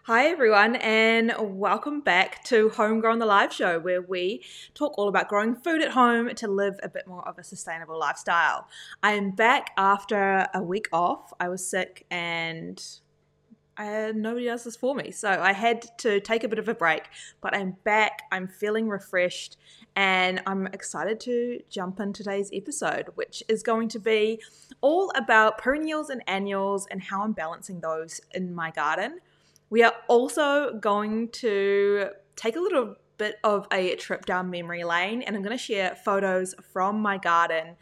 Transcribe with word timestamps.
Hi, 0.00 0.26
everyone, 0.26 0.74
and 0.76 1.32
welcome 1.38 2.00
back 2.00 2.42
to 2.44 2.70
Homegrown 2.70 3.20
the 3.20 3.26
Live 3.26 3.52
Show, 3.52 3.78
where 3.78 4.02
we 4.02 4.44
talk 4.74 4.98
all 4.98 5.06
about 5.06 5.28
growing 5.28 5.54
food 5.54 5.80
at 5.80 5.92
home 5.92 6.34
to 6.34 6.48
live 6.48 6.80
a 6.82 6.88
bit 6.88 7.06
more 7.06 7.26
of 7.28 7.38
a 7.38 7.44
sustainable 7.44 8.00
lifestyle. 8.00 8.66
I 9.04 9.12
am 9.12 9.30
back 9.30 9.70
after 9.76 10.48
a 10.52 10.60
week 10.60 10.88
off. 10.92 11.32
I 11.38 11.48
was 11.48 11.64
sick 11.64 12.04
and 12.10 12.84
I 13.76 13.84
had 13.84 14.16
nobody 14.16 14.48
else 14.48 14.64
was 14.64 14.74
for 14.74 14.92
me. 14.96 15.12
So 15.12 15.30
I 15.30 15.52
had 15.52 15.86
to 15.98 16.18
take 16.18 16.42
a 16.42 16.48
bit 16.48 16.58
of 16.58 16.68
a 16.68 16.74
break, 16.74 17.04
but 17.40 17.54
I'm 17.54 17.76
back. 17.84 18.22
I'm 18.32 18.48
feeling 18.48 18.88
refreshed 18.88 19.56
and 19.94 20.42
I'm 20.46 20.66
excited 20.68 21.20
to 21.20 21.60
jump 21.70 22.00
in 22.00 22.12
today's 22.12 22.50
episode, 22.52 23.10
which 23.14 23.44
is 23.48 23.62
going 23.62 23.88
to 23.90 24.00
be 24.00 24.42
all 24.80 25.12
about 25.14 25.58
perennials 25.58 26.10
and 26.10 26.24
annuals 26.26 26.88
and 26.90 27.00
how 27.00 27.22
I'm 27.22 27.32
balancing 27.34 27.80
those 27.80 28.20
in 28.34 28.52
my 28.52 28.72
garden. 28.72 29.20
We 29.72 29.82
are 29.82 29.94
also 30.06 30.74
going 30.74 31.30
to 31.30 32.10
take 32.36 32.56
a 32.56 32.60
little 32.60 32.96
bit 33.16 33.36
of 33.42 33.66
a 33.72 33.96
trip 33.96 34.26
down 34.26 34.50
memory 34.50 34.84
lane 34.84 35.22
and 35.22 35.34
I'm 35.34 35.40
going 35.40 35.56
to 35.56 35.64
share 35.64 35.94
photos 35.94 36.54
from 36.74 37.00
my 37.00 37.16
garden 37.16 37.76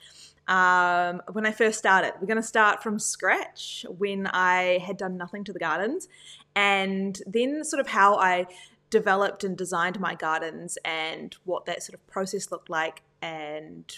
um, 0.47 1.21
when 1.33 1.47
I 1.47 1.51
first 1.51 1.81
started. 1.81 2.13
We're 2.21 2.29
going 2.29 2.37
to 2.37 2.45
start 2.45 2.81
from 2.81 3.01
scratch 3.01 3.85
when 3.89 4.29
I 4.29 4.79
had 4.79 4.99
done 4.99 5.17
nothing 5.17 5.43
to 5.43 5.53
the 5.53 5.59
gardens 5.59 6.07
and 6.55 7.21
then 7.27 7.65
sort 7.65 7.81
of 7.81 7.89
how 7.89 8.15
I 8.19 8.47
developed 8.91 9.43
and 9.43 9.59
designed 9.59 9.99
my 9.99 10.15
gardens 10.15 10.79
and 10.85 11.35
what 11.43 11.65
that 11.65 11.83
sort 11.83 11.95
of 11.95 12.07
process 12.07 12.53
looked 12.53 12.71
like 12.71 13.03
and 13.21 13.93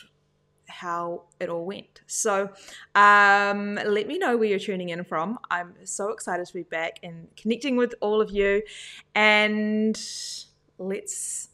how 0.73 1.23
it 1.39 1.49
all 1.49 1.65
went. 1.65 2.01
So 2.07 2.51
um, 2.95 3.75
let 3.75 4.07
me 4.07 4.19
know 4.19 4.37
where 4.37 4.49
you're 4.49 4.59
tuning 4.59 4.89
in 4.89 5.05
from. 5.05 5.39
I'm 5.51 5.75
so 5.85 6.11
excited 6.11 6.47
to 6.47 6.55
be 6.55 6.63
back 6.63 6.99
and 7.03 7.29
connecting 7.37 7.77
with 7.77 7.95
all 8.01 8.21
of 8.21 8.31
you. 8.31 8.63
And 9.15 10.01
let's 10.79 11.49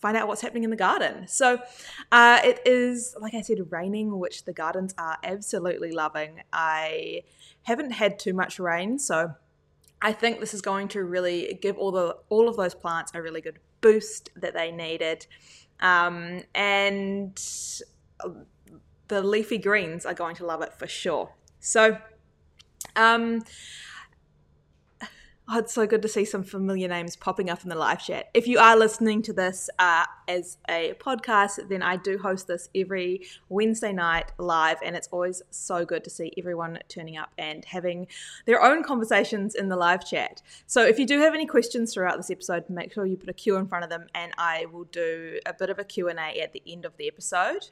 find 0.00 0.16
out 0.16 0.28
what's 0.28 0.40
happening 0.40 0.64
in 0.64 0.70
the 0.70 0.76
garden. 0.76 1.26
So 1.26 1.60
uh, 2.12 2.40
it 2.44 2.60
is, 2.64 3.16
like 3.20 3.34
I 3.34 3.40
said, 3.40 3.58
raining, 3.70 4.18
which 4.18 4.44
the 4.44 4.52
gardens 4.52 4.94
are 4.98 5.18
absolutely 5.22 5.92
loving. 5.92 6.42
I 6.52 7.22
haven't 7.62 7.92
had 7.92 8.18
too 8.18 8.32
much 8.32 8.58
rain, 8.58 8.98
so 8.98 9.34
I 10.00 10.12
think 10.12 10.40
this 10.40 10.54
is 10.54 10.60
going 10.60 10.88
to 10.88 11.04
really 11.04 11.58
give 11.60 11.76
all 11.76 11.90
the 11.90 12.16
all 12.28 12.48
of 12.48 12.56
those 12.56 12.74
plants 12.74 13.12
a 13.14 13.22
really 13.22 13.40
good 13.40 13.58
boost 13.80 14.30
that 14.36 14.54
they 14.54 14.70
needed. 14.70 15.26
Um, 15.80 16.42
and 16.54 17.38
the 19.08 19.22
leafy 19.22 19.58
greens 19.58 20.04
are 20.06 20.14
going 20.14 20.36
to 20.36 20.46
love 20.46 20.62
it 20.62 20.72
for 20.74 20.86
sure. 20.86 21.34
So, 21.60 21.98
um, 22.94 23.42
Oh, 25.50 25.60
it's 25.60 25.72
so 25.72 25.86
good 25.86 26.02
to 26.02 26.08
see 26.08 26.26
some 26.26 26.42
familiar 26.42 26.88
names 26.88 27.16
popping 27.16 27.48
up 27.48 27.62
in 27.62 27.70
the 27.70 27.74
live 27.74 28.04
chat. 28.04 28.28
If 28.34 28.46
you 28.46 28.58
are 28.58 28.76
listening 28.76 29.22
to 29.22 29.32
this 29.32 29.70
uh, 29.78 30.04
as 30.28 30.58
a 30.68 30.92
podcast, 31.00 31.70
then 31.70 31.82
I 31.82 31.96
do 31.96 32.18
host 32.18 32.48
this 32.48 32.68
every 32.74 33.22
Wednesday 33.48 33.94
night 33.94 34.30
live, 34.36 34.76
and 34.84 34.94
it's 34.94 35.08
always 35.10 35.40
so 35.48 35.86
good 35.86 36.04
to 36.04 36.10
see 36.10 36.34
everyone 36.36 36.78
turning 36.88 37.16
up 37.16 37.30
and 37.38 37.64
having 37.64 38.08
their 38.44 38.62
own 38.62 38.82
conversations 38.82 39.54
in 39.54 39.70
the 39.70 39.76
live 39.76 40.06
chat. 40.06 40.42
So 40.66 40.84
if 40.84 40.98
you 40.98 41.06
do 41.06 41.18
have 41.20 41.32
any 41.32 41.46
questions 41.46 41.94
throughout 41.94 42.18
this 42.18 42.30
episode, 42.30 42.68
make 42.68 42.92
sure 42.92 43.06
you 43.06 43.16
put 43.16 43.30
a 43.30 43.32
Q 43.32 43.56
in 43.56 43.68
front 43.68 43.84
of 43.84 43.90
them, 43.90 44.04
and 44.14 44.32
I 44.36 44.66
will 44.66 44.84
do 44.84 45.40
a 45.46 45.54
bit 45.54 45.70
of 45.70 45.78
a 45.78 45.84
Q&A 45.84 46.42
at 46.42 46.52
the 46.52 46.62
end 46.66 46.84
of 46.84 46.94
the 46.98 47.08
episode. 47.08 47.70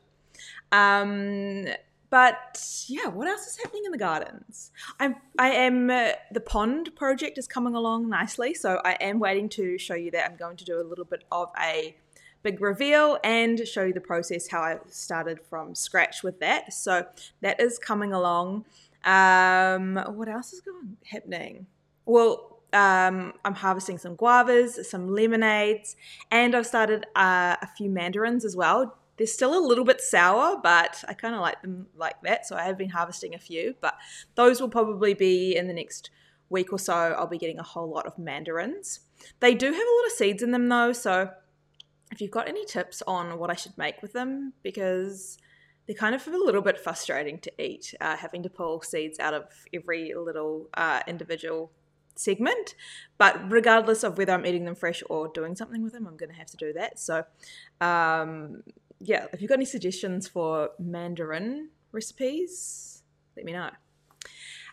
Um, 0.73 1.67
but 2.11 2.65
yeah, 2.89 3.09
what 3.09 3.27
else 3.27 3.47
is 3.47 3.59
happening 3.59 3.83
in 3.85 3.93
the 3.93 3.99
gardens? 3.99 4.71
I'm 5.01 5.17
I 5.39 5.51
am 5.51 5.91
uh, 5.91 6.13
the 6.31 6.41
pond 6.41 6.95
project 6.95 7.37
is 7.37 7.49
coming 7.49 7.75
along 7.75 8.09
nicely, 8.09 8.55
so 8.55 8.81
I 8.85 8.93
am 9.01 9.19
waiting 9.19 9.49
to 9.51 9.77
show 9.79 9.95
you 9.95 10.11
that. 10.13 10.31
I'm 10.31 10.37
going 10.37 10.57
to 10.57 10.65
do 10.65 10.81
a 10.81 10.85
little 10.85 11.05
bit 11.05 11.25
of 11.33 11.51
a 11.61 11.97
big 12.43 12.61
reveal 12.61 13.19
and 13.25 13.67
show 13.67 13.83
you 13.83 13.93
the 13.93 14.01
process 14.01 14.47
how 14.47 14.61
I 14.61 14.79
started 14.89 15.41
from 15.51 15.75
scratch 15.75 16.23
with 16.23 16.39
that. 16.41 16.73
So 16.73 17.05
that 17.41 17.61
is 17.61 17.79
coming 17.79 18.13
along. 18.13 18.65
Um, 19.05 19.97
what 20.15 20.29
else 20.29 20.53
is 20.53 20.61
going 20.61 20.97
happening? 21.05 21.67
Well, 22.05 22.61
um, 22.73 23.33
I'm 23.45 23.55
harvesting 23.55 23.99
some 23.99 24.17
guavas, 24.17 24.85
some 24.85 25.09
lemonades, 25.09 25.97
and 26.31 26.55
I've 26.55 26.67
started 26.67 27.07
uh, 27.17 27.57
a 27.61 27.67
few 27.77 27.91
mandarins 27.91 28.45
as 28.45 28.55
well 28.55 28.97
they're 29.17 29.27
still 29.27 29.57
a 29.57 29.65
little 29.65 29.85
bit 29.85 30.01
sour, 30.01 30.59
but 30.63 31.03
I 31.09 31.15
kind 31.15 31.35
of 31.35 31.41
like 31.41 31.63
them 31.63 31.87
like 31.97 32.21
that. 32.23 32.47
So 32.47 32.57
I 32.57 32.65
have 32.65 32.79
been 32.79 32.91
harvesting 32.91 33.35
a 33.35 33.39
few, 33.39 33.75
but 33.81 33.95
those 34.35 34.61
will 34.61 34.69
probably 34.69 35.15
be 35.15 35.57
in 35.57 35.69
the 35.69 35.75
next 35.75 36.11
week 36.49 36.73
or 36.73 36.79
so. 36.79 36.95
I'll 36.95 37.27
be 37.27 37.39
getting 37.39 37.59
a 37.59 37.65
whole 37.65 37.89
lot 37.89 38.07
of 38.07 38.19
mandarins. 38.19 39.01
They 39.41 39.55
do 39.55 39.67
have 39.67 39.75
a 39.75 39.97
lot 39.99 40.07
of 40.07 40.13
seeds 40.13 40.43
in 40.43 40.51
them 40.51 40.69
though, 40.69 40.93
so 40.93 41.31
if 42.13 42.21
you've 42.21 42.31
got 42.31 42.49
any 42.49 42.65
tips 42.65 43.03
on 43.07 43.39
what 43.39 43.51
I 43.51 43.55
should 43.55 43.77
make 43.77 44.01
with 44.03 44.13
them, 44.13 44.53
because 44.63 45.39
they're 45.87 45.97
kind 45.97 46.15
of 46.15 46.27
a 46.27 46.31
little 46.31 46.63
bit 46.63 46.79
frustrating 46.79 47.39
to 47.41 47.53
eat, 47.63 47.95
uh, 48.01 48.17
having 48.17 48.43
to 48.43 48.51
pull 48.51 48.83
seeds 48.83 49.19
out 49.19 49.35
of 49.35 49.45
every 49.73 50.13
little 50.15 50.69
uh, 50.75 51.01
individual 51.07 51.71
segment. 52.17 52.75
But 53.19 53.51
regardless 53.51 54.03
of 54.03 54.19
whether 54.19 54.33
I'm 54.33 54.47
eating 54.47 54.65
them 54.65 54.75
fresh 54.75 55.03
or 55.09 55.29
doing 55.29 55.55
something 55.55 55.83
with 55.83 55.93
them, 55.93 56.07
I'm 56.07 56.17
going 56.17 56.31
to 56.31 56.37
have 56.37 56.49
to 56.49 56.57
do 56.57 56.73
that. 56.73 56.99
So, 56.99 57.25
um, 57.81 58.63
yeah, 59.01 59.27
if 59.33 59.41
you've 59.41 59.49
got 59.49 59.59
any 59.59 59.65
suggestions 59.65 60.27
for 60.27 60.71
Mandarin 60.79 61.71
recipes, 61.93 63.03
let 63.37 63.45
me 63.45 63.53
know. 63.53 63.71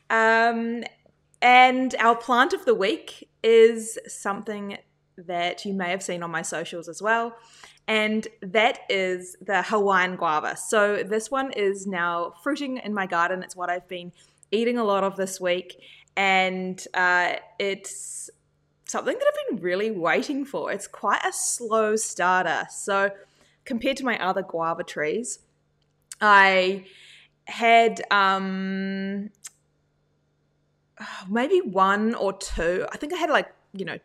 Um, 0.09 0.83
and 1.41 1.95
our 1.99 2.15
plant 2.15 2.53
of 2.53 2.65
the 2.65 2.73
week 2.73 3.29
is 3.43 3.99
something 4.07 4.77
that 5.17 5.65
you 5.65 5.73
may 5.73 5.89
have 5.89 6.01
seen 6.01 6.23
on 6.23 6.31
my 6.31 6.41
socials 6.41 6.87
as 6.87 7.01
well. 7.01 7.35
And 7.87 8.27
that 8.41 8.79
is 8.89 9.35
the 9.41 9.61
Hawaiian 9.61 10.15
guava. 10.15 10.55
So, 10.55 11.03
this 11.03 11.29
one 11.29 11.51
is 11.51 11.85
now 11.85 12.33
fruiting 12.41 12.77
in 12.77 12.93
my 12.93 13.05
garden. 13.05 13.43
It's 13.43 13.57
what 13.57 13.69
I've 13.69 13.87
been 13.89 14.13
eating 14.51 14.77
a 14.77 14.83
lot 14.85 15.03
of 15.03 15.17
this 15.17 15.41
week. 15.41 15.81
And 16.15 16.81
uh, 16.93 17.33
it's 17.59 18.29
something 18.85 19.17
that 19.17 19.27
I've 19.27 19.49
been 19.57 19.63
really 19.63 19.91
waiting 19.91 20.45
for. 20.45 20.71
It's 20.71 20.87
quite 20.87 21.25
a 21.25 21.33
slow 21.33 21.97
starter. 21.97 22.67
So, 22.71 23.11
compared 23.65 23.97
to 23.97 24.05
my 24.05 24.17
other 24.23 24.41
guava 24.41 24.83
trees, 24.83 25.39
I 26.21 26.85
had 27.45 28.01
um, 28.11 29.29
maybe 31.29 31.59
one 31.59 32.15
or 32.15 32.33
two. 32.33 32.85
I 32.91 32.97
think 32.97 33.13
I 33.13 33.17
had 33.17 33.29
like, 33.29 33.53
you 33.73 33.85
know, 33.85 33.97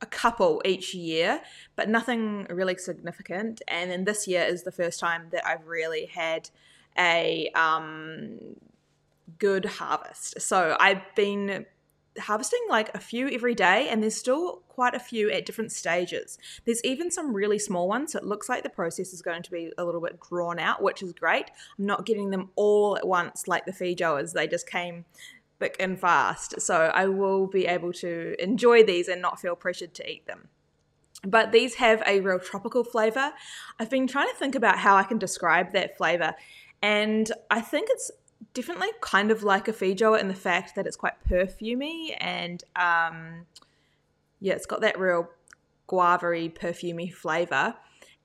a 0.00 0.06
couple 0.06 0.60
each 0.64 0.94
year, 0.94 1.40
but 1.76 1.88
nothing 1.88 2.46
really 2.50 2.76
significant. 2.76 3.62
And 3.68 3.90
then 3.90 4.04
this 4.04 4.28
year 4.28 4.42
is 4.42 4.62
the 4.62 4.72
first 4.72 5.00
time 5.00 5.28
that 5.30 5.46
I've 5.46 5.66
really 5.66 6.06
had 6.06 6.50
a 6.98 7.50
um, 7.54 8.38
good 9.38 9.64
harvest. 9.64 10.40
So 10.40 10.76
I've 10.78 11.02
been 11.16 11.66
harvesting 12.18 12.60
like 12.68 12.94
a 12.94 13.00
few 13.00 13.28
every 13.28 13.54
day, 13.54 13.88
and 13.88 14.02
there's 14.02 14.16
still 14.16 14.62
quite 14.68 14.94
a 14.94 14.98
few 14.98 15.30
at 15.30 15.46
different 15.46 15.72
stages. 15.72 16.38
There's 16.64 16.82
even 16.84 17.10
some 17.10 17.34
really 17.34 17.58
small 17.58 17.88
ones, 17.88 18.12
so 18.12 18.18
it 18.18 18.24
looks 18.24 18.48
like 18.48 18.62
the 18.62 18.70
process 18.70 19.12
is 19.12 19.22
going 19.22 19.42
to 19.42 19.50
be 19.50 19.72
a 19.78 19.84
little 19.84 20.00
bit 20.00 20.20
drawn 20.20 20.58
out, 20.58 20.82
which 20.82 21.02
is 21.02 21.12
great. 21.12 21.50
I'm 21.78 21.86
not 21.86 22.06
getting 22.06 22.30
them 22.30 22.50
all 22.56 22.96
at 22.96 23.06
once 23.06 23.48
like 23.48 23.66
the 23.66 23.72
feijoas, 23.72 24.32
they 24.32 24.46
just 24.46 24.68
came 24.68 25.04
thick 25.60 25.76
and 25.78 25.98
fast. 25.98 26.60
So 26.60 26.90
I 26.94 27.06
will 27.06 27.46
be 27.46 27.66
able 27.66 27.92
to 27.94 28.34
enjoy 28.42 28.84
these 28.84 29.08
and 29.08 29.22
not 29.22 29.40
feel 29.40 29.54
pressured 29.54 29.94
to 29.94 30.10
eat 30.10 30.26
them. 30.26 30.48
But 31.26 31.52
these 31.52 31.76
have 31.76 32.02
a 32.06 32.20
real 32.20 32.38
tropical 32.38 32.84
flavor. 32.84 33.32
I've 33.78 33.88
been 33.88 34.06
trying 34.06 34.28
to 34.28 34.34
think 34.34 34.54
about 34.54 34.78
how 34.78 34.96
I 34.96 35.04
can 35.04 35.18
describe 35.18 35.72
that 35.72 35.96
flavor, 35.96 36.34
and 36.82 37.30
I 37.50 37.60
think 37.60 37.88
it's 37.90 38.10
definitely 38.52 38.88
kind 39.00 39.30
of 39.30 39.42
like 39.42 39.68
a 39.68 39.72
feijoa 39.72 40.20
in 40.20 40.28
the 40.28 40.34
fact 40.34 40.74
that 40.76 40.86
it's 40.86 40.96
quite 40.96 41.14
perfumey 41.28 42.16
and 42.18 42.62
um, 42.76 43.46
yeah, 44.40 44.54
it's 44.54 44.66
got 44.66 44.80
that 44.82 44.98
real 44.98 45.28
guava-y, 45.86 46.52
perfumey 46.54 47.12
flavor. 47.12 47.74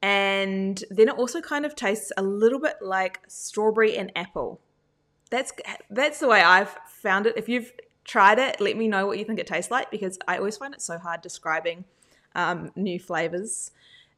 And 0.01 0.81
then 0.89 1.09
it 1.09 1.15
also 1.17 1.41
kind 1.41 1.65
of 1.65 1.75
tastes 1.75 2.11
a 2.15 2.23
little 2.23 2.59
bit 2.59 2.75
like 2.81 3.19
strawberry 3.27 3.97
and 3.97 4.11
apple. 4.15 4.61
That's 5.29 5.51
that's 5.89 6.19
the 6.19 6.27
way 6.27 6.41
I've 6.41 6.75
found 6.87 7.27
it. 7.27 7.37
If 7.37 7.49
you've 7.49 7.71
tried 8.05 8.39
it, 8.39 8.59
let 8.59 8.77
me 8.77 8.87
know 8.87 9.05
what 9.05 9.19
you 9.19 9.25
think 9.25 9.39
it 9.39 9.47
tastes 9.47 9.69
like 9.69 9.91
because 9.91 10.17
I 10.27 10.37
always 10.37 10.57
find 10.57 10.73
it 10.73 10.81
so 10.81 10.97
hard 10.97 11.21
describing 11.21 11.85
um, 12.35 12.71
new 12.75 12.99
flavors 12.99 13.71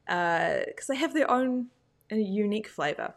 because 0.06 0.88
uh, 0.88 0.92
they 0.92 0.96
have 0.96 1.14
their 1.14 1.30
own 1.30 1.66
uh, 2.10 2.16
unique 2.16 2.68
flavor. 2.68 3.14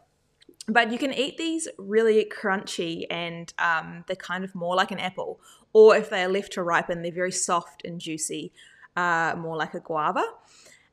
But 0.68 0.90
you 0.90 0.98
can 0.98 1.12
eat 1.12 1.38
these 1.38 1.68
really 1.78 2.24
crunchy 2.24 3.04
and 3.08 3.52
um, 3.58 4.04
they're 4.06 4.16
kind 4.16 4.44
of 4.44 4.54
more 4.54 4.74
like 4.74 4.90
an 4.90 4.98
apple. 4.98 5.40
Or 5.72 5.96
if 5.96 6.10
they 6.10 6.24
are 6.24 6.28
left 6.28 6.52
to 6.54 6.62
ripen, 6.62 7.02
they're 7.02 7.12
very 7.12 7.32
soft 7.32 7.84
and 7.84 8.00
juicy, 8.00 8.52
uh, 8.96 9.34
more 9.38 9.56
like 9.56 9.74
a 9.74 9.80
guava. 9.80 10.24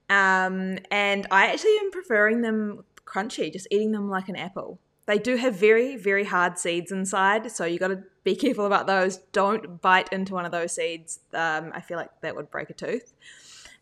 Um, 0.10 0.78
and 0.92 1.26
I 1.32 1.48
actually 1.48 1.78
am 1.78 1.92
preferring 1.92 2.42
them 2.42 2.84
crunchy, 3.06 3.52
just 3.52 3.68
eating 3.72 3.92
them 3.92 4.10
like 4.10 4.30
an 4.30 4.36
apple. 4.36 4.80
They 5.06 5.18
do 5.18 5.36
have 5.36 5.56
very, 5.56 5.98
very 5.98 6.24
hard 6.24 6.58
seeds 6.58 6.92
inside, 6.92 7.52
so 7.52 7.66
you 7.66 7.78
got 7.78 7.90
to 7.90 8.04
be 8.24 8.36
careful 8.44 8.66
about 8.66 8.88
those. 8.88 9.18
Don't 9.32 9.82
bite 9.82 10.12
into 10.12 10.34
one 10.34 10.46
of 10.46 10.52
those 10.52 10.74
seeds. 10.76 11.20
Um, 11.34 11.72
I 11.74 11.82
feel 11.82 11.98
like 11.98 12.10
that 12.22 12.36
would 12.36 12.52
break 12.52 12.70
a 12.70 12.74
tooth. 12.74 13.14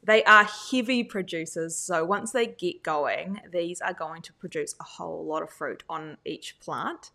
They 0.03 0.24
are 0.24 0.45
heavy 0.71 1.03
producers, 1.03 1.77
so 1.77 2.03
once 2.03 2.31
they 2.31 2.48
get 2.48 2.81
going, 2.81 3.39
these 3.51 3.81
are 3.81 3.94
going 3.94 4.24
to 4.24 4.33
produce 4.33 4.75
a 4.80 4.83
whole 4.83 5.25
lot 5.25 5.44
of 5.44 5.50
fruit 5.51 5.83
on 5.88 6.18
each 6.25 6.59
plant. 6.59 7.12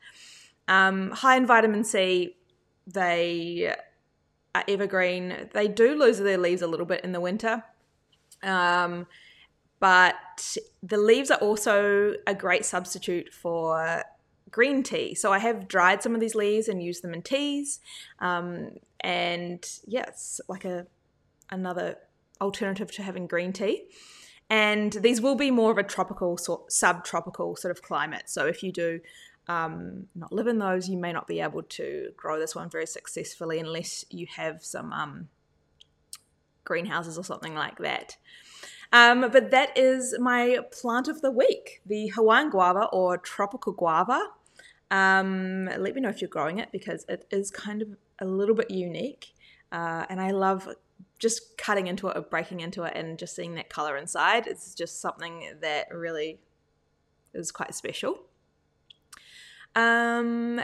Um, 0.68 1.10
high 1.10 1.36
in 1.36 1.46
vitamin 1.46 1.82
C, 1.82 2.36
they 2.86 3.74
are 4.54 4.64
evergreen. 4.68 5.48
They 5.52 5.68
do 5.68 5.98
lose 5.98 6.18
their 6.18 6.38
leaves 6.38 6.62
a 6.62 6.66
little 6.66 6.86
bit 6.86 7.02
in 7.04 7.12
the 7.12 7.20
winter. 7.20 7.64
Um, 8.42 9.06
but 9.80 10.56
the 10.82 10.96
leaves 10.96 11.30
are 11.30 11.38
also 11.38 12.14
a 12.26 12.34
great 12.34 12.64
substitute 12.64 13.32
for 13.32 14.04
green 14.50 14.82
tea. 14.82 15.14
So 15.14 15.32
I 15.32 15.38
have 15.38 15.68
dried 15.68 16.02
some 16.02 16.14
of 16.14 16.20
these 16.20 16.34
leaves 16.34 16.68
and 16.68 16.82
used 16.82 17.02
them 17.02 17.12
in 17.12 17.22
teas. 17.22 17.80
Um, 18.20 18.70
and 19.00 19.64
yes, 19.86 20.40
like 20.48 20.64
a 20.64 20.86
another 21.50 21.98
alternative 22.40 22.90
to 22.92 23.02
having 23.02 23.26
green 23.26 23.52
tea. 23.52 23.84
And 24.48 24.92
these 24.92 25.20
will 25.20 25.34
be 25.34 25.50
more 25.50 25.72
of 25.72 25.78
a 25.78 25.82
tropical, 25.82 26.36
sort, 26.38 26.70
subtropical 26.70 27.56
sort 27.56 27.76
of 27.76 27.82
climate. 27.82 28.24
So 28.26 28.46
if 28.46 28.62
you 28.62 28.70
do 28.70 29.00
um, 29.48 30.06
not 30.14 30.32
live 30.32 30.46
in 30.46 30.58
those, 30.58 30.88
you 30.88 30.96
may 30.96 31.12
not 31.12 31.26
be 31.26 31.40
able 31.40 31.62
to 31.62 32.10
grow 32.16 32.38
this 32.38 32.54
one 32.54 32.70
very 32.70 32.86
successfully 32.86 33.58
unless 33.58 34.04
you 34.10 34.26
have 34.36 34.64
some 34.64 34.92
um, 34.92 35.28
greenhouses 36.64 37.18
or 37.18 37.24
something 37.24 37.54
like 37.54 37.78
that. 37.78 38.16
Um, 38.92 39.30
but 39.32 39.50
that 39.50 39.76
is 39.76 40.16
my 40.18 40.60
plant 40.70 41.08
of 41.08 41.20
the 41.20 41.30
week, 41.30 41.80
the 41.84 42.08
Hawaiian 42.08 42.50
guava 42.50 42.88
or 42.92 43.18
tropical 43.18 43.72
guava. 43.72 44.20
Um, 44.90 45.66
let 45.66 45.94
me 45.94 46.00
know 46.00 46.08
if 46.08 46.20
you're 46.20 46.28
growing 46.28 46.58
it 46.58 46.70
because 46.70 47.04
it 47.08 47.26
is 47.30 47.50
kind 47.50 47.82
of 47.82 47.88
a 48.20 48.24
little 48.24 48.54
bit 48.54 48.70
unique. 48.70 49.34
Uh, 49.72 50.06
and 50.08 50.20
I 50.20 50.30
love 50.30 50.68
just 51.18 51.56
cutting 51.56 51.86
into 51.86 52.08
it 52.08 52.16
or 52.16 52.22
breaking 52.22 52.60
into 52.60 52.82
it 52.82 52.92
and 52.94 53.18
just 53.18 53.34
seeing 53.34 53.54
that 53.54 53.70
color 53.70 53.96
inside. 53.96 54.46
It's 54.46 54.74
just 54.74 55.00
something 55.00 55.54
that 55.60 55.88
really 55.92 56.40
is 57.34 57.50
quite 57.52 57.74
special. 57.74 58.20
Um, 59.74 60.60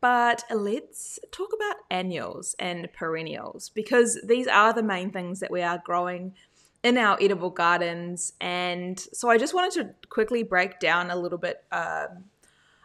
but 0.00 0.44
let's 0.50 1.18
talk 1.30 1.50
about 1.54 1.76
annuals 1.90 2.56
and 2.58 2.92
perennials 2.92 3.68
because 3.68 4.18
these 4.24 4.46
are 4.46 4.72
the 4.72 4.82
main 4.82 5.10
things 5.10 5.40
that 5.40 5.50
we 5.50 5.62
are 5.62 5.80
growing 5.84 6.34
in 6.82 6.96
our 6.96 7.18
edible 7.20 7.50
gardens. 7.50 8.32
And 8.40 8.98
so 8.98 9.28
I 9.28 9.38
just 9.38 9.54
wanted 9.54 9.72
to 9.82 10.08
quickly 10.08 10.42
break 10.42 10.80
down 10.80 11.10
a 11.10 11.16
little 11.16 11.38
bit, 11.38 11.64
uh, 11.70 12.06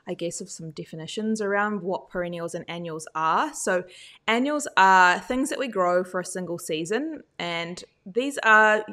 I 0.08 0.14
guess, 0.14 0.42
of 0.42 0.50
some 0.50 0.72
definitions 0.72 1.42
around 1.42 1.82
what 1.82 2.10
perennials 2.10 2.56
and 2.56 2.66
annuals 2.68 3.08
are. 3.16 3.54
So, 3.54 3.84
annuals 4.28 4.68
are 4.78 5.20
things 5.20 5.50
that 5.50 5.60
we 5.60 5.68
grow 5.68 6.04
for 6.04 6.20
a 6.20 6.26
single 6.26 6.60
season, 6.60 7.24
and 7.40 7.84
these 8.06 8.38
are 8.40 8.86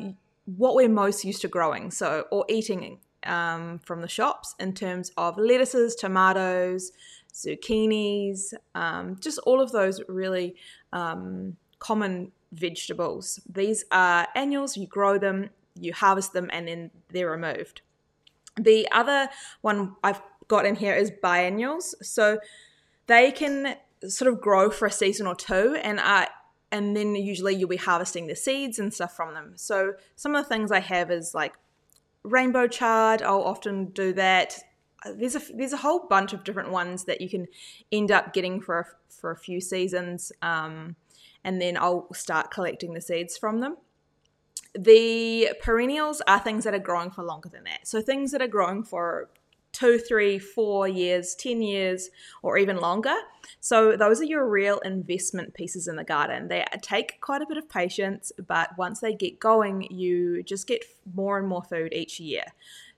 what 0.56 0.74
we're 0.74 0.88
most 0.88 1.24
used 1.24 1.42
to 1.42 1.48
growing, 1.48 1.90
so 1.90 2.26
or 2.30 2.44
eating 2.48 2.98
um, 3.24 3.80
from 3.84 4.00
the 4.00 4.08
shops 4.08 4.54
in 4.58 4.72
terms 4.72 5.12
of 5.16 5.36
lettuces, 5.36 5.94
tomatoes, 5.94 6.92
zucchinis, 7.32 8.54
um, 8.74 9.16
just 9.20 9.38
all 9.40 9.60
of 9.60 9.72
those 9.72 10.00
really 10.08 10.54
um, 10.92 11.56
common 11.78 12.32
vegetables. 12.52 13.40
These 13.48 13.84
are 13.90 14.26
annuals, 14.34 14.76
you 14.76 14.86
grow 14.86 15.18
them, 15.18 15.50
you 15.78 15.92
harvest 15.92 16.32
them, 16.32 16.50
and 16.52 16.68
then 16.68 16.90
they're 17.10 17.30
removed. 17.30 17.82
The 18.56 18.88
other 18.90 19.28
one 19.60 19.96
I've 20.02 20.20
got 20.50 20.66
in 20.66 20.74
here 20.74 20.94
is 20.94 21.10
biennials. 21.10 21.94
So 22.02 22.40
they 23.06 23.30
can 23.30 23.76
sort 24.06 24.32
of 24.32 24.40
grow 24.40 24.68
for 24.68 24.86
a 24.86 24.90
season 24.90 25.26
or 25.26 25.34
two 25.34 25.78
and 25.82 26.00
are 26.00 26.28
and 26.72 26.96
then 26.96 27.16
usually 27.16 27.54
you'll 27.54 27.68
be 27.68 27.76
harvesting 27.76 28.28
the 28.28 28.36
seeds 28.36 28.78
and 28.78 28.94
stuff 28.94 29.16
from 29.16 29.34
them. 29.34 29.52
So 29.56 29.94
some 30.14 30.36
of 30.36 30.44
the 30.44 30.48
things 30.48 30.70
I 30.70 30.78
have 30.78 31.10
is 31.10 31.34
like 31.34 31.54
rainbow 32.22 32.68
chard. 32.68 33.22
I'll 33.22 33.42
often 33.42 33.86
do 33.86 34.12
that. 34.12 34.56
There's 35.04 35.34
a 35.34 35.42
there's 35.52 35.72
a 35.72 35.78
whole 35.78 36.06
bunch 36.08 36.32
of 36.32 36.44
different 36.44 36.70
ones 36.70 37.04
that 37.04 37.20
you 37.20 37.28
can 37.28 37.48
end 37.90 38.12
up 38.12 38.32
getting 38.32 38.60
for 38.60 38.78
a, 38.78 38.86
for 39.12 39.30
a 39.30 39.36
few 39.36 39.60
seasons. 39.60 40.30
Um, 40.42 40.94
and 41.42 41.60
then 41.60 41.76
I'll 41.76 42.06
start 42.12 42.50
collecting 42.50 42.94
the 42.94 43.00
seeds 43.00 43.36
from 43.36 43.60
them. 43.60 43.76
The 44.78 45.50
perennials 45.60 46.22
are 46.28 46.38
things 46.38 46.62
that 46.64 46.74
are 46.74 46.86
growing 46.90 47.10
for 47.10 47.24
longer 47.24 47.48
than 47.48 47.64
that. 47.64 47.88
So 47.88 48.00
things 48.00 48.30
that 48.30 48.42
are 48.42 48.48
growing 48.48 48.84
for 48.84 49.28
two, 49.72 49.98
three, 49.98 50.38
four 50.38 50.88
years, 50.88 51.34
10 51.34 51.62
years, 51.62 52.10
or 52.42 52.58
even 52.58 52.78
longer. 52.78 53.14
So, 53.60 53.96
those 53.96 54.20
are 54.20 54.24
your 54.24 54.48
real 54.48 54.78
investment 54.80 55.54
pieces 55.54 55.88
in 55.88 55.96
the 55.96 56.04
garden. 56.04 56.48
They 56.48 56.64
take 56.82 57.20
quite 57.20 57.42
a 57.42 57.46
bit 57.46 57.56
of 57.56 57.68
patience, 57.68 58.32
but 58.46 58.76
once 58.78 59.00
they 59.00 59.14
get 59.14 59.38
going, 59.38 59.86
you 59.90 60.42
just 60.42 60.66
get 60.66 60.84
more 61.14 61.38
and 61.38 61.46
more 61.46 61.62
food 61.62 61.92
each 61.92 62.18
year. 62.20 62.44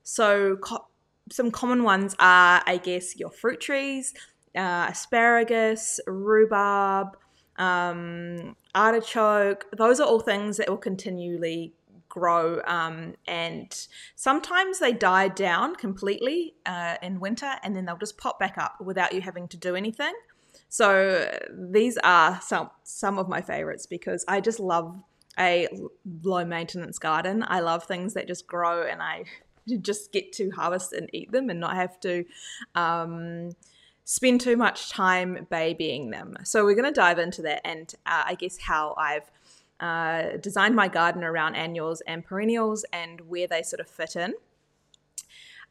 So, 0.03 0.57
co- 0.57 0.87
some 1.31 1.51
common 1.51 1.83
ones 1.83 2.15
are, 2.19 2.63
I 2.67 2.79
guess, 2.83 3.17
your 3.19 3.31
fruit 3.31 3.61
trees, 3.61 4.15
uh, 4.55 4.87
asparagus, 4.91 6.01
rhubarb, 6.07 7.17
um, 7.57 8.57
artichoke. 8.75 9.67
Those 9.77 10.01
are 10.01 10.07
all 10.07 10.21
things 10.21 10.57
that 10.57 10.69
will 10.69 10.77
continually 10.77 11.75
grow 12.13 12.61
um, 12.67 13.15
and 13.27 13.87
sometimes 14.17 14.79
they 14.79 14.93
die 14.93 15.29
down 15.29 15.75
completely 15.75 16.55
uh, 16.67 16.97
in 17.01 17.19
winter 17.19 17.55
and 17.63 17.75
then 17.75 17.87
they'll 17.87 17.97
just 17.97 18.19
pop 18.19 18.39
back 18.39 18.59
up 18.59 18.79
without 18.83 19.15
you 19.15 19.23
having 19.23 19.49
to 19.49 19.57
do 19.57 19.75
anything 19.75 20.13
so 20.69 21.27
these 21.51 21.97
are 22.05 22.39
some 22.43 22.69
some 22.83 23.19
of 23.19 23.31
my 23.31 23.41
favorites 23.41 23.87
because 23.87 24.27
i 24.29 24.43
just 24.43 24.61
love 24.61 24.95
a 25.39 25.67
low 26.23 26.45
maintenance 26.45 26.99
garden 26.99 27.43
i 27.49 27.61
love 27.61 27.85
things 27.85 28.13
that 28.13 28.27
just 28.27 28.47
grow 28.47 28.83
and 28.87 29.01
i 29.03 29.25
just 29.81 30.13
get 30.13 30.33
to 30.33 30.51
harvest 30.51 30.93
and 30.93 31.09
eat 31.15 31.33
them 31.33 31.49
and 31.49 31.59
not 31.59 31.75
have 31.75 31.99
to 31.99 32.27
um, 32.75 33.53
spend 34.05 34.41
too 34.41 34.57
much 34.57 34.91
time 34.91 35.47
babying 35.51 36.11
them. 36.11 36.37
So 36.45 36.65
we're 36.65 36.75
going 36.75 36.93
to 36.93 37.01
dive 37.01 37.19
into 37.19 37.43
that 37.43 37.61
and 37.65 37.93
uh, 38.05 38.25
I 38.27 38.35
guess 38.35 38.59
how 38.59 38.95
I've 38.99 39.31
uh, 39.83 40.37
designed 40.41 40.77
my 40.77 40.87
garden 40.87 41.25
around 41.25 41.57
annuals 41.57 42.01
and 42.03 42.25
perennials 42.25 42.85
and 42.93 43.21
where 43.23 43.49
they 43.49 43.63
sort 43.63 43.81
of 43.81 43.89
fit 43.89 44.15
in. 44.15 44.35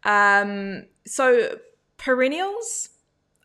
Um, 0.04 0.88
so 1.08 1.58
perennials 1.98 2.90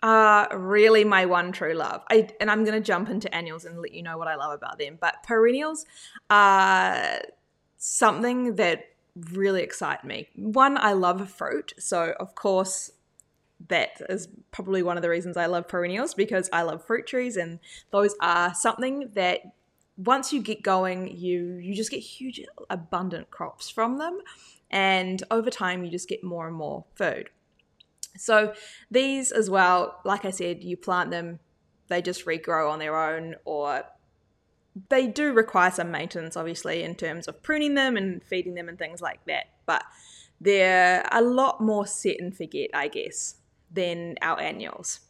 are 0.03 0.59
really 0.59 1.05
my 1.05 1.25
one 1.25 1.53
true 1.53 1.75
love. 1.75 2.03
I, 2.11 2.29
and 2.41 2.51
I'm 2.51 2.65
going 2.65 2.75
to 2.75 2.85
jump 2.85 3.09
into 3.09 3.33
annuals 3.35 3.65
and 3.65 3.81
let 3.81 3.95
you 3.95 4.03
know 4.03 4.19
what 4.19 4.29
I 4.29 4.35
love 4.35 4.53
about 4.53 4.79
them. 4.79 4.99
But 5.01 5.23
perennials 5.23 5.87
are 6.31 7.21
something 7.79 8.57
that 8.57 8.87
really 9.33 9.63
excite 9.63 10.05
me. 10.05 10.29
One, 10.35 10.77
I 10.77 10.93
love 10.93 11.31
fruit. 11.31 11.75
So, 11.79 12.15
of 12.19 12.35
course, 12.35 12.91
that 13.69 14.03
is 14.09 14.29
probably 14.51 14.83
one 14.83 14.97
of 14.97 15.03
the 15.03 15.09
reasons 15.09 15.37
I 15.37 15.47
love 15.47 15.69
perennials 15.69 16.13
because 16.15 16.51
I 16.53 16.63
love 16.63 16.85
fruit 16.85 17.07
trees 17.07 17.37
and 17.37 17.59
those 17.91 18.15
are 18.21 18.53
something 18.53 19.11
that 19.15 19.41
once 19.97 20.33
you 20.33 20.41
get 20.41 20.63
going 20.63 21.17
you 21.17 21.57
you 21.57 21.75
just 21.75 21.91
get 21.91 21.99
huge 21.99 22.41
abundant 22.69 23.31
crops 23.31 23.71
from 23.71 23.99
them 23.99 24.19
and 24.71 25.23
over 25.31 25.51
time 25.51 25.85
you 25.85 25.91
just 25.91 26.09
get 26.09 26.23
more 26.23 26.47
and 26.47 26.57
more 26.57 26.85
food. 26.95 27.31
So 28.17 28.55
these 28.91 29.33
as 29.33 29.49
well 29.51 30.01
like 30.05 30.25
I 30.25 30.31
said 30.31 30.63
you 30.63 30.77
plant 30.77 31.11
them 31.11 31.41
they 31.89 32.03
just 32.03 32.27
regrow 32.27 32.71
on 32.71 32.79
their 32.79 32.97
own 32.97 33.37
or 33.45 33.85
they 34.89 35.07
do 35.07 35.33
require 35.33 35.71
some 35.71 35.91
maintenance 35.91 36.37
obviously 36.37 36.83
in 36.83 36.95
terms 36.95 37.29
of 37.29 37.43
pruning 37.43 37.75
them 37.75 37.97
and 37.97 38.23
feeding 38.23 38.55
them 38.55 38.69
and 38.69 38.79
things 38.79 39.01
like 39.01 39.25
that 39.27 39.47
but 39.65 39.85
they're 40.41 41.07
a 41.13 41.23
lot 41.23 41.61
more 41.61 41.87
set 41.87 42.17
and 42.21 42.37
forget 42.37 42.71
I 42.75 42.89
guess 42.89 43.37
than 43.71 44.17
our 44.23 44.41
annuals. 44.41 45.01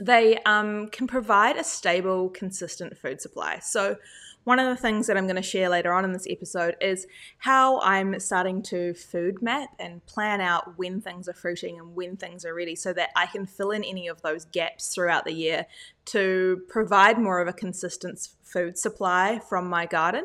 They 0.00 0.38
um, 0.44 0.88
can 0.88 1.06
provide 1.06 1.56
a 1.56 1.64
stable, 1.64 2.30
consistent 2.30 2.96
food 2.96 3.20
supply. 3.20 3.58
So, 3.58 3.96
one 4.44 4.58
of 4.58 4.66
the 4.66 4.80
things 4.80 5.06
that 5.06 5.18
I'm 5.18 5.26
going 5.26 5.36
to 5.36 5.42
share 5.42 5.68
later 5.68 5.92
on 5.92 6.02
in 6.02 6.12
this 6.12 6.26
episode 6.28 6.74
is 6.80 7.06
how 7.38 7.78
I'm 7.82 8.18
starting 8.18 8.62
to 8.64 8.94
food 8.94 9.42
map 9.42 9.68
and 9.78 10.04
plan 10.06 10.40
out 10.40 10.78
when 10.78 11.02
things 11.02 11.28
are 11.28 11.34
fruiting 11.34 11.78
and 11.78 11.94
when 11.94 12.16
things 12.16 12.46
are 12.46 12.54
ready 12.54 12.74
so 12.74 12.94
that 12.94 13.10
I 13.14 13.26
can 13.26 13.44
fill 13.44 13.70
in 13.70 13.84
any 13.84 14.08
of 14.08 14.22
those 14.22 14.46
gaps 14.46 14.94
throughout 14.94 15.26
the 15.26 15.34
year 15.34 15.66
to 16.06 16.62
provide 16.70 17.18
more 17.18 17.42
of 17.42 17.48
a 17.48 17.52
consistent 17.52 18.28
food 18.42 18.78
supply 18.78 19.40
from 19.46 19.68
my 19.68 19.84
garden. 19.84 20.24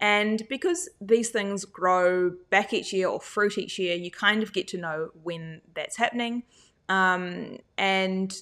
And 0.00 0.42
because 0.48 0.88
these 0.98 1.28
things 1.28 1.66
grow 1.66 2.30
back 2.48 2.72
each 2.72 2.92
year 2.94 3.08
or 3.08 3.20
fruit 3.20 3.58
each 3.58 3.78
year, 3.78 3.94
you 3.94 4.10
kind 4.10 4.42
of 4.42 4.54
get 4.54 4.66
to 4.68 4.78
know 4.78 5.10
when 5.22 5.60
that's 5.74 5.98
happening 5.98 6.44
um, 6.88 7.58
and 7.78 8.34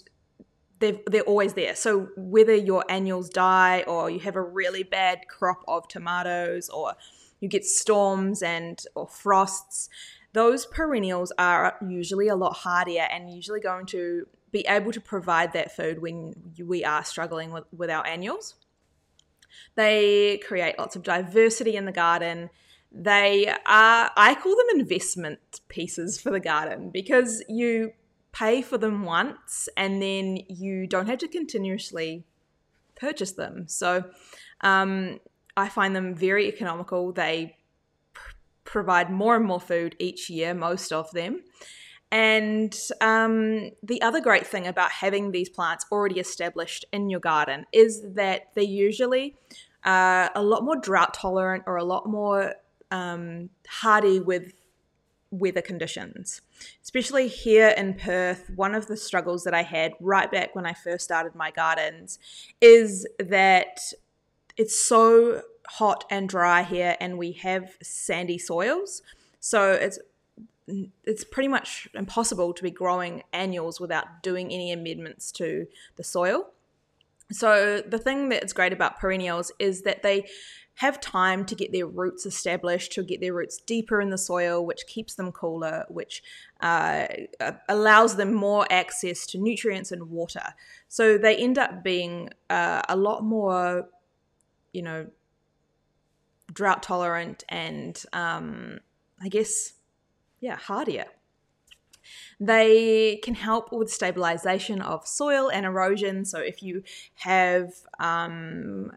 they're, 0.80 0.98
they're 1.06 1.22
always 1.22 1.54
there. 1.54 1.76
So 1.76 2.08
whether 2.16 2.54
your 2.54 2.84
annuals 2.88 3.28
die 3.28 3.84
or 3.86 4.10
you 4.10 4.18
have 4.20 4.36
a 4.36 4.42
really 4.42 4.82
bad 4.82 5.28
crop 5.28 5.62
of 5.68 5.86
tomatoes 5.88 6.68
or 6.68 6.94
you 7.38 7.48
get 7.48 7.64
storms 7.64 8.42
and 8.42 8.82
or 8.94 9.06
frosts, 9.06 9.88
those 10.32 10.66
perennials 10.66 11.32
are 11.38 11.76
usually 11.86 12.28
a 12.28 12.36
lot 12.36 12.54
hardier 12.56 13.06
and 13.10 13.30
usually 13.30 13.60
going 13.60 13.86
to 13.86 14.26
be 14.52 14.64
able 14.68 14.92
to 14.92 15.00
provide 15.00 15.52
that 15.52 15.74
food 15.74 16.02
when 16.02 16.34
we 16.58 16.84
are 16.84 17.04
struggling 17.04 17.52
with, 17.52 17.64
with 17.76 17.90
our 17.90 18.06
annuals. 18.06 18.56
They 19.74 20.38
create 20.38 20.78
lots 20.78 20.96
of 20.96 21.02
diversity 21.02 21.76
in 21.76 21.84
the 21.84 21.92
garden. 21.92 22.50
They 22.90 23.48
are, 23.48 24.10
I 24.16 24.34
call 24.34 24.56
them 24.56 24.80
investment 24.80 25.60
pieces 25.68 26.20
for 26.20 26.30
the 26.30 26.40
garden 26.40 26.90
because 26.90 27.42
you 27.48 27.92
pay 28.32 28.62
for 28.62 28.78
them 28.78 29.02
once 29.02 29.68
and 29.76 30.00
then 30.00 30.38
you 30.48 30.86
don't 30.86 31.06
have 31.06 31.18
to 31.18 31.28
continuously 31.28 32.24
purchase 32.96 33.32
them. 33.32 33.64
So 33.66 34.04
um, 34.60 35.18
I 35.56 35.68
find 35.68 35.96
them 35.96 36.14
very 36.14 36.46
economical. 36.48 37.12
They 37.12 37.56
pr- 38.12 38.34
provide 38.64 39.10
more 39.10 39.36
and 39.36 39.44
more 39.44 39.60
food 39.60 39.96
each 39.98 40.30
year, 40.30 40.54
most 40.54 40.92
of 40.92 41.10
them. 41.12 41.42
And 42.12 42.76
um, 43.00 43.70
the 43.82 44.02
other 44.02 44.20
great 44.20 44.46
thing 44.46 44.66
about 44.66 44.90
having 44.90 45.30
these 45.30 45.48
plants 45.48 45.86
already 45.92 46.18
established 46.18 46.84
in 46.92 47.08
your 47.08 47.20
garden 47.20 47.66
is 47.72 48.02
that 48.14 48.48
they 48.54 48.64
usually 48.64 49.36
uh, 49.84 50.28
a 50.34 50.42
lot 50.42 50.64
more 50.64 50.76
drought 50.76 51.14
tolerant 51.14 51.64
or 51.66 51.76
a 51.76 51.84
lot 51.84 52.06
more 52.08 52.54
um, 52.90 53.50
hardy 53.68 54.18
with 54.18 54.52
weather 55.30 55.62
conditions. 55.62 56.42
Especially 56.82 57.28
here 57.28 57.68
in 57.68 57.94
Perth, 57.94 58.50
one 58.54 58.74
of 58.74 58.86
the 58.86 58.96
struggles 58.96 59.44
that 59.44 59.54
I 59.54 59.62
had 59.62 59.92
right 60.00 60.30
back 60.30 60.54
when 60.54 60.66
I 60.66 60.72
first 60.72 61.04
started 61.04 61.34
my 61.34 61.50
gardens 61.50 62.18
is 62.60 63.06
that 63.18 63.80
it's 64.56 64.78
so 64.78 65.42
hot 65.66 66.04
and 66.10 66.28
dry 66.28 66.62
here 66.62 66.96
and 67.00 67.16
we 67.16 67.32
have 67.32 67.76
sandy 67.82 68.38
soils. 68.38 69.02
So 69.38 69.72
it's 69.72 69.98
it's 71.04 71.24
pretty 71.24 71.48
much 71.48 71.88
impossible 71.94 72.52
to 72.52 72.62
be 72.62 72.70
growing 72.70 73.24
annuals 73.32 73.80
without 73.80 74.22
doing 74.22 74.52
any 74.52 74.70
amendments 74.70 75.32
to 75.32 75.66
the 75.96 76.04
soil. 76.04 76.50
So 77.32 77.80
the 77.80 77.98
thing 77.98 78.28
that's 78.28 78.52
great 78.52 78.72
about 78.72 78.98
perennials 78.98 79.52
is 79.58 79.82
that 79.82 80.02
they 80.02 80.28
have 80.80 80.98
time 80.98 81.44
to 81.44 81.54
get 81.54 81.72
their 81.72 81.86
roots 81.86 82.24
established, 82.24 82.90
to 82.92 83.02
get 83.02 83.20
their 83.20 83.34
roots 83.34 83.58
deeper 83.58 84.00
in 84.00 84.08
the 84.08 84.16
soil, 84.16 84.64
which 84.64 84.86
keeps 84.86 85.14
them 85.14 85.30
cooler, 85.30 85.84
which 85.90 86.22
uh, 86.62 87.06
allows 87.68 88.16
them 88.16 88.32
more 88.32 88.66
access 88.70 89.26
to 89.26 89.36
nutrients 89.36 89.92
and 89.92 90.08
water. 90.08 90.54
So 90.88 91.18
they 91.18 91.36
end 91.36 91.58
up 91.58 91.84
being 91.84 92.30
uh, 92.48 92.80
a 92.88 92.96
lot 92.96 93.22
more, 93.22 93.90
you 94.72 94.80
know, 94.80 95.08
drought 96.50 96.82
tolerant 96.82 97.44
and 97.50 98.02
um, 98.14 98.80
I 99.20 99.28
guess, 99.28 99.74
yeah, 100.40 100.56
hardier. 100.56 101.08
They 102.40 103.16
can 103.22 103.34
help 103.34 103.70
with 103.70 103.92
stabilization 103.92 104.80
of 104.80 105.06
soil 105.06 105.50
and 105.50 105.66
erosion. 105.66 106.24
So 106.24 106.38
if 106.38 106.62
you 106.62 106.84
have 107.16 107.70
um, 107.98 108.92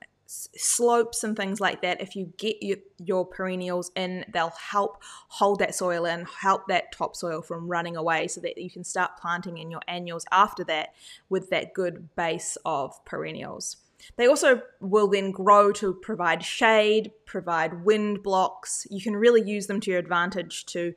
slopes 0.56 1.24
and 1.24 1.36
things 1.36 1.60
like 1.60 1.82
that, 1.82 2.02
if 2.02 2.16
you 2.16 2.34
get 2.38 2.62
your, 2.62 2.78
your, 2.98 3.26
perennials 3.26 3.92
in, 3.96 4.26
they'll 4.34 4.54
help 4.72 5.02
hold 5.30 5.60
that 5.60 5.76
soil 5.76 6.06
and 6.06 6.28
help 6.28 6.68
that 6.68 6.92
topsoil 6.92 7.42
from 7.42 7.68
running 7.68 7.96
away 7.96 8.28
so 8.28 8.42
that 8.42 8.58
you 8.58 8.70
can 8.70 8.84
start 8.84 9.12
planting 9.20 9.58
in 9.58 9.72
your 9.72 9.82
annuals 9.88 10.26
after 10.32 10.64
that 10.64 10.94
with 11.30 11.50
that 11.50 11.74
good 11.74 12.16
base 12.16 12.58
of 12.66 13.04
perennials. 13.06 13.78
They 14.18 14.28
also 14.28 14.62
will 14.82 15.08
then 15.08 15.32
grow 15.32 15.72
to 15.74 15.94
provide 15.94 16.44
shade, 16.44 17.12
provide 17.26 17.86
wind 17.86 18.24
blocks. 18.24 18.86
You 18.90 19.02
can 19.02 19.16
really 19.16 19.42
use 19.42 19.68
them 19.68 19.80
to 19.82 19.92
your 19.92 20.00
advantage 20.00 20.66
to 20.68 20.94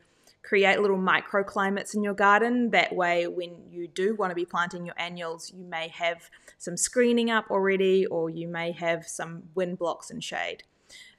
create 0.46 0.80
little 0.80 0.98
microclimates 0.98 1.94
in 1.94 2.04
your 2.04 2.14
garden. 2.14 2.70
That 2.70 2.94
way, 2.94 3.26
when 3.26 3.68
you 3.68 3.88
do 3.88 4.14
want 4.14 4.30
to 4.30 4.34
be 4.34 4.44
planting 4.44 4.86
your 4.86 4.94
annuals, 4.96 5.52
you 5.52 5.64
may 5.64 5.88
have 5.88 6.30
some 6.56 6.76
screening 6.76 7.30
up 7.30 7.50
already, 7.50 8.06
or 8.06 8.30
you 8.30 8.46
may 8.46 8.70
have 8.72 9.06
some 9.06 9.42
wind 9.56 9.78
blocks 9.78 10.08
and 10.08 10.22
shade. 10.22 10.62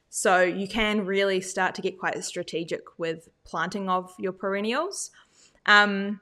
So, 0.10 0.41
you 0.41 0.67
can 0.67 1.05
really 1.05 1.41
start 1.41 1.75
to 1.75 1.81
get 1.81 2.00
quite 2.00 2.24
strategic 2.24 2.81
with 2.98 3.27
planting 3.43 3.89
of 3.89 4.13
your 4.17 4.31
perennials. 4.31 5.12
Um, 5.65 6.22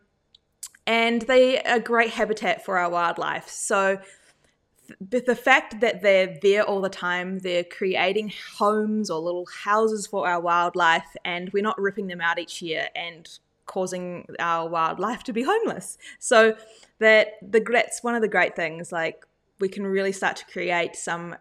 and 0.87 1.21
they 1.21 1.61
are 1.61 1.79
great 1.79 2.11
habitat 2.11 2.65
for 2.65 2.79
our 2.79 2.89
wildlife. 2.89 3.47
So, 3.49 3.99
the 4.99 5.35
fact 5.35 5.79
that 5.81 6.01
they're 6.01 6.37
there 6.41 6.63
all 6.63 6.81
the 6.81 6.89
time, 6.89 7.39
they're 7.39 7.63
creating 7.63 8.31
homes 8.57 9.09
or 9.09 9.19
little 9.19 9.47
houses 9.63 10.07
for 10.07 10.27
our 10.27 10.39
wildlife, 10.39 11.15
and 11.23 11.51
we're 11.53 11.63
not 11.63 11.79
ripping 11.79 12.07
them 12.07 12.21
out 12.21 12.39
each 12.39 12.61
year 12.61 12.87
and 12.95 13.39
causing 13.65 14.25
our 14.39 14.69
wildlife 14.69 15.23
to 15.23 15.33
be 15.33 15.43
homeless. 15.43 15.97
So 16.19 16.55
that 16.99 17.33
the 17.41 17.59
that's 17.59 18.03
one 18.03 18.15
of 18.15 18.21
the 18.21 18.27
great 18.27 18.55
things. 18.55 18.91
Like 18.91 19.25
we 19.59 19.69
can 19.69 19.85
really 19.85 20.11
start 20.11 20.35
to 20.37 20.45
create 20.45 20.95
some 20.95 21.35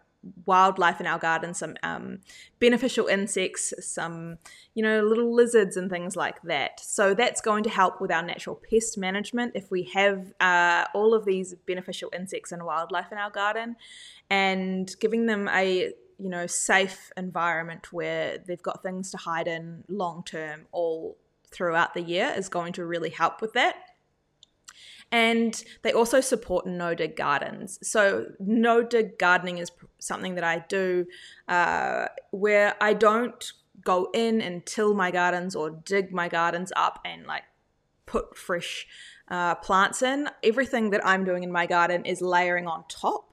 wildlife 0.45 0.99
in 0.99 1.07
our 1.07 1.19
garden, 1.19 1.53
some 1.53 1.75
um, 1.83 2.19
beneficial 2.59 3.07
insects, 3.07 3.73
some 3.79 4.37
you 4.73 4.83
know 4.83 5.01
little 5.01 5.33
lizards 5.33 5.77
and 5.77 5.89
things 5.89 6.15
like 6.15 6.41
that. 6.43 6.79
So 6.79 7.13
that's 7.13 7.41
going 7.41 7.63
to 7.63 7.69
help 7.69 8.01
with 8.01 8.11
our 8.11 8.23
natural 8.23 8.59
pest 8.69 8.97
management 8.97 9.53
if 9.55 9.71
we 9.71 9.83
have 9.93 10.33
uh, 10.39 10.85
all 10.93 11.13
of 11.13 11.25
these 11.25 11.55
beneficial 11.65 12.09
insects 12.17 12.51
and 12.51 12.63
wildlife 12.63 13.11
in 13.11 13.17
our 13.17 13.31
garden, 13.31 13.75
and 14.29 14.93
giving 14.99 15.25
them 15.25 15.47
a 15.49 15.93
you 16.17 16.29
know 16.29 16.47
safe 16.47 17.11
environment 17.17 17.91
where 17.91 18.37
they've 18.37 18.63
got 18.63 18.81
things 18.81 19.11
to 19.11 19.17
hide 19.17 19.47
in 19.47 19.83
long 19.87 20.23
term 20.23 20.67
all 20.71 21.17
throughout 21.51 21.93
the 21.93 22.01
year 22.01 22.33
is 22.35 22.49
going 22.49 22.73
to 22.73 22.85
really 22.85 23.09
help 23.09 23.41
with 23.41 23.53
that. 23.53 23.75
And 25.11 25.63
they 25.83 25.93
also 25.93 26.19
support 26.19 26.65
no 26.65 26.93
dig 26.93 27.15
gardens. 27.15 27.79
So, 27.81 28.27
no 28.39 28.83
dig 28.83 29.17
gardening 29.17 29.59
is 29.59 29.71
something 29.99 30.35
that 30.35 30.43
I 30.43 30.65
do 30.67 31.05
uh, 31.47 32.07
where 32.31 32.75
I 32.81 32.93
don't 32.93 33.51
go 33.83 34.09
in 34.13 34.41
and 34.41 34.65
till 34.65 34.93
my 34.93 35.11
gardens 35.11 35.55
or 35.55 35.69
dig 35.69 36.11
my 36.11 36.27
gardens 36.27 36.73
up 36.75 36.99
and 37.05 37.25
like 37.25 37.43
put 38.05 38.37
fresh 38.37 38.87
uh, 39.29 39.55
plants 39.55 40.01
in. 40.01 40.29
Everything 40.43 40.89
that 40.91 41.05
I'm 41.05 41.23
doing 41.23 41.43
in 41.43 41.51
my 41.51 41.65
garden 41.65 42.05
is 42.05 42.21
layering 42.21 42.67
on 42.67 42.83
top. 42.89 43.24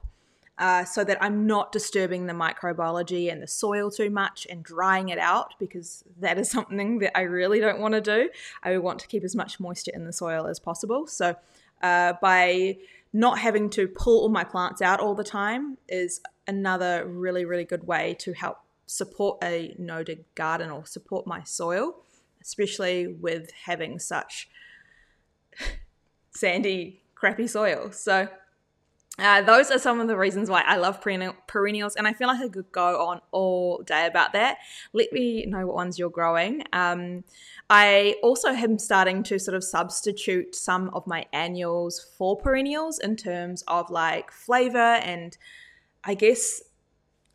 Uh, 0.63 0.85
so 0.85 1.03
that 1.03 1.21
I'm 1.21 1.45
not 1.45 1.73
disturbing 1.73 2.27
the 2.27 2.35
microbiology 2.35 3.33
and 3.33 3.43
the 3.43 3.49
soil 3.49 3.91
too 3.91 4.11
much 4.11 4.47
and 4.49 4.63
drying 4.63 5.09
it 5.09 5.19
out 5.19 5.55
because 5.59 6.05
that 6.21 6.39
is 6.39 6.49
something 6.57 7.01
that 7.01 7.19
I 7.19 7.23
really 7.23 7.59
don't 7.59 7.81
want 7.81 7.95
to 7.95 8.01
do. 8.01 8.31
I 8.63 8.79
want 8.79 9.01
to 9.01 9.09
keep 9.09 9.25
as 9.25 9.35
much 9.35 9.59
moisture 9.59 9.91
in 9.93 10.05
the 10.05 10.13
soil 10.13 10.47
as 10.47 10.61
possible. 10.61 11.09
So 11.09 11.35
uh, 11.83 12.13
by 12.23 12.79
not 13.13 13.41
having 13.41 13.71
to 13.71 13.89
pull 13.89 14.21
all 14.21 14.29
my 14.29 14.45
plants 14.45 14.81
out 14.81 15.01
all 15.01 15.17
the 15.17 15.25
time 15.25 15.79
is 15.89 16.21
another 16.47 17.09
really, 17.09 17.45
really 17.45 17.65
good 17.65 17.89
way 17.89 18.15
to 18.21 18.33
help 18.33 18.59
support 18.87 19.39
a 19.43 19.75
no 19.81 20.05
dig 20.05 20.33
garden 20.37 20.71
or 20.71 20.87
support 20.87 21.27
my 21.27 21.43
soil, 21.43 21.97
especially 22.41 23.09
with 23.09 23.51
having 23.65 23.99
such 23.99 24.49
sandy, 26.31 27.03
crappy 27.17 27.49
soil. 27.49 27.91
So, 27.91 28.29
uh, 29.19 29.43
those 29.43 29.71
are 29.71 29.79
some 29.79 30.01
of 30.01 30.09
the 30.09 30.17
reasons 30.17 30.49
why 30.49 30.63
I 30.67 30.77
love 30.77 31.01
perennials, 31.03 31.97
and 31.97 32.09
I 32.09 32.15
feel 32.15 32.29
like 32.29 32.41
I 32.41 32.49
could 32.49 32.73
go 32.73 33.07
on 33.07 33.21
all 33.31 33.83
day 33.83 34.07
about 34.07 34.33
that. 34.33 34.59
Let 34.95 35.13
me 35.13 35.45
know 35.47 35.67
what 35.67 35.77
ones 35.77 35.99
you're 35.99 36.09
growing. 36.09 36.65
Um, 36.73 37.25
I 37.69 38.17
also 38.23 38.49
am 38.49 38.79
starting 38.79 39.23
to 39.25 39.39
sort 39.39 39.55
of 39.55 39.65
substitute 39.65 40.55
some 40.55 40.89
of 40.95 41.07
my 41.07 41.27
annuals 41.33 42.07
for 42.17 42.37
perennials 42.37 42.99
in 42.99 43.17
terms 43.17 43.63
of 43.69 43.91
like 43.91 44.31
flavor 44.31 44.79
and 44.79 45.37
I 46.05 46.15
guess 46.15 46.63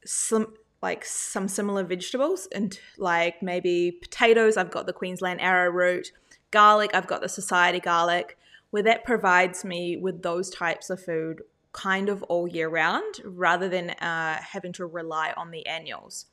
some 0.06 0.54
like 0.82 1.06
some 1.06 1.48
similar 1.48 1.84
vegetables 1.84 2.48
and 2.54 2.80
like 2.98 3.42
maybe 3.42 3.92
potatoes. 3.92 4.58
I've 4.58 4.72
got 4.72 4.88
the 4.88 4.94
Queensland 4.94 5.42
arrowroot, 5.42 6.12
garlic. 6.52 6.92
I've 6.94 7.08
got 7.08 7.22
the 7.22 7.30
society 7.30 7.80
garlic, 7.80 8.38
where 8.72 8.84
that 8.84 9.04
provides 9.04 9.64
me 9.64 9.98
with 9.98 10.22
those 10.24 10.50
types 10.50 10.90
of 10.90 11.04
food 11.04 11.42
kind 11.78 12.10
of 12.10 12.24
all 12.24 12.48
year 12.48 12.68
round 12.68 13.16
rather 13.24 13.70
than 13.70 13.92
uh, 13.92 14.42
having 14.42 14.74
to 14.74 14.86
rely 14.86 15.32
on 15.38 15.52
the 15.52 15.66
annuals. 15.68 16.26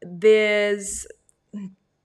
There's 0.00 1.06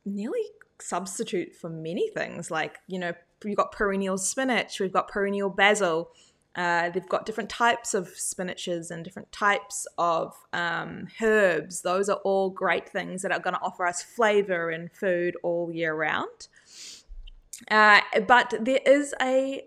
nearly 0.06 0.44
substitute 0.80 1.56
for 1.56 1.70
many 1.70 2.10
things 2.10 2.52
like 2.52 2.78
you 2.88 3.00
know 3.00 3.12
you've 3.44 3.58
got 3.58 3.72
perennial 3.72 4.16
spinach 4.18 4.80
we've 4.80 4.94
got 4.94 5.08
perennial 5.08 5.50
basil 5.50 6.12
uh, 6.56 6.90
they've 6.90 7.10
got 7.10 7.26
different 7.26 7.50
types 7.50 7.94
of 7.94 8.08
spinaches 8.10 8.90
and 8.90 9.04
different 9.04 9.32
types 9.32 9.88
of 9.98 10.36
um, 10.54 11.08
herbs 11.22 11.82
those 11.82 12.10
are 12.10 12.18
all 12.18 12.52
great 12.52 12.88
things 12.88 13.24
that 13.24 13.32
are 13.32 13.40
going 13.40 13.56
to 13.56 13.62
offer 13.62 13.88
us 13.88 14.04
flavor 14.04 14.70
and 14.70 14.92
food 14.92 15.36
all 15.42 15.72
year 15.72 15.96
round 15.96 16.48
uh, 17.72 18.02
but 18.28 18.54
there 18.62 18.82
is 18.86 19.16
a 19.20 19.64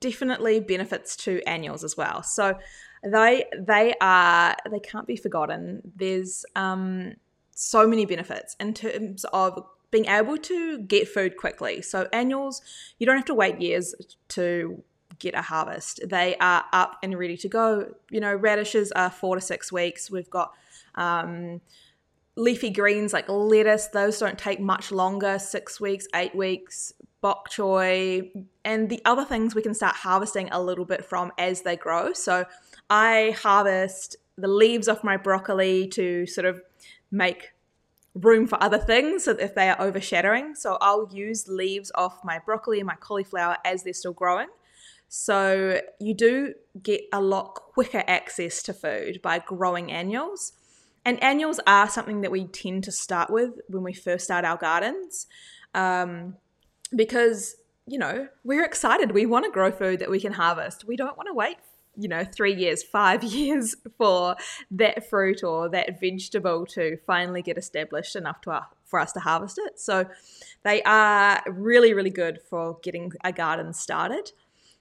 definitely 0.00 0.60
benefits 0.60 1.16
to 1.16 1.40
annuals 1.46 1.84
as 1.84 1.96
well. 1.96 2.22
So 2.22 2.58
they 3.02 3.44
they 3.58 3.94
are 4.00 4.56
they 4.70 4.80
can't 4.80 5.06
be 5.06 5.16
forgotten. 5.16 5.80
There's 5.96 6.44
um, 6.56 7.14
so 7.52 7.86
many 7.86 8.06
benefits 8.06 8.56
in 8.60 8.74
terms 8.74 9.24
of 9.32 9.64
being 9.90 10.06
able 10.06 10.36
to 10.36 10.78
get 10.78 11.08
food 11.08 11.36
quickly. 11.36 11.82
So 11.82 12.08
annuals, 12.12 12.62
you 12.98 13.06
don't 13.06 13.16
have 13.16 13.24
to 13.26 13.34
wait 13.34 13.60
years 13.60 13.94
to 14.28 14.82
get 15.18 15.34
a 15.34 15.42
harvest. 15.42 16.00
They 16.08 16.36
are 16.36 16.64
up 16.72 16.98
and 17.02 17.18
ready 17.18 17.36
to 17.38 17.48
go. 17.48 17.94
You 18.10 18.20
know, 18.20 18.34
radishes 18.34 18.92
are 18.92 19.10
four 19.10 19.34
to 19.34 19.40
six 19.40 19.72
weeks. 19.72 20.10
We've 20.10 20.30
got 20.30 20.52
um, 20.94 21.60
leafy 22.40 22.70
greens 22.70 23.12
like 23.12 23.28
lettuce; 23.28 23.88
those 23.88 24.18
don't 24.18 24.38
take 24.38 24.60
much 24.60 24.90
longer, 24.90 25.38
six 25.38 25.80
weeks, 25.80 26.06
eight 26.14 26.34
weeks. 26.34 26.92
Bok 27.20 27.50
choy, 27.50 28.30
and 28.64 28.88
the 28.88 29.02
other 29.04 29.26
things 29.26 29.54
we 29.54 29.60
can 29.60 29.74
start 29.74 29.94
harvesting 29.94 30.48
a 30.50 30.62
little 30.62 30.86
bit 30.86 31.04
from 31.04 31.30
as 31.36 31.60
they 31.62 31.76
grow. 31.76 32.14
So 32.14 32.46
I 32.88 33.36
harvest 33.38 34.16
the 34.38 34.48
leaves 34.48 34.88
off 34.88 35.04
my 35.04 35.18
broccoli 35.18 35.86
to 35.88 36.24
sort 36.26 36.46
of 36.46 36.62
make 37.10 37.50
room 38.14 38.46
for 38.46 38.60
other 38.62 38.78
things 38.78 39.24
so 39.24 39.32
if 39.32 39.54
they 39.54 39.68
are 39.68 39.80
overshadowing. 39.80 40.54
So 40.54 40.78
I'll 40.80 41.08
use 41.12 41.46
leaves 41.46 41.92
off 41.94 42.24
my 42.24 42.38
broccoli 42.38 42.80
and 42.80 42.86
my 42.86 42.96
cauliflower 42.96 43.58
as 43.64 43.82
they're 43.82 43.92
still 43.92 44.14
growing. 44.14 44.48
So 45.08 45.80
you 45.98 46.14
do 46.14 46.54
get 46.82 47.02
a 47.12 47.20
lot 47.20 47.54
quicker 47.54 48.02
access 48.06 48.62
to 48.64 48.72
food 48.72 49.20
by 49.22 49.40
growing 49.40 49.90
annuals. 49.90 50.52
And 51.04 51.22
annuals 51.22 51.60
are 51.66 51.88
something 51.88 52.20
that 52.20 52.30
we 52.30 52.46
tend 52.46 52.84
to 52.84 52.92
start 52.92 53.30
with 53.30 53.60
when 53.68 53.82
we 53.82 53.92
first 53.92 54.24
start 54.24 54.44
our 54.44 54.56
gardens 54.56 55.26
um, 55.74 56.36
because, 56.94 57.56
you 57.86 57.98
know, 57.98 58.28
we're 58.44 58.64
excited. 58.64 59.12
We 59.12 59.26
want 59.26 59.46
to 59.46 59.50
grow 59.50 59.70
food 59.70 60.00
that 60.00 60.10
we 60.10 60.20
can 60.20 60.32
harvest. 60.32 60.84
We 60.84 60.96
don't 60.96 61.16
want 61.16 61.28
to 61.28 61.34
wait 61.34 61.56
you 61.96 62.08
know, 62.08 62.24
three 62.24 62.54
years, 62.54 62.82
five 62.82 63.22
years 63.24 63.76
for 63.98 64.36
that 64.70 65.08
fruit 65.08 65.42
or 65.42 65.68
that 65.68 66.00
vegetable 66.00 66.66
to 66.66 66.96
finally 67.06 67.42
get 67.42 67.58
established 67.58 68.16
enough 68.16 68.40
to, 68.42 68.52
uh, 68.52 68.62
for 68.84 68.98
us 68.98 69.12
to 69.12 69.20
harvest 69.20 69.58
it. 69.58 69.78
So 69.78 70.06
they 70.62 70.82
are 70.82 71.42
really, 71.46 71.94
really 71.94 72.10
good 72.10 72.40
for 72.48 72.78
getting 72.82 73.12
a 73.22 73.32
garden 73.32 73.72
started. 73.72 74.32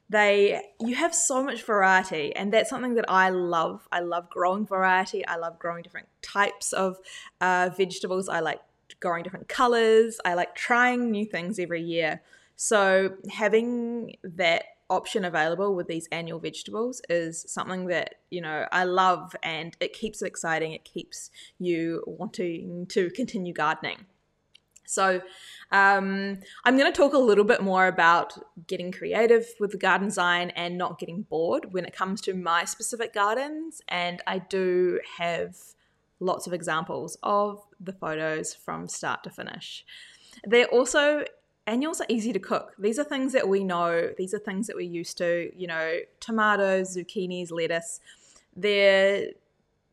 They, 0.10 0.62
you 0.80 0.96
have 0.96 1.13
so 1.13 1.44
much 1.44 1.62
variety, 1.63 2.36
and 2.36 2.51
that's 2.51 2.70
something 2.70 2.96
that 2.96 3.06
I 3.08 3.30
love. 3.30 3.88
I 3.92 4.00
love 4.00 4.30
growing 4.30 4.66
variety. 4.66 5.25
I 5.25 5.36
love 5.36 5.60
growing 5.60 5.84
different 5.84 6.08
types 6.24 6.74
of 6.74 6.98
uh, 7.42 7.70
vegetables. 7.78 8.28
I 8.28 8.39
like 8.39 8.60
growing 9.00 9.24
different 9.24 9.48
colors. 9.48 10.20
I 10.25 10.34
like 10.34 10.56
trying 10.56 11.12
new 11.12 11.25
things 11.25 11.60
every 11.60 11.82
year. 11.82 12.22
So 12.56 13.16
having 13.30 14.16
that 14.24 14.63
option 14.89 15.24
available 15.24 15.75
with 15.75 15.88
these 15.88 16.08
annual 16.12 16.39
vegetables 16.39 17.01
is 17.10 17.46
something 17.48 17.86
that 17.86 18.16
you 18.32 18.42
know 18.42 18.66
I 18.72 18.86
love 18.86 19.36
and 19.44 19.78
it 19.80 19.94
keeps 19.94 20.22
it 20.22 20.25
exciting 20.25 20.72
it 20.74 20.84
keeps 20.84 21.30
you 21.60 22.04
wanting 22.08 22.88
to 22.88 23.12
continue 23.12 23.54
gardening 23.54 24.06
so 24.89 25.22
um, 25.72 26.39
I'm 26.65 26.77
going 26.77 26.91
to 26.91 26.98
talk 26.98 27.13
a 27.13 27.17
little 27.17 27.43
bit 27.43 27.62
more 27.62 27.88
about 27.88 28.34
getting 28.67 28.91
creative 28.91 29.46
with 29.60 29.72
the 29.72 29.77
garden 29.77 30.08
design 30.08 30.50
and 30.51 30.77
not 30.77 30.98
getting 30.98 31.24
bored 31.24 31.74
when 31.74 31.86
it 31.86 31.96
comes 31.96 32.22
to 32.22 32.34
my 32.34 32.65
specific 32.65 33.13
gardens 33.13 33.81
and 33.88 34.22
I 34.25 34.39
do 34.39 35.00
have 35.17 35.55
lots 36.19 36.48
of 36.48 36.53
examples 36.53 37.17
of 37.24 37.62
the 37.79 37.93
photos 37.93 38.53
from 38.53 38.88
start 38.88 39.24
to 39.24 39.29
finish. 39.29 39.86
They're 40.43 40.67
also 40.67 41.24
annuals 41.67 42.01
are 42.01 42.08
easy 42.10 42.34
to 42.34 42.39
cook. 42.39 42.74
These 42.79 42.98
are 42.98 43.03
things 43.03 43.31
that 43.34 43.48
we 43.48 43.63
know, 43.63 44.10
these 44.17 44.34
are 44.34 44.39
things 44.39 44.65
that 44.67 44.75
we're 44.75 44.81
used 44.89 45.19
to, 45.19 45.51
you 45.55 45.67
know, 45.67 46.00
tomatoes, 46.19 46.98
zucchinis, 46.98 47.51
lettuce. 47.51 48.00
They're 48.55 49.27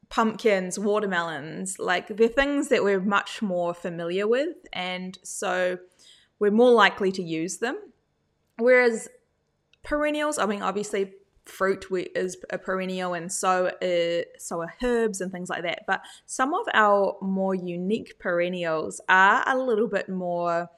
pumpkins, 0.09 0.79
watermelons, 0.79 1.79
like 1.79 2.17
they're 2.17 2.29
things 2.29 2.69
that 2.69 2.85
we're 2.85 3.01
much 3.01 3.43
more 3.43 3.75
familiar 3.75 4.27
with. 4.27 4.57
And 4.73 5.19
so 5.23 5.79
we're 6.39 6.51
more 6.51 6.73
likely 6.73 7.13
to 7.13 7.23
use 7.23 7.59
them. 7.59 7.79
Whereas 8.59 9.09
perennials, 9.83 10.39
I 10.39 10.47
mean, 10.47 10.63
obviously 10.63 11.13
fruit 11.45 11.87
is 12.17 12.37
a 12.51 12.59
perennial 12.59 13.15
and 13.15 13.31
so 13.31 13.67
uh, 13.67 14.25
so 14.37 14.61
are 14.61 14.75
herbs 14.83 15.21
and 15.21 15.31
things 15.31 15.49
like 15.49 15.63
that 15.63 15.83
but 15.87 16.01
some 16.27 16.53
of 16.53 16.67
our 16.75 17.17
more 17.23 17.55
unique 17.55 18.19
perennials 18.19 19.01
are 19.09 19.45
a 19.47 19.57
little 19.57 19.87
bit 19.87 20.09
more 20.09 20.69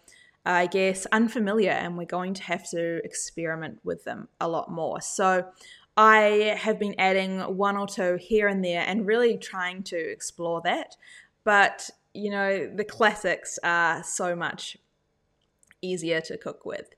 I 0.49 0.67
guess, 0.67 1.05
unfamiliar, 1.13 1.73
and 1.73 1.99
we're 1.99 2.07
going 2.07 2.33
to 2.33 2.43
have 2.45 2.69
to 2.71 3.05
experiment 3.05 3.81
with 3.85 4.05
them 4.05 4.29
a 4.41 4.49
lot 4.49 4.71
more. 4.71 5.03
So, 5.03 5.45
I 5.99 6.57
have 6.57 6.79
been 6.79 6.95
adding 6.97 7.41
one 7.57 7.77
or 7.77 7.89
two 7.89 8.19
here 8.21 8.47
and 8.47 8.65
there 8.65 8.85
and 8.87 9.05
really 9.05 9.37
trying 9.37 9.83
to 9.83 9.97
explore 9.97 10.61
that. 10.63 10.97
But, 11.43 11.91
you 12.15 12.31
know, 12.31 12.71
the 12.73 12.85
classics 12.85 13.59
are 13.65 14.05
so 14.05 14.37
much 14.37 14.77
easier 15.83 16.21
to 16.21 16.39
cook 16.39 16.65
with. 16.65 16.91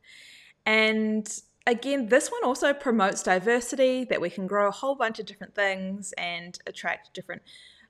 And 0.66 1.26
again, 1.66 2.10
this 2.10 2.30
one 2.30 2.44
also 2.44 2.74
promotes 2.74 3.22
diversity 3.22 4.04
that 4.04 4.20
we 4.20 4.28
can 4.28 4.46
grow 4.46 4.68
a 4.68 4.70
whole 4.70 4.96
bunch 4.96 5.18
of 5.18 5.24
different 5.24 5.54
things 5.54 6.12
and 6.18 6.58
attract 6.66 7.14
different 7.14 7.40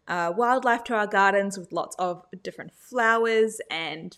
uh, 0.07 0.33
wildlife 0.37 0.85
to 0.85 0.95
our 0.95 1.09
gardens 1.09 1.59
with 1.59 1.73
lots 1.73 1.97
of 1.99 2.25
different 2.45 2.73
flowers 2.73 3.61
and 3.69 4.17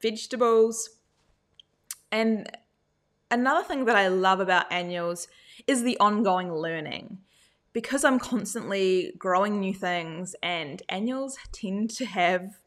vegetables. 0.00 0.88
And 2.10 2.50
another 3.30 3.62
thing 3.62 3.84
that 3.84 3.96
I 3.96 4.08
love 4.08 4.40
about 4.40 4.72
annuals 4.72 5.28
is 5.68 5.84
the 5.84 5.96
ongoing 6.00 6.52
learning. 6.52 7.18
Because 7.72 8.02
I'm 8.02 8.18
constantly 8.18 9.12
growing 9.18 9.60
new 9.60 9.74
things, 9.74 10.34
and 10.42 10.82
annuals 10.88 11.38
tend 11.52 11.90
to 11.90 12.06
have 12.06 12.58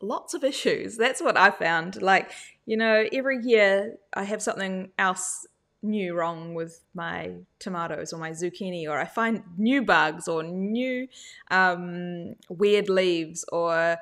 lots 0.00 0.34
of 0.34 0.44
issues. 0.44 0.96
That's 0.96 1.20
what 1.20 1.36
I 1.36 1.50
found. 1.50 2.00
Like, 2.00 2.30
you 2.66 2.76
know, 2.76 3.06
every 3.12 3.38
year 3.42 3.96
I 4.14 4.24
have 4.24 4.42
something 4.42 4.90
else 4.98 5.46
new 5.82 6.14
wrong 6.14 6.54
with 6.54 6.80
my 6.94 7.32
tomatoes 7.58 8.12
or 8.12 8.18
my 8.18 8.30
zucchini, 8.30 8.86
or 8.86 8.98
I 8.98 9.06
find 9.06 9.42
new 9.56 9.82
bugs 9.82 10.28
or 10.28 10.42
new 10.42 11.08
um, 11.50 12.34
weird 12.48 12.88
leaves 12.88 13.44
or 13.50 13.96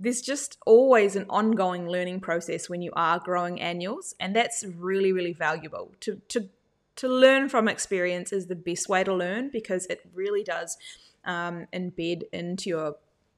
there's 0.00 0.22
just 0.22 0.56
always 0.64 1.14
an 1.14 1.26
ongoing 1.28 1.86
learning 1.86 2.20
process 2.20 2.70
when 2.70 2.80
you 2.80 2.90
are 2.96 3.20
growing 3.20 3.60
annuals 3.60 4.14
and 4.18 4.34
that's 4.34 4.64
really 4.64 5.12
really 5.12 5.34
valuable 5.34 5.92
to 6.00 6.22
to 6.28 6.48
to 7.00 7.08
learn 7.08 7.48
from 7.48 7.66
experience 7.66 8.30
is 8.30 8.46
the 8.46 8.54
best 8.54 8.86
way 8.86 9.02
to 9.02 9.14
learn 9.14 9.48
because 9.50 9.86
it 9.86 10.02
really 10.12 10.42
does 10.42 10.76
um, 11.24 11.66
embed 11.72 12.24
into 12.30 12.68
your 12.68 12.96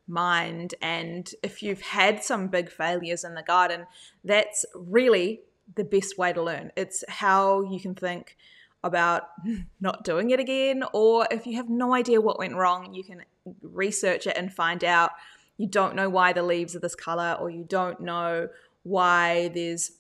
mind. 0.09 0.75
And 0.83 1.31
if 1.45 1.63
you've 1.63 1.81
had 1.81 2.25
some 2.25 2.49
big 2.49 2.73
failures 2.73 3.23
in 3.23 3.35
the 3.35 3.43
garden 3.45 3.87
that's 4.25 4.65
really 4.75 5.43
the 5.77 5.85
best 5.85 6.19
way 6.19 6.33
to 6.33 6.43
learn. 6.43 6.73
It's 6.77 7.05
how 7.07 7.63
you 7.63 7.79
can 7.79 7.95
think 7.95 8.37
about 8.83 9.29
not 9.81 10.03
doing 10.03 10.31
it 10.31 10.41
again 10.41 10.83
or 10.93 11.29
if 11.31 11.47
you 11.47 11.55
have 11.55 11.71
no 11.71 11.95
idea 11.95 12.21
what 12.21 12.41
went 12.41 12.57
wrong 12.57 12.93
you 12.93 13.05
can 13.05 13.23
research 13.63 14.27
it 14.27 14.37
and 14.37 14.53
find 14.53 14.83
out. 14.83 15.13
You 15.57 15.69
don't 15.69 15.95
know 15.95 16.11
why 16.11 16.33
the 16.33 16.43
leaves 16.43 16.75
are 16.75 16.81
this 16.81 16.97
color 16.97 17.37
or 17.39 17.49
you 17.49 17.63
don't 17.63 18.01
know 18.01 18.49
why 18.83 19.53
there's 19.55 19.93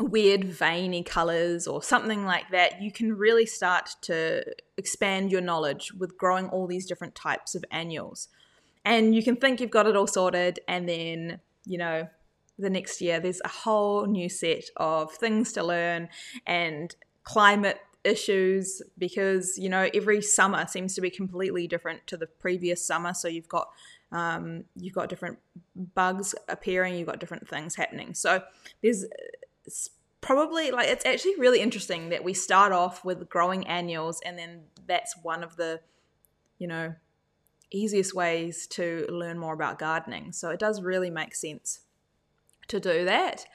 weird 0.00 0.44
veiny 0.44 1.02
colors 1.02 1.66
or 1.66 1.82
something 1.82 2.24
like 2.24 2.50
that, 2.50 2.80
you 2.82 2.90
can 2.90 3.16
really 3.16 3.46
start 3.46 3.90
to 4.02 4.42
expand 4.76 5.30
your 5.30 5.40
knowledge 5.40 5.92
with 5.92 6.16
growing 6.16 6.48
all 6.48 6.66
these 6.66 6.86
different 6.86 7.14
types 7.14 7.54
of 7.54 7.64
annuals. 7.70 8.28
And 8.84 9.14
you 9.14 9.22
can 9.22 9.36
think 9.36 9.60
you've 9.60 9.70
got 9.70 9.86
it 9.86 9.96
all 9.96 10.08
sorted, 10.08 10.58
and 10.66 10.88
then, 10.88 11.40
you 11.64 11.78
know, 11.78 12.08
the 12.58 12.70
next 12.70 13.00
year 13.00 13.20
there's 13.20 13.40
a 13.44 13.48
whole 13.48 14.06
new 14.06 14.28
set 14.28 14.64
of 14.76 15.12
things 15.12 15.52
to 15.52 15.64
learn 15.64 16.08
and 16.46 16.94
climate 17.24 17.78
issues 18.04 18.82
because, 18.98 19.56
you 19.56 19.68
know, 19.68 19.88
every 19.94 20.20
summer 20.20 20.66
seems 20.66 20.94
to 20.94 21.00
be 21.00 21.10
completely 21.10 21.66
different 21.68 22.06
to 22.08 22.16
the 22.16 22.26
previous 22.26 22.84
summer. 22.84 23.14
So 23.14 23.28
you've 23.28 23.48
got 23.48 23.68
um, 24.10 24.64
you've 24.76 24.94
got 24.94 25.08
different 25.08 25.38
bugs 25.94 26.34
appearing, 26.48 26.96
you've 26.96 27.06
got 27.06 27.20
different 27.20 27.48
things 27.48 27.76
happening. 27.76 28.14
So 28.14 28.42
there's 28.82 29.06
probably 30.20 30.70
like 30.70 30.88
it's 30.88 31.04
actually 31.04 31.34
really 31.36 31.60
interesting 31.60 32.10
that 32.10 32.22
we 32.22 32.32
start 32.32 32.72
off 32.72 33.04
with 33.04 33.28
growing 33.28 33.66
annuals 33.66 34.20
and 34.24 34.38
then 34.38 34.62
that's 34.86 35.16
one 35.22 35.42
of 35.42 35.56
the 35.56 35.80
you 36.58 36.68
know 36.68 36.94
easiest 37.72 38.14
ways 38.14 38.66
to 38.68 39.06
learn 39.10 39.38
more 39.38 39.54
about 39.54 39.78
gardening. 39.78 40.32
So 40.32 40.50
it 40.50 40.60
does 40.60 40.82
really 40.82 41.10
make 41.10 41.34
sense 41.34 41.80
to 42.68 42.78
do 42.78 43.04
that. 43.04 43.46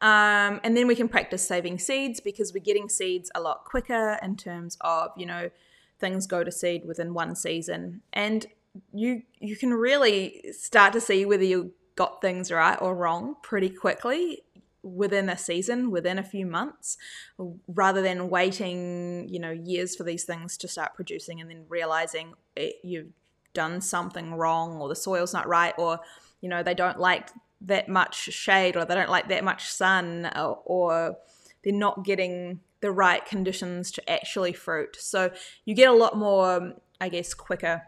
Um, 0.00 0.60
and 0.62 0.76
then 0.76 0.86
we 0.86 0.94
can 0.94 1.08
practice 1.08 1.46
saving 1.46 1.78
seeds 1.78 2.20
because 2.20 2.52
we're 2.52 2.62
getting 2.62 2.88
seeds 2.88 3.30
a 3.34 3.40
lot 3.40 3.64
quicker 3.64 4.18
in 4.22 4.36
terms 4.36 4.76
of 4.80 5.10
you 5.16 5.26
know 5.26 5.50
things 5.98 6.26
go 6.26 6.42
to 6.44 6.52
seed 6.52 6.84
within 6.84 7.14
one 7.14 7.36
season. 7.36 8.02
And 8.12 8.46
you 8.92 9.22
you 9.38 9.56
can 9.56 9.72
really 9.72 10.52
start 10.52 10.92
to 10.94 11.00
see 11.00 11.24
whether 11.24 11.44
you 11.44 11.72
got 11.96 12.20
things 12.20 12.50
right 12.50 12.78
or 12.80 12.94
wrong 12.94 13.36
pretty 13.42 13.70
quickly 13.70 14.42
within 14.84 15.28
a 15.28 15.38
season 15.38 15.90
within 15.90 16.18
a 16.18 16.22
few 16.22 16.44
months 16.44 16.96
rather 17.66 18.02
than 18.02 18.28
waiting 18.28 19.26
you 19.28 19.40
know 19.40 19.50
years 19.50 19.96
for 19.96 20.04
these 20.04 20.24
things 20.24 20.56
to 20.56 20.68
start 20.68 20.94
producing 20.94 21.40
and 21.40 21.50
then 21.50 21.64
realizing 21.68 22.34
it, 22.54 22.76
you've 22.84 23.12
done 23.54 23.80
something 23.80 24.34
wrong 24.34 24.76
or 24.80 24.88
the 24.88 24.96
soil's 24.96 25.32
not 25.32 25.48
right 25.48 25.74
or 25.78 25.98
you 26.40 26.48
know 26.48 26.62
they 26.62 26.74
don't 26.74 27.00
like 27.00 27.30
that 27.60 27.88
much 27.88 28.16
shade 28.16 28.76
or 28.76 28.84
they 28.84 28.94
don't 28.94 29.10
like 29.10 29.28
that 29.28 29.42
much 29.42 29.66
sun 29.66 30.30
or, 30.36 30.60
or 30.64 31.16
they're 31.62 31.72
not 31.72 32.04
getting 32.04 32.60
the 32.80 32.92
right 32.92 33.24
conditions 33.24 33.90
to 33.90 34.10
actually 34.10 34.52
fruit. 34.52 34.96
So 35.00 35.30
you 35.64 35.74
get 35.74 35.88
a 35.88 35.92
lot 35.92 36.18
more, 36.18 36.74
I 37.00 37.08
guess, 37.08 37.32
quicker 37.32 37.82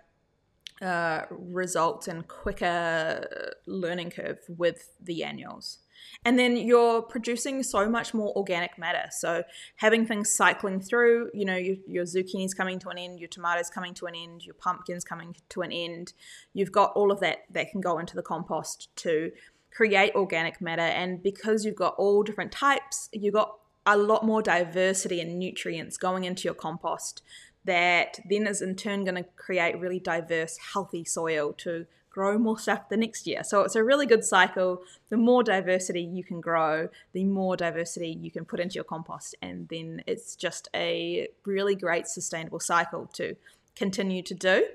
uh, 0.83 1.23
results 1.31 2.09
and 2.09 2.27
quicker 2.29 3.55
learning 3.67 4.11
curve 4.11 4.39
with 4.49 4.91
the 5.03 5.25
annuals. 5.25 5.79
And 6.25 6.39
then 6.39 6.57
you're 6.57 7.03
producing 7.03 7.63
so 7.63 7.89
much 7.89 8.13
more 8.13 8.33
organic 8.37 8.79
matter. 8.79 9.09
So 9.11 9.43
having 9.77 10.07
things 10.07 10.35
cycling 10.35 10.81
through, 10.81 11.31
you 11.33 11.45
know, 11.45 11.57
your, 11.57 11.77
your 11.87 12.05
zucchini's 12.05 12.55
coming 12.55 12.79
to 12.81 12.89
an 12.89 12.99
end, 12.99 13.21
your 13.21 13.29
tomatoes 13.29 13.71
coming 13.71 13.95
to 13.95 14.07
an 14.07 14.15
end, 14.15 14.45
your 14.45 14.55
pumpkins 14.55 15.05
coming 15.05 15.37
to 15.51 15.63
an 15.63 15.73
end. 15.73 16.13
You've 16.53 16.73
got 16.73 16.93
all 16.95 17.11
of 17.11 17.21
that 17.21 17.45
that 17.51 17.71
can 17.71 17.81
go 17.81 17.99
into 17.99 18.15
the 18.15 18.23
compost 18.23 18.95
to 18.97 19.33
create 19.73 20.15
organic 20.15 20.61
matter. 20.61 20.83
And 20.83 21.23
because 21.23 21.65
you've 21.65 21.77
got 21.77 21.95
all 21.97 22.23
different 22.23 22.53
types, 22.53 23.09
you've 23.13 23.35
got 23.35 23.57
a 23.87 23.97
lot 23.97 24.25
more 24.25 24.43
diversity 24.43 25.21
and 25.21 25.39
nutrients 25.39 25.97
going 25.97 26.25
into 26.25 26.45
your 26.45 26.55
compost 26.55 27.23
that 27.67 28.19
then 28.29 28.47
is 28.47 28.63
in 28.63 28.75
turn 28.77 29.05
going 29.05 29.17
to 29.17 29.29
create 29.37 29.79
really 29.79 30.01
diverse, 30.01 30.57
healthy 30.73 31.05
soil 31.05 31.53
to 31.59 31.87
grow 32.17 32.39
more 32.39 32.59
stuff 32.59 32.89
the 32.89 32.97
next 32.97 33.27
year. 33.27 33.45
So 33.45 33.61
it's 33.61 33.77
a 33.77 33.85
really 33.85 34.07
good 34.07 34.25
cycle. 34.25 34.81
The 35.11 35.19
more 35.19 35.43
diversity 35.43 36.01
you 36.01 36.25
can 36.25 36.41
grow, 36.41 36.89
the 37.13 37.25
more 37.25 37.59
diversity 37.59 38.09
you 38.09 38.31
can 38.31 38.47
put 38.47 38.59
into 38.59 38.77
your 38.77 38.85
compost. 38.85 39.35
And 39.43 39.69
then 39.69 40.03
it's 40.07 40.35
just 40.35 40.69
a 40.75 41.29
really 41.45 41.75
great 41.75 42.07
sustainable 42.07 42.59
cycle 42.59 43.07
to 43.15 43.37
continue 43.75 44.23
to 44.23 44.35
do. 44.35 44.67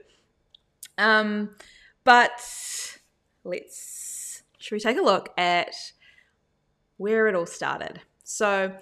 Um, 0.99 1.55
but 2.03 2.39
let's, 3.43 4.43
should 4.59 4.75
we 4.75 4.79
take 4.79 4.99
a 4.99 5.01
look 5.01 5.29
at 5.35 5.73
where 6.97 7.27
it 7.27 7.33
all 7.33 7.47
started? 7.47 8.01
So, 8.23 8.73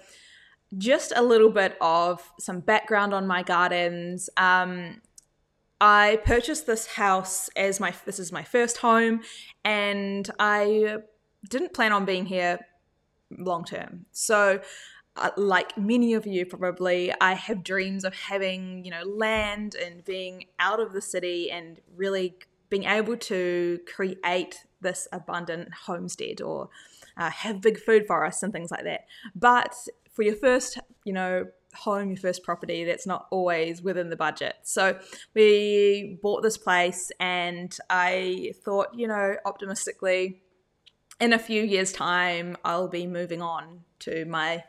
just 0.78 1.12
a 1.14 1.22
little 1.22 1.50
bit 1.50 1.76
of 1.80 2.32
some 2.38 2.60
background 2.60 3.12
on 3.12 3.26
my 3.26 3.42
gardens. 3.42 4.30
Um, 4.36 5.00
I 5.80 6.20
purchased 6.24 6.66
this 6.66 6.86
house 6.86 7.48
as 7.56 7.80
my 7.80 7.94
this 8.04 8.18
is 8.18 8.32
my 8.32 8.42
first 8.42 8.78
home, 8.78 9.22
and 9.64 10.28
I 10.38 10.98
didn't 11.48 11.72
plan 11.72 11.92
on 11.92 12.04
being 12.04 12.26
here 12.26 12.60
long 13.30 13.64
term. 13.64 14.04
So, 14.12 14.60
uh, 15.16 15.30
like 15.36 15.76
many 15.78 16.14
of 16.14 16.26
you 16.26 16.44
probably, 16.44 17.12
I 17.20 17.32
have 17.32 17.64
dreams 17.64 18.04
of 18.04 18.14
having 18.14 18.84
you 18.84 18.90
know 18.90 19.02
land 19.04 19.74
and 19.74 20.04
being 20.04 20.46
out 20.58 20.80
of 20.80 20.92
the 20.92 21.00
city 21.00 21.50
and 21.50 21.80
really 21.96 22.36
being 22.68 22.84
able 22.84 23.16
to 23.16 23.80
create 23.92 24.64
this 24.80 25.08
abundant 25.12 25.72
homestead 25.86 26.40
or 26.40 26.68
uh, 27.16 27.30
have 27.30 27.60
big 27.60 27.78
food 27.78 28.06
forests 28.06 28.42
and 28.42 28.52
things 28.52 28.70
like 28.70 28.84
that. 28.84 29.06
But 29.34 29.74
for 30.12 30.22
your 30.22 30.36
first, 30.36 30.78
you 31.04 31.12
know, 31.12 31.46
home, 31.74 32.10
your 32.10 32.16
first 32.16 32.42
property, 32.42 32.84
that's 32.84 33.06
not 33.06 33.26
always 33.30 33.82
within 33.82 34.10
the 34.10 34.16
budget. 34.16 34.56
So 34.62 34.98
we 35.34 36.18
bought 36.22 36.42
this 36.42 36.58
place, 36.58 37.10
and 37.20 37.76
I 37.88 38.52
thought, 38.64 38.88
you 38.94 39.06
know, 39.06 39.36
optimistically, 39.44 40.42
in 41.20 41.32
a 41.32 41.38
few 41.38 41.62
years' 41.62 41.92
time, 41.92 42.56
I'll 42.64 42.88
be 42.88 43.06
moving 43.06 43.42
on 43.42 43.80
to 44.00 44.24
my 44.24 44.64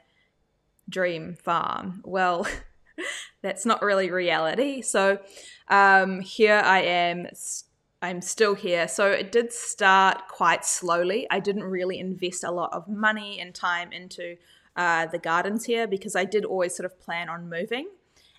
dream 0.90 1.36
farm. 1.36 2.02
Well, 2.04 2.46
that's 3.42 3.66
not 3.66 3.82
really 3.82 4.12
reality. 4.12 4.82
So 4.82 5.20
um, 5.70 6.20
here 6.20 6.62
I 6.64 6.82
am. 6.82 7.28
I'm 8.04 8.22
still 8.22 8.56
here. 8.56 8.88
So 8.88 9.12
it 9.12 9.32
did 9.32 9.54
start 9.54 10.28
quite 10.28 10.66
slowly. 10.66 11.28
I 11.30 11.40
didn't 11.40 11.64
really 11.64 12.00
invest 12.00 12.44
a 12.44 12.52
lot 12.52 12.74
of 12.74 12.88
money 12.88 13.40
and 13.40 13.54
time 13.54 13.92
into 13.92 14.38
uh, 14.76 15.06
the 15.08 15.20
gardens 15.20 15.66
here 15.66 15.88
because 15.88 16.16
I 16.16 16.26
did 16.26 16.46
always 16.46 16.76
sort 16.76 16.86
of 16.86 17.00
plan 17.00 17.30
on 17.30 17.50
moving. 17.50 17.90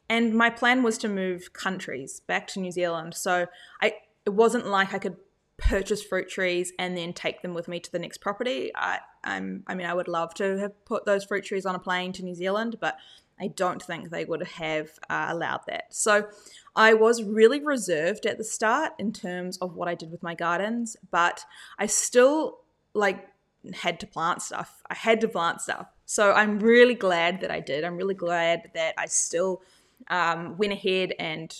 And 0.08 0.34
my 0.34 0.50
plan 0.50 0.82
was 0.82 0.98
to 0.98 1.08
move 1.08 1.52
countries 1.52 2.20
back 2.20 2.46
to 2.48 2.60
New 2.60 2.72
Zealand. 2.72 3.14
So 3.14 3.46
I 3.80 3.94
it 4.24 4.30
wasn't 4.30 4.66
like 4.66 4.94
I 4.94 4.98
could 4.98 5.16
purchase 5.56 6.02
fruit 6.02 6.28
trees 6.28 6.72
and 6.78 6.96
then 6.96 7.12
take 7.12 7.42
them 7.42 7.54
with 7.54 7.68
me 7.68 7.80
to 7.80 7.90
the 7.90 7.98
next 7.98 8.18
property. 8.18 8.70
I 8.74 8.98
I'm, 9.24 9.62
I 9.66 9.74
mean 9.74 9.86
I 9.86 9.94
would 9.94 10.08
love 10.08 10.34
to 10.34 10.58
have 10.58 10.84
put 10.84 11.04
those 11.04 11.24
fruit 11.24 11.44
trees 11.44 11.66
on 11.66 11.74
a 11.74 11.78
plane 11.78 12.12
to 12.14 12.24
New 12.24 12.34
Zealand, 12.34 12.76
but 12.80 12.96
I 13.40 13.48
don't 13.48 13.82
think 13.82 14.10
they 14.10 14.24
would 14.24 14.42
have 14.42 14.90
uh, 15.08 15.26
allowed 15.30 15.62
that. 15.66 15.94
So 15.94 16.28
I 16.76 16.94
was 16.94 17.22
really 17.22 17.60
reserved 17.60 18.26
at 18.26 18.38
the 18.38 18.44
start 18.44 18.92
in 18.98 19.12
terms 19.12 19.58
of 19.58 19.74
what 19.74 19.88
I 19.88 19.94
did 19.94 20.10
with 20.10 20.22
my 20.22 20.34
gardens, 20.34 20.96
but 21.10 21.44
I 21.78 21.86
still 21.86 22.58
like 22.94 23.28
had 23.74 24.00
to 24.00 24.06
plant 24.06 24.42
stuff. 24.42 24.82
I 24.90 24.94
had 24.94 25.20
to 25.22 25.28
plant 25.28 25.60
stuff. 25.60 25.86
So 26.12 26.30
I'm 26.32 26.58
really 26.58 26.94
glad 26.94 27.40
that 27.40 27.50
I 27.50 27.60
did. 27.60 27.84
I'm 27.84 27.96
really 27.96 28.12
glad 28.12 28.70
that 28.74 28.92
I 28.98 29.06
still 29.06 29.62
um, 30.08 30.58
went 30.58 30.74
ahead 30.74 31.14
and 31.18 31.50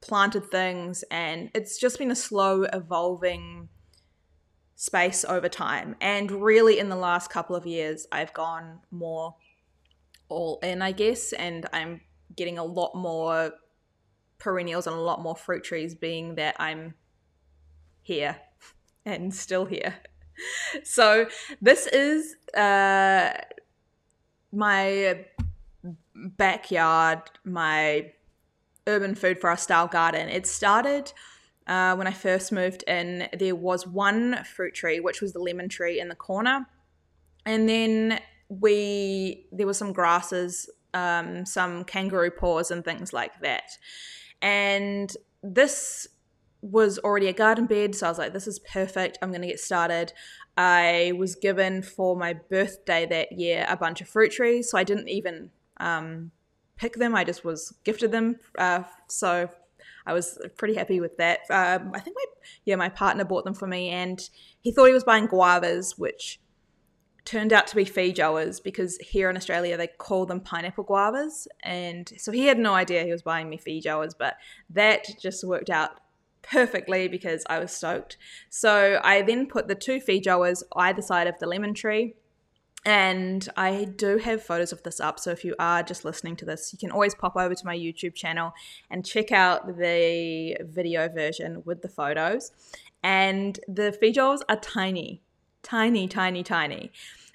planted 0.00 0.50
things, 0.50 1.04
and 1.10 1.50
it's 1.54 1.78
just 1.78 1.98
been 1.98 2.10
a 2.10 2.16
slow 2.16 2.62
evolving 2.62 3.68
space 4.74 5.22
over 5.22 5.50
time. 5.50 5.96
And 6.00 6.30
really, 6.30 6.78
in 6.78 6.88
the 6.88 6.96
last 6.96 7.28
couple 7.28 7.54
of 7.54 7.66
years, 7.66 8.06
I've 8.10 8.32
gone 8.32 8.78
more 8.90 9.36
all 10.30 10.60
in, 10.62 10.80
I 10.80 10.92
guess, 10.92 11.34
and 11.34 11.68
I'm 11.70 12.00
getting 12.34 12.56
a 12.56 12.64
lot 12.64 12.94
more 12.94 13.52
perennials 14.38 14.86
and 14.86 14.96
a 14.96 15.00
lot 15.00 15.20
more 15.20 15.36
fruit 15.36 15.62
trees, 15.62 15.94
being 15.94 16.36
that 16.36 16.56
I'm 16.58 16.94
here 18.00 18.36
and 19.04 19.34
still 19.34 19.66
here 19.66 19.96
so 20.84 21.26
this 21.60 21.86
is 21.86 22.36
uh, 22.56 23.30
my 24.52 25.24
backyard, 26.14 27.22
my 27.44 28.12
urban 28.86 29.14
food 29.14 29.40
forest 29.40 29.64
style 29.64 29.86
garden. 29.86 30.28
It 30.28 30.46
started 30.46 31.12
uh, 31.66 31.94
when 31.94 32.06
I 32.06 32.12
first 32.12 32.50
moved 32.52 32.82
in. 32.84 33.28
There 33.38 33.54
was 33.54 33.86
one 33.86 34.42
fruit 34.44 34.74
tree, 34.74 35.00
which 35.00 35.20
was 35.20 35.32
the 35.32 35.38
lemon 35.38 35.68
tree 35.68 36.00
in 36.00 36.08
the 36.08 36.14
corner, 36.14 36.66
and 37.44 37.68
then 37.68 38.20
we 38.48 39.46
there 39.52 39.66
were 39.66 39.74
some 39.74 39.92
grasses, 39.92 40.70
um, 40.94 41.44
some 41.44 41.84
kangaroo 41.84 42.30
paws, 42.30 42.70
and 42.70 42.84
things 42.84 43.12
like 43.12 43.40
that. 43.42 43.76
And 44.40 45.14
this 45.42 46.08
was 46.60 46.98
already 46.98 47.28
a 47.28 47.32
garden 47.32 47.66
bed, 47.66 47.94
so 47.94 48.06
I 48.06 48.08
was 48.08 48.18
like, 48.18 48.32
this 48.32 48.48
is 48.48 48.58
perfect. 48.58 49.18
I'm 49.22 49.30
going 49.30 49.42
to 49.42 49.48
get 49.48 49.60
started. 49.60 50.12
I 50.58 51.12
was 51.16 51.36
given 51.36 51.82
for 51.82 52.16
my 52.16 52.32
birthday 52.32 53.06
that 53.06 53.30
year 53.30 53.64
a 53.68 53.76
bunch 53.76 54.00
of 54.00 54.08
fruit 54.08 54.32
trees, 54.32 54.68
so 54.68 54.76
I 54.76 54.82
didn't 54.82 55.08
even 55.08 55.50
um, 55.76 56.32
pick 56.76 56.94
them. 56.94 57.14
I 57.14 57.22
just 57.22 57.44
was 57.44 57.74
gifted 57.84 58.10
them. 58.10 58.40
Uh, 58.58 58.82
so 59.06 59.48
I 60.04 60.12
was 60.12 60.36
pretty 60.56 60.74
happy 60.74 60.98
with 60.98 61.16
that. 61.18 61.42
Um, 61.48 61.92
I 61.94 62.00
think 62.00 62.16
my 62.16 62.24
yeah 62.64 62.74
my 62.74 62.88
partner 62.88 63.24
bought 63.24 63.44
them 63.44 63.54
for 63.54 63.68
me, 63.68 63.90
and 63.90 64.18
he 64.60 64.72
thought 64.72 64.86
he 64.86 64.92
was 64.92 65.04
buying 65.04 65.28
guavas, 65.28 65.96
which 65.96 66.40
turned 67.24 67.52
out 67.52 67.68
to 67.68 67.76
be 67.76 67.84
feijoas 67.84 68.60
because 68.60 68.96
here 68.96 69.30
in 69.30 69.36
Australia 69.36 69.76
they 69.76 69.86
call 69.86 70.26
them 70.26 70.40
pineapple 70.40 70.84
guavas, 70.84 71.46
and 71.62 72.12
so 72.18 72.32
he 72.32 72.46
had 72.46 72.58
no 72.58 72.74
idea 72.74 73.04
he 73.04 73.12
was 73.12 73.22
buying 73.22 73.48
me 73.48 73.58
feijoas, 73.58 74.12
but 74.18 74.34
that 74.70 75.06
just 75.20 75.44
worked 75.44 75.70
out 75.70 76.00
perfectly 76.42 77.08
because 77.08 77.44
I 77.48 77.58
was 77.58 77.72
stoked. 77.72 78.16
So 78.48 79.00
I 79.02 79.22
then 79.22 79.46
put 79.46 79.68
the 79.68 79.74
two 79.74 80.00
feijoas 80.00 80.62
either 80.76 81.02
side 81.02 81.26
of 81.26 81.38
the 81.38 81.46
lemon 81.46 81.74
tree. 81.74 82.14
And 82.84 83.46
I 83.56 83.88
do 83.96 84.18
have 84.18 84.42
photos 84.42 84.72
of 84.72 84.82
this 84.82 85.00
up. 85.00 85.18
So 85.18 85.30
if 85.30 85.44
you 85.44 85.54
are 85.58 85.82
just 85.82 86.04
listening 86.04 86.36
to 86.36 86.44
this, 86.44 86.72
you 86.72 86.78
can 86.78 86.90
always 86.90 87.14
pop 87.14 87.36
over 87.36 87.54
to 87.54 87.66
my 87.66 87.76
YouTube 87.76 88.14
channel 88.14 88.52
and 88.90 89.04
check 89.04 89.32
out 89.32 89.66
the 89.66 90.56
video 90.62 91.08
version 91.08 91.62
with 91.64 91.82
the 91.82 91.88
photos. 91.88 92.52
And 93.02 93.58
the 93.66 93.96
feijoas 94.00 94.40
are 94.48 94.56
tiny, 94.56 95.22
tiny, 95.62 96.08
tiny, 96.08 96.42
tiny. 96.42 96.92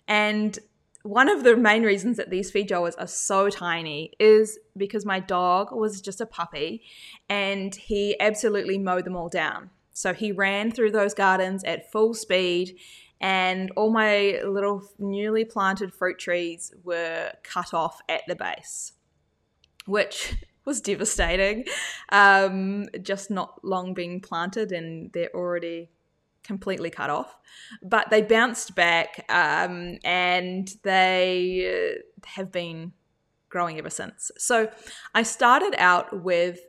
And 0.08 0.58
one 1.04 1.30
of 1.30 1.44
the 1.44 1.58
main 1.58 1.84
reasons 1.84 2.16
that 2.18 2.30
these 2.30 2.52
feijoas 2.52 2.96
are 2.98 3.08
so 3.08 3.50
tiny 3.50 4.14
is 4.20 4.58
because 4.76 5.06
my 5.06 5.20
dog 5.20 5.74
was 5.74 6.02
just 6.02 6.22
a 6.22 6.26
puppy 6.26 6.82
and 7.30 7.76
he 7.76 8.18
absolutely 8.22 8.78
mowed 8.78 9.06
them 9.06 9.16
all 9.16 9.28
down. 9.28 9.70
So 9.92 10.14
he 10.14 10.32
ran 10.32 10.72
through 10.72 10.92
those 10.92 11.14
gardens 11.14 11.64
at 11.66 11.92
full 11.92 12.14
speed 12.14 12.78
and 13.20 13.70
all 13.76 13.92
my 13.92 14.40
little 14.46 14.84
newly 14.98 15.44
planted 15.46 15.94
fruit 15.94 16.20
trees 16.20 16.74
were 16.84 17.34
cut 17.44 17.74
off 17.74 18.02
at 18.08 18.22
the 18.28 18.36
base, 18.36 18.94
which 19.86 20.36
was 20.66 20.80
devastating. 20.80 21.66
Um, 22.10 22.86
just 23.02 23.30
not 23.30 23.64
long 23.64 23.94
being 23.94 24.22
planted 24.22 24.72
and 24.72 25.12
they're 25.12 25.36
already 25.36 25.90
completely 26.44 26.90
cut 26.90 27.10
off, 27.10 27.36
but 27.82 28.10
they 28.10 28.22
bounced 28.22 28.76
back 28.76 29.26
um, 29.30 29.98
and 30.04 30.70
they 30.84 31.96
uh, 31.96 32.28
have 32.28 32.52
been 32.52 32.94
growing 33.50 33.78
ever 33.78 33.90
since. 33.90 34.32
So 34.38 34.70
I 35.16 35.24
started 35.24 35.76
out 35.78 36.24
with 36.24 36.60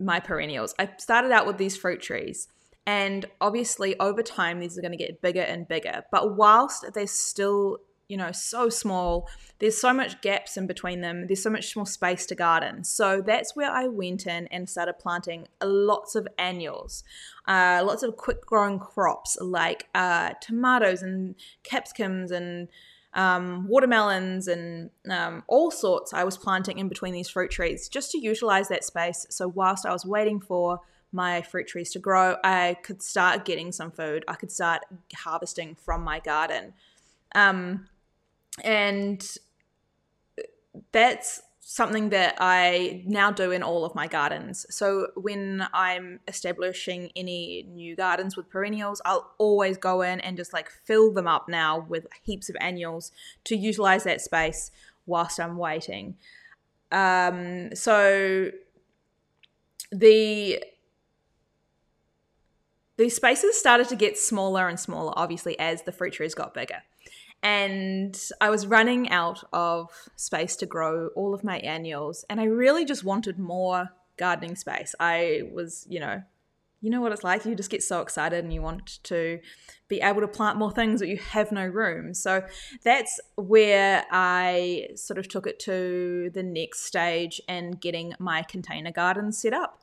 my 0.00 0.20
perennials. 0.20 0.74
I 0.78 0.90
started 0.98 1.30
out 1.32 1.46
with 1.46 1.58
these 1.58 1.76
fruit 1.76 2.02
trees 2.02 2.48
And 2.86 3.24
obviously, 3.40 3.98
over 3.98 4.22
time, 4.22 4.60
these 4.60 4.76
are 4.76 4.82
going 4.82 4.92
to 4.92 4.98
get 4.98 5.22
bigger 5.22 5.40
and 5.40 5.66
bigger. 5.66 6.02
But 6.10 6.36
whilst 6.36 6.84
they're 6.92 7.06
still, 7.06 7.78
you 8.08 8.16
know, 8.16 8.32
so 8.32 8.68
small, 8.68 9.28
there's 9.58 9.80
so 9.80 9.92
much 9.92 10.20
gaps 10.20 10.56
in 10.56 10.66
between 10.66 11.00
them. 11.00 11.26
There's 11.26 11.42
so 11.42 11.50
much 11.50 11.74
more 11.74 11.86
space 11.86 12.26
to 12.26 12.34
garden. 12.34 12.84
So 12.84 13.22
that's 13.24 13.56
where 13.56 13.70
I 13.70 13.86
went 13.86 14.26
in 14.26 14.46
and 14.48 14.68
started 14.68 14.98
planting 14.98 15.48
lots 15.62 16.14
of 16.14 16.28
annuals, 16.38 17.02
uh, 17.48 17.82
lots 17.84 18.02
of 18.02 18.16
quick 18.16 18.44
growing 18.44 18.78
crops 18.78 19.38
like 19.40 19.88
uh, 19.94 20.34
tomatoes 20.40 21.02
and 21.02 21.34
capsicums 21.62 22.30
and 22.30 22.68
um, 23.14 23.68
watermelons 23.68 24.48
and 24.48 24.90
um, 25.08 25.44
all 25.46 25.70
sorts 25.70 26.12
I 26.12 26.24
was 26.24 26.36
planting 26.36 26.78
in 26.78 26.88
between 26.88 27.14
these 27.14 27.28
fruit 27.28 27.50
trees 27.50 27.88
just 27.88 28.10
to 28.10 28.18
utilize 28.18 28.68
that 28.68 28.84
space. 28.84 29.26
So 29.30 29.48
whilst 29.48 29.86
I 29.86 29.92
was 29.92 30.04
waiting 30.04 30.40
for 30.40 30.80
my 31.12 31.42
fruit 31.42 31.68
trees 31.68 31.92
to 31.92 32.00
grow, 32.00 32.36
I 32.42 32.76
could 32.82 33.00
start 33.00 33.44
getting 33.44 33.70
some 33.70 33.92
food. 33.92 34.24
I 34.26 34.34
could 34.34 34.50
start 34.50 34.82
harvesting 35.14 35.76
from 35.76 36.02
my 36.02 36.18
garden. 36.18 36.74
Um, 37.36 37.88
and 38.62 39.26
that's 40.92 41.42
something 41.66 42.10
that 42.10 42.36
I 42.38 43.02
now 43.06 43.30
do 43.30 43.50
in 43.50 43.62
all 43.62 43.84
of 43.84 43.94
my 43.94 44.06
gardens. 44.06 44.66
So 44.68 45.08
when 45.16 45.66
I'm 45.72 46.20
establishing 46.28 47.10
any 47.16 47.66
new 47.72 47.96
gardens 47.96 48.36
with 48.36 48.50
perennials, 48.50 49.00
I'll 49.04 49.32
always 49.38 49.78
go 49.78 50.02
in 50.02 50.20
and 50.20 50.36
just 50.36 50.52
like 50.52 50.70
fill 50.70 51.12
them 51.12 51.26
up 51.26 51.48
now 51.48 51.86
with 51.88 52.06
heaps 52.22 52.50
of 52.50 52.56
annuals 52.60 53.12
to 53.44 53.56
utilize 53.56 54.04
that 54.04 54.20
space 54.20 54.70
whilst 55.06 55.40
I'm 55.40 55.56
waiting. 55.56 56.16
Um, 56.92 57.74
so 57.74 58.50
the 59.90 60.62
these 62.96 63.16
spaces 63.16 63.58
started 63.58 63.88
to 63.88 63.96
get 63.96 64.16
smaller 64.16 64.68
and 64.68 64.78
smaller, 64.78 65.12
obviously, 65.16 65.58
as 65.58 65.82
the 65.82 65.90
fruit 65.90 66.12
trees 66.12 66.34
got 66.34 66.54
bigger 66.54 66.82
and 67.44 68.18
I 68.40 68.50
was 68.50 68.66
running 68.66 69.10
out 69.10 69.44
of 69.52 69.90
space 70.16 70.56
to 70.56 70.66
grow 70.66 71.08
all 71.14 71.34
of 71.34 71.44
my 71.44 71.58
annuals, 71.58 72.24
and 72.28 72.40
I 72.40 72.44
really 72.44 72.84
just 72.84 73.04
wanted 73.04 73.38
more 73.38 73.90
gardening 74.16 74.56
space. 74.56 74.94
I 74.98 75.42
was, 75.52 75.86
you 75.88 76.00
know, 76.00 76.22
you 76.80 76.90
know 76.90 77.00
what 77.00 77.12
it's 77.12 77.24
like. 77.24 77.44
You 77.44 77.54
just 77.54 77.70
get 77.70 77.82
so 77.82 78.00
excited 78.02 78.44
and 78.44 78.52
you 78.52 78.60
want 78.60 79.02
to 79.04 79.40
be 79.88 80.00
able 80.00 80.20
to 80.20 80.28
plant 80.28 80.58
more 80.58 80.70
things, 80.70 81.00
but 81.00 81.08
you 81.08 81.16
have 81.16 81.50
no 81.50 81.66
room. 81.66 82.12
So 82.12 82.44
that's 82.82 83.20
where 83.36 84.04
I 84.10 84.88
sort 84.94 85.18
of 85.18 85.28
took 85.28 85.46
it 85.46 85.58
to 85.60 86.30
the 86.34 86.42
next 86.42 86.80
stage 86.84 87.40
and 87.48 87.80
getting 87.80 88.12
my 88.18 88.42
container 88.42 88.92
gardens 88.92 89.38
set 89.38 89.54
up. 89.54 89.82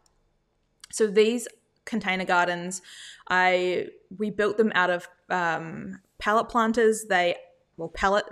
So 0.91 1.08
these 1.08 1.47
container 1.86 2.26
gardens, 2.26 2.84
I 3.30 3.88
we 4.17 4.30
built 4.30 4.58
them 4.58 4.71
out 4.76 4.91
of 4.91 5.08
um, 5.30 6.00
pallet 6.19 6.50
planters. 6.50 7.06
They 7.10 7.36
well 7.77 7.89
pellet 7.89 8.25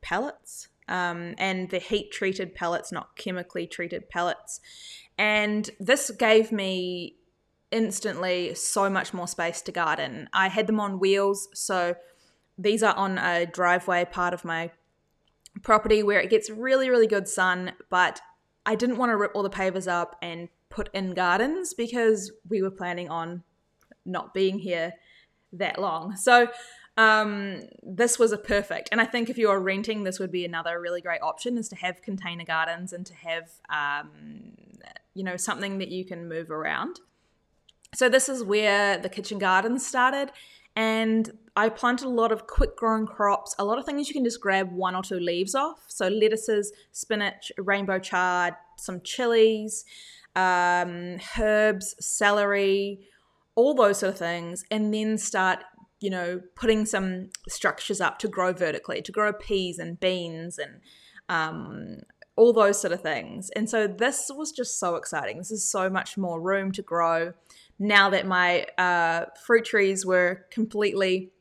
pellets 0.00 0.68
um, 0.88 1.34
and 1.38 1.70
the 1.70 1.78
heat 1.78 2.10
treated 2.10 2.54
pellets, 2.54 2.90
not 2.90 3.16
chemically 3.16 3.66
treated 3.66 4.08
pellets. 4.08 4.60
And 5.18 5.68
this 5.78 6.10
gave 6.10 6.50
me 6.50 7.16
instantly 7.70 8.54
so 8.54 8.88
much 8.88 9.12
more 9.12 9.28
space 9.28 9.60
to 9.62 9.72
garden. 9.72 10.28
I 10.32 10.48
had 10.48 10.66
them 10.66 10.80
on 10.80 10.98
wheels, 10.98 11.48
so 11.52 11.96
these 12.56 12.82
are 12.82 12.94
on 12.94 13.18
a 13.18 13.46
driveway 13.46 14.06
part 14.06 14.32
of 14.32 14.44
my 14.44 14.70
property 15.62 16.02
where 16.02 16.20
it 16.20 16.30
gets 16.30 16.50
really, 16.50 16.88
really 16.88 17.06
good 17.06 17.28
sun, 17.28 17.72
but 17.90 18.20
I 18.64 18.74
didn't 18.74 18.96
want 18.96 19.10
to 19.10 19.16
rip 19.16 19.32
all 19.34 19.42
the 19.42 19.50
pavers 19.50 19.88
up 19.90 20.16
and 20.22 20.48
put 20.70 20.88
in 20.92 21.14
gardens 21.14 21.74
because 21.74 22.32
we 22.48 22.62
were 22.62 22.70
planning 22.70 23.08
on 23.08 23.42
not 24.04 24.32
being 24.34 24.58
here 24.58 24.94
that 25.52 25.78
long. 25.78 26.16
So 26.16 26.48
um, 26.98 27.60
this 27.84 28.18
was 28.18 28.32
a 28.32 28.36
perfect. 28.36 28.88
And 28.90 29.00
I 29.00 29.04
think 29.04 29.30
if 29.30 29.38
you 29.38 29.48
are 29.50 29.60
renting, 29.60 30.02
this 30.02 30.18
would 30.18 30.32
be 30.32 30.44
another 30.44 30.80
really 30.80 31.00
great 31.00 31.22
option 31.22 31.56
is 31.56 31.68
to 31.68 31.76
have 31.76 32.02
container 32.02 32.44
gardens 32.44 32.92
and 32.92 33.06
to 33.06 33.14
have, 33.14 33.48
um, 33.70 34.50
you 35.14 35.22
know, 35.22 35.36
something 35.36 35.78
that 35.78 35.90
you 35.90 36.04
can 36.04 36.28
move 36.28 36.50
around. 36.50 36.98
So 37.94 38.08
this 38.08 38.28
is 38.28 38.42
where 38.42 38.98
the 38.98 39.08
kitchen 39.08 39.38
garden 39.38 39.78
started. 39.78 40.32
And 40.74 41.30
I 41.54 41.68
planted 41.68 42.06
a 42.06 42.10
lot 42.10 42.32
of 42.32 42.48
quick 42.48 42.76
growing 42.76 43.06
crops, 43.06 43.54
a 43.60 43.64
lot 43.64 43.78
of 43.78 43.84
things 43.84 44.08
you 44.08 44.14
can 44.14 44.24
just 44.24 44.40
grab 44.40 44.72
one 44.72 44.96
or 44.96 45.02
two 45.02 45.20
leaves 45.20 45.54
off. 45.54 45.84
So 45.86 46.08
lettuces, 46.08 46.72
spinach, 46.90 47.52
rainbow 47.58 48.00
chard, 48.00 48.54
some 48.76 49.02
chilies, 49.02 49.84
um, 50.34 51.18
herbs, 51.38 51.94
celery, 52.00 53.06
all 53.54 53.74
those 53.74 53.98
sort 53.98 54.14
of 54.14 54.18
things, 54.18 54.64
and 54.68 54.92
then 54.92 55.16
start 55.16 55.60
you 56.00 56.10
know, 56.10 56.40
putting 56.54 56.86
some 56.86 57.30
structures 57.48 58.00
up 58.00 58.18
to 58.20 58.28
grow 58.28 58.52
vertically, 58.52 59.02
to 59.02 59.12
grow 59.12 59.32
peas 59.32 59.78
and 59.78 59.98
beans 59.98 60.58
and 60.58 60.80
um, 61.28 61.98
all 62.36 62.52
those 62.52 62.80
sort 62.80 62.92
of 62.92 63.00
things. 63.00 63.50
And 63.50 63.68
so 63.68 63.86
this 63.86 64.30
was 64.32 64.52
just 64.52 64.78
so 64.78 64.94
exciting. 64.94 65.38
This 65.38 65.50
is 65.50 65.68
so 65.68 65.90
much 65.90 66.16
more 66.16 66.40
room 66.40 66.70
to 66.72 66.82
grow 66.82 67.32
now 67.78 68.10
that 68.10 68.26
my 68.26 68.66
uh, 68.76 69.26
fruit 69.44 69.64
trees 69.64 70.06
were 70.06 70.46
completely 70.50 71.32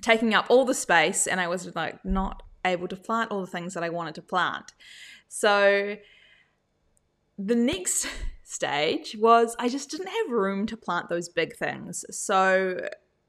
taking 0.00 0.34
up 0.34 0.46
all 0.48 0.64
the 0.64 0.74
space 0.74 1.26
and 1.26 1.40
I 1.40 1.48
was 1.48 1.74
like 1.74 2.04
not 2.04 2.42
able 2.64 2.88
to 2.88 2.96
plant 2.96 3.30
all 3.30 3.40
the 3.40 3.46
things 3.46 3.74
that 3.74 3.84
I 3.84 3.88
wanted 3.88 4.14
to 4.16 4.22
plant. 4.22 4.72
So 5.28 5.96
the 7.38 7.54
next 7.54 8.08
stage 8.44 9.16
was 9.18 9.56
I 9.58 9.68
just 9.68 9.90
didn't 9.90 10.08
have 10.08 10.30
room 10.30 10.66
to 10.66 10.76
plant 10.76 11.08
those 11.08 11.28
big 11.28 11.56
things. 11.56 12.04
So 12.10 12.80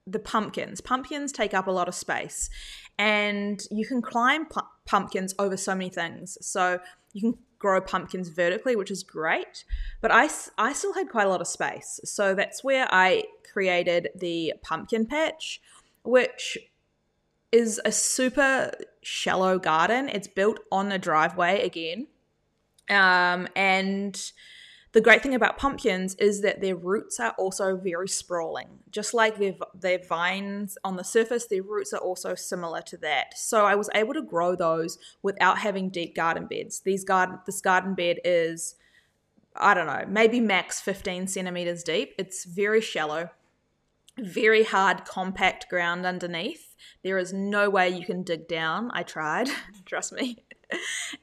the 0.07 0.19
pumpkins. 0.19 0.81
Pumpkins 0.81 1.31
take 1.31 1.53
up 1.53 1.67
a 1.67 1.71
lot 1.71 1.87
of 1.87 1.95
space, 1.95 2.49
and 2.97 3.61
you 3.69 3.85
can 3.85 4.01
climb 4.01 4.45
pu- 4.45 4.61
pumpkins 4.85 5.35
over 5.37 5.57
so 5.57 5.75
many 5.75 5.89
things. 5.89 6.37
So 6.41 6.79
you 7.13 7.21
can 7.21 7.39
grow 7.59 7.81
pumpkins 7.81 8.29
vertically, 8.29 8.75
which 8.75 8.91
is 8.91 9.03
great. 9.03 9.65
But 10.01 10.11
I, 10.11 10.29
I 10.57 10.73
still 10.73 10.93
had 10.93 11.09
quite 11.09 11.25
a 11.25 11.29
lot 11.29 11.41
of 11.41 11.47
space. 11.47 11.99
So 12.03 12.35
that's 12.35 12.63
where 12.63 12.87
I 12.91 13.23
created 13.51 14.09
the 14.15 14.53
pumpkin 14.63 15.05
patch, 15.05 15.61
which 16.03 16.57
is 17.51 17.81
a 17.83 17.91
super 17.91 18.71
shallow 19.01 19.57
garden. 19.57 20.09
It's 20.09 20.27
built 20.27 20.59
on 20.71 20.91
a 20.91 20.99
driveway 20.99 21.65
again. 21.65 22.07
Um, 22.89 23.47
and 23.55 24.31
the 24.93 25.01
great 25.01 25.21
thing 25.21 25.35
about 25.35 25.57
pumpkins 25.57 26.15
is 26.15 26.41
that 26.41 26.61
their 26.61 26.75
roots 26.75 27.19
are 27.19 27.35
also 27.37 27.75
very 27.75 28.07
sprawling. 28.07 28.67
Just 28.89 29.13
like 29.13 29.37
their, 29.37 29.53
their 29.73 29.99
vines 29.99 30.77
on 30.83 30.95
the 30.95 31.03
surface, 31.03 31.45
their 31.45 31.63
roots 31.63 31.93
are 31.93 31.99
also 31.99 32.35
similar 32.35 32.81
to 32.83 32.97
that. 32.97 33.37
So 33.37 33.65
I 33.65 33.75
was 33.75 33.89
able 33.93 34.13
to 34.13 34.21
grow 34.21 34.55
those 34.55 34.97
without 35.21 35.59
having 35.59 35.89
deep 35.89 36.15
garden 36.15 36.47
beds. 36.47 36.79
These 36.79 37.03
garden 37.03 37.39
this 37.45 37.61
garden 37.61 37.95
bed 37.95 38.19
is 38.23 38.75
I 39.59 39.73
don't 39.73 39.87
know, 39.87 40.05
maybe 40.07 40.39
max 40.39 40.79
15 40.79 41.27
centimeters 41.27 41.83
deep. 41.83 42.13
It's 42.17 42.45
very 42.45 42.79
shallow, 42.79 43.31
very 44.17 44.63
hard, 44.63 45.05
compact 45.05 45.67
ground 45.67 46.05
underneath. 46.05 46.75
There 47.03 47.17
is 47.17 47.33
no 47.33 47.69
way 47.69 47.89
you 47.89 48.05
can 48.05 48.23
dig 48.23 48.47
down. 48.47 48.91
I 48.93 49.03
tried, 49.03 49.49
trust 49.85 50.13
me. 50.13 50.43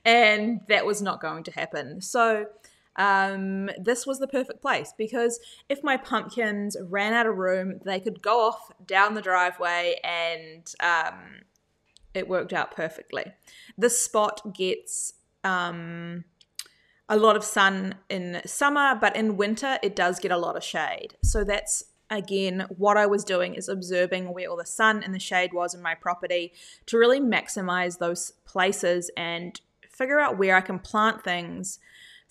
and 0.05 0.61
that 0.69 0.85
was 0.85 1.01
not 1.01 1.21
going 1.21 1.45
to 1.45 1.53
happen. 1.53 2.01
So 2.01 2.47
um, 2.97 3.71
this 3.79 4.07
was 4.07 4.19
the 4.19 4.29
perfect 4.29 4.61
place 4.63 4.93
because 4.97 5.41
if 5.69 5.83
my 5.83 5.97
pumpkins 5.97 6.77
ran 6.81 7.13
out 7.13 7.27
of 7.27 7.37
room, 7.37 7.81
they 7.85 7.99
could 7.99 8.23
go 8.23 8.47
off 8.49 8.71
down 8.87 9.15
the 9.15 9.23
driveway 9.23 9.99
and 10.05 10.73
um, 10.81 11.43
it 12.13 12.29
worked 12.29 12.53
out 12.53 12.75
perfectly. 12.75 13.25
This 13.77 14.01
spot 14.01 14.55
gets 14.55 15.15
um, 15.43 16.25
a 17.09 17.17
lot 17.17 17.37
of 17.37 17.45
sun 17.45 17.97
in 18.09 18.41
summer, 18.47 18.97
but 19.01 19.17
in 19.17 19.37
winter 19.37 19.79
it 19.83 19.97
does 19.97 20.21
get 20.21 20.31
a 20.31 20.39
lot 20.39 20.57
of 20.57 20.63
shade. 20.63 21.17
So 21.23 21.43
that's 21.45 21.85
again 22.11 22.67
what 22.77 22.97
I 22.97 23.07
was 23.07 23.25
doing 23.25 23.55
is 23.55 23.69
observing 23.69 24.33
where 24.33 24.49
all 24.49 24.57
the 24.57 24.67
sun 24.67 25.03
and 25.03 25.15
the 25.15 25.19
shade 25.19 25.53
was 25.53 25.75
in 25.75 25.83
my 25.83 25.95
property 25.95 26.53
to 26.87 26.99
really 26.99 27.19
maximize 27.19 27.99
those 27.99 28.33
places 28.45 29.11
and 29.17 29.61
figure 29.89 30.21
out 30.21 30.39
where 30.39 30.55
I 30.55 30.61
can 30.61 30.79
plant 30.79 31.25
things 31.25 31.79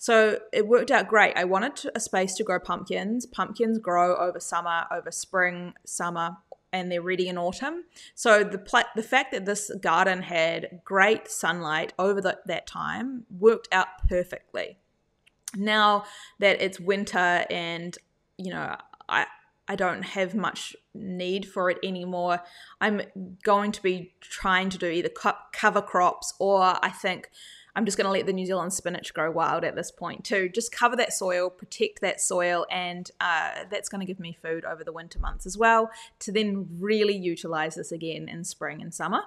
so 0.04 0.38
it 0.52 0.68
worked 0.68 0.90
out 0.90 1.08
great. 1.08 1.32
I 1.34 1.44
wanted 1.44 1.90
a 1.94 1.98
space 1.98 2.34
to 2.34 2.44
grow 2.44 2.60
pumpkins. 2.60 3.24
Pumpkins 3.24 3.78
grow 3.78 4.14
over 4.16 4.38
summer, 4.38 4.84
over 4.90 5.10
spring, 5.10 5.72
summer, 5.86 6.36
and 6.74 6.92
they're 6.92 7.00
ready 7.00 7.26
in 7.26 7.38
autumn. 7.38 7.84
So 8.14 8.44
the 8.44 8.58
pla- 8.58 8.92
the 8.94 9.02
fact 9.02 9.32
that 9.32 9.46
this 9.46 9.70
garden 9.80 10.20
had 10.20 10.82
great 10.84 11.30
sunlight 11.30 11.94
over 11.98 12.20
the, 12.20 12.38
that 12.44 12.66
time 12.66 13.24
worked 13.30 13.66
out 13.72 14.06
perfectly. 14.06 14.76
Now 15.56 16.04
that 16.38 16.60
it's 16.60 16.78
winter 16.78 17.46
and 17.48 17.96
you 18.36 18.52
know 18.52 18.76
I 19.08 19.24
I 19.66 19.74
don't 19.74 20.02
have 20.02 20.34
much 20.34 20.76
need 20.92 21.48
for 21.48 21.70
it 21.70 21.78
anymore. 21.82 22.42
I'm 22.78 23.00
going 23.42 23.72
to 23.72 23.82
be 23.82 24.12
trying 24.20 24.68
to 24.68 24.76
do 24.76 24.86
either 24.86 25.08
cover 25.54 25.80
crops 25.80 26.34
or 26.38 26.60
I 26.60 26.90
think 26.90 27.30
I'm 27.76 27.84
just 27.84 27.96
going 27.96 28.06
to 28.06 28.12
let 28.12 28.26
the 28.26 28.32
New 28.32 28.46
Zealand 28.46 28.72
spinach 28.72 29.12
grow 29.14 29.30
wild 29.30 29.64
at 29.64 29.74
this 29.74 29.90
point 29.90 30.24
too. 30.24 30.48
Just 30.48 30.72
cover 30.72 30.94
that 30.96 31.12
soil, 31.12 31.50
protect 31.50 32.00
that 32.02 32.20
soil, 32.20 32.66
and 32.70 33.10
uh, 33.20 33.64
that's 33.70 33.88
going 33.88 34.00
to 34.00 34.06
give 34.06 34.20
me 34.20 34.36
food 34.40 34.64
over 34.64 34.84
the 34.84 34.92
winter 34.92 35.18
months 35.18 35.44
as 35.44 35.58
well 35.58 35.90
to 36.20 36.32
then 36.32 36.68
really 36.78 37.16
utilize 37.16 37.74
this 37.74 37.90
again 37.90 38.28
in 38.28 38.44
spring 38.44 38.80
and 38.80 38.94
summer. 38.94 39.22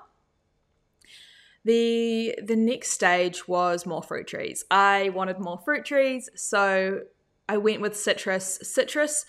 The 1.65 2.39
the 2.41 2.55
next 2.55 2.91
stage 2.91 3.47
was 3.47 3.85
more 3.85 4.01
fruit 4.01 4.27
trees. 4.27 4.63
I 4.71 5.09
wanted 5.09 5.39
more 5.39 5.57
fruit 5.57 5.83
trees, 5.83 6.29
so 6.33 7.01
I 7.49 7.57
went 7.57 7.81
with 7.81 7.97
citrus. 7.97 8.59
Citrus 8.61 9.25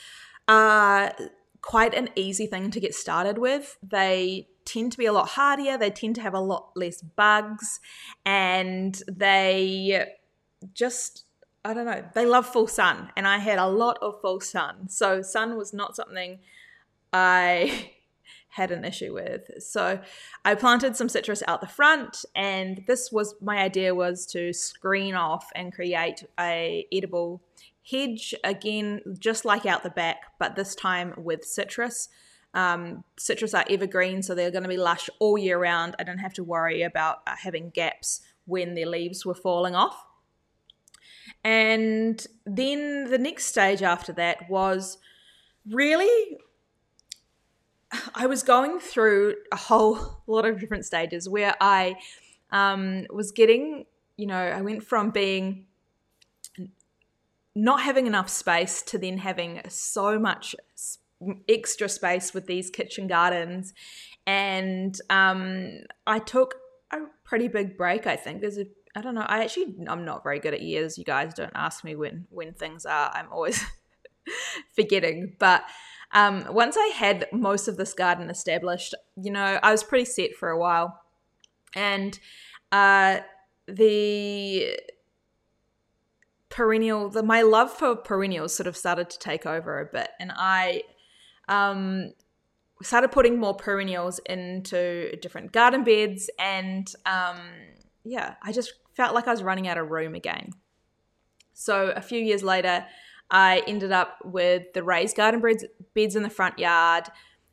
are 0.46 1.12
quite 1.60 1.94
an 1.94 2.10
easy 2.14 2.46
thing 2.46 2.70
to 2.70 2.78
get 2.78 2.94
started 2.94 3.38
with. 3.38 3.76
They 3.82 4.48
tend 4.68 4.92
to 4.92 4.98
be 4.98 5.06
a 5.06 5.12
lot 5.12 5.30
hardier, 5.30 5.78
they 5.78 5.90
tend 5.90 6.14
to 6.16 6.20
have 6.20 6.34
a 6.34 6.40
lot 6.40 6.70
less 6.76 7.02
bugs, 7.02 7.80
and 8.24 9.00
they 9.10 10.06
just, 10.74 11.24
I 11.64 11.74
don't 11.74 11.86
know, 11.86 12.04
they 12.14 12.26
love 12.26 12.46
full 12.46 12.66
sun. 12.66 13.10
And 13.16 13.26
I 13.26 13.38
had 13.38 13.58
a 13.58 13.66
lot 13.66 13.98
of 14.02 14.20
full 14.20 14.40
sun. 14.40 14.88
So, 14.88 15.22
sun 15.22 15.56
was 15.56 15.72
not 15.72 15.96
something 15.96 16.38
I 17.12 17.90
had 18.50 18.70
an 18.70 18.84
issue 18.84 19.14
with. 19.14 19.50
So 19.62 20.00
I 20.44 20.54
planted 20.54 20.96
some 20.96 21.08
citrus 21.08 21.42
out 21.46 21.60
the 21.60 21.66
front 21.66 22.24
and 22.34 22.82
this 22.86 23.12
was 23.12 23.34
my 23.40 23.58
idea 23.58 23.94
was 23.94 24.26
to 24.26 24.52
screen 24.52 25.14
off 25.14 25.48
and 25.54 25.72
create 25.72 26.24
a 26.38 26.86
edible 26.92 27.42
hedge 27.88 28.34
again 28.44 29.00
just 29.18 29.44
like 29.44 29.64
out 29.64 29.82
the 29.82 29.90
back 29.90 30.18
but 30.38 30.56
this 30.56 30.74
time 30.74 31.14
with 31.16 31.44
citrus. 31.44 32.08
Um, 32.54 33.04
citrus 33.18 33.54
are 33.54 33.64
evergreen, 33.68 34.22
so 34.22 34.34
they're 34.34 34.50
going 34.50 34.62
to 34.62 34.68
be 34.68 34.76
lush 34.76 35.10
all 35.18 35.38
year 35.38 35.58
round. 35.58 35.94
I 35.98 36.04
don't 36.04 36.18
have 36.18 36.32
to 36.34 36.44
worry 36.44 36.82
about 36.82 37.18
uh, 37.26 37.34
having 37.42 37.70
gaps 37.70 38.20
when 38.46 38.74
their 38.74 38.86
leaves 38.86 39.24
were 39.24 39.34
falling 39.34 39.74
off. 39.74 40.04
And 41.44 42.26
then 42.46 43.10
the 43.10 43.18
next 43.18 43.46
stage 43.46 43.82
after 43.82 44.12
that 44.14 44.48
was 44.48 44.98
really, 45.68 46.38
I 48.14 48.26
was 48.26 48.42
going 48.42 48.80
through 48.80 49.36
a 49.52 49.56
whole 49.56 50.22
lot 50.26 50.44
of 50.44 50.58
different 50.58 50.84
stages 50.84 51.28
where 51.28 51.54
I 51.60 51.96
um, 52.50 53.06
was 53.10 53.30
getting, 53.30 53.84
you 54.16 54.26
know, 54.26 54.40
I 54.40 54.62
went 54.62 54.82
from 54.82 55.10
being 55.10 55.66
not 57.54 57.82
having 57.82 58.06
enough 58.06 58.28
space 58.28 58.82
to 58.82 58.98
then 58.98 59.18
having 59.18 59.60
so 59.68 60.18
much 60.18 60.54
space 60.74 60.98
extra 61.48 61.88
space 61.88 62.32
with 62.32 62.46
these 62.46 62.70
kitchen 62.70 63.06
gardens. 63.06 63.72
And 64.26 64.98
um, 65.10 65.80
I 66.06 66.18
took 66.18 66.56
a 66.92 66.98
pretty 67.24 67.48
big 67.48 67.76
break, 67.76 68.06
I 68.06 68.16
think. 68.16 68.40
There's 68.40 68.58
a 68.58 68.66
I 68.96 69.00
don't 69.00 69.14
know. 69.14 69.26
I 69.26 69.44
actually 69.44 69.76
I'm 69.86 70.04
not 70.04 70.22
very 70.22 70.40
good 70.40 70.54
at 70.54 70.62
years. 70.62 70.98
You 70.98 71.04
guys 71.04 71.34
don't 71.34 71.52
ask 71.54 71.84
me 71.84 71.94
when 71.94 72.26
when 72.30 72.52
things 72.54 72.84
are. 72.86 73.10
I'm 73.14 73.30
always 73.30 73.64
forgetting. 74.74 75.36
But 75.38 75.62
um, 76.12 76.46
once 76.50 76.76
I 76.76 76.90
had 76.94 77.26
most 77.32 77.68
of 77.68 77.76
this 77.76 77.92
garden 77.92 78.30
established, 78.30 78.94
you 79.16 79.30
know, 79.30 79.60
I 79.62 79.70
was 79.70 79.84
pretty 79.84 80.06
set 80.06 80.34
for 80.34 80.48
a 80.48 80.58
while, 80.58 81.00
and 81.74 82.18
uh, 82.72 83.20
the 83.66 84.78
perennial, 86.48 87.10
the 87.10 87.22
my 87.22 87.42
love 87.42 87.70
for 87.70 87.94
perennials 87.94 88.54
sort 88.54 88.66
of 88.66 88.76
started 88.76 89.10
to 89.10 89.18
take 89.18 89.44
over 89.44 89.80
a 89.80 89.84
bit, 89.84 90.08
and 90.18 90.32
I 90.34 90.82
um, 91.48 92.12
started 92.82 93.10
putting 93.10 93.38
more 93.38 93.54
perennials 93.54 94.20
into 94.26 95.16
different 95.20 95.52
garden 95.52 95.84
beds, 95.84 96.30
and 96.38 96.92
um, 97.06 97.38
yeah, 98.04 98.34
I 98.42 98.52
just 98.52 98.74
felt 98.94 99.14
like 99.14 99.26
I 99.28 99.30
was 99.30 99.42
running 99.42 99.68
out 99.68 99.78
of 99.78 99.90
room 99.90 100.14
again. 100.14 100.50
So 101.54 101.92
a 101.94 102.00
few 102.00 102.20
years 102.20 102.42
later, 102.42 102.86
I 103.30 103.62
ended 103.66 103.92
up 103.92 104.18
with 104.24 104.72
the 104.74 104.82
raised 104.82 105.16
garden 105.16 105.40
beds, 105.40 105.64
beds 105.94 106.16
in 106.16 106.22
the 106.22 106.30
front 106.30 106.58
yard, 106.58 107.04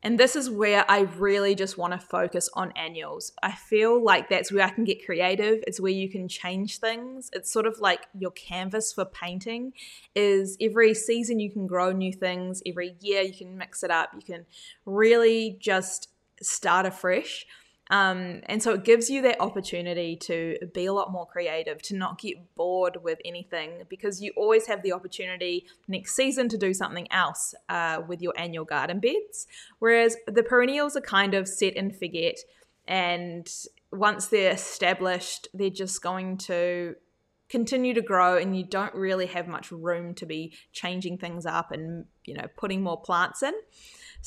and 0.05 0.19
this 0.19 0.35
is 0.35 0.51
where 0.51 0.85
I 0.87 0.99
really 1.17 1.55
just 1.55 1.79
want 1.79 1.93
to 1.93 1.97
focus 1.97 2.47
on 2.53 2.71
annuals. 2.73 3.31
I 3.41 3.53
feel 3.53 4.03
like 4.03 4.29
that's 4.29 4.51
where 4.51 4.63
I 4.63 4.69
can 4.69 4.83
get 4.83 5.03
creative. 5.03 5.63
It's 5.65 5.79
where 5.79 5.91
you 5.91 6.11
can 6.11 6.27
change 6.27 6.77
things. 6.77 7.31
It's 7.33 7.51
sort 7.51 7.65
of 7.65 7.79
like 7.79 8.01
your 8.15 8.29
canvas 8.29 8.93
for 8.93 9.05
painting 9.05 9.73
is 10.13 10.57
every 10.61 10.93
season 10.93 11.39
you 11.39 11.51
can 11.51 11.65
grow 11.65 11.91
new 11.91 12.13
things, 12.13 12.61
every 12.67 12.95
year 13.01 13.23
you 13.23 13.33
can 13.33 13.57
mix 13.57 13.81
it 13.81 13.89
up. 13.89 14.11
You 14.13 14.21
can 14.21 14.45
really 14.85 15.57
just 15.59 16.09
start 16.39 16.85
afresh. 16.85 17.47
Um, 17.91 18.41
and 18.47 18.63
so 18.63 18.73
it 18.73 18.83
gives 18.83 19.09
you 19.09 19.21
that 19.23 19.39
opportunity 19.39 20.15
to 20.21 20.57
be 20.73 20.85
a 20.85 20.93
lot 20.93 21.11
more 21.11 21.25
creative, 21.25 21.81
to 21.83 21.95
not 21.95 22.19
get 22.19 22.55
bored 22.55 22.97
with 23.03 23.19
anything, 23.23 23.83
because 23.89 24.21
you 24.21 24.33
always 24.35 24.65
have 24.67 24.81
the 24.81 24.91
opportunity 24.91 25.67
next 25.87 26.15
season 26.15 26.49
to 26.49 26.57
do 26.57 26.73
something 26.73 27.07
else 27.11 27.53
uh, 27.69 28.01
with 28.07 28.21
your 28.21 28.33
annual 28.37 28.65
garden 28.65 28.99
beds. 28.99 29.45
Whereas 29.79 30.17
the 30.27 30.43
perennials 30.43 30.95
are 30.95 31.01
kind 31.01 31.33
of 31.33 31.47
set 31.47 31.75
and 31.75 31.95
forget. 31.95 32.37
And 32.87 33.51
once 33.91 34.27
they're 34.27 34.51
established, 34.51 35.47
they're 35.53 35.69
just 35.69 36.01
going 36.01 36.37
to 36.37 36.95
continue 37.47 37.93
to 37.93 38.01
grow 38.01 38.37
and 38.37 38.57
you 38.57 38.65
don't 38.65 38.93
really 38.95 39.27
have 39.27 39.47
much 39.47 39.71
room 39.71 40.15
to 40.15 40.25
be 40.25 40.51
changing 40.71 41.17
things 41.17 41.45
up 41.45 41.71
and 41.71 42.05
you 42.25 42.33
know 42.33 42.47
putting 42.57 42.81
more 42.81 42.99
plants 42.99 43.43
in 43.43 43.53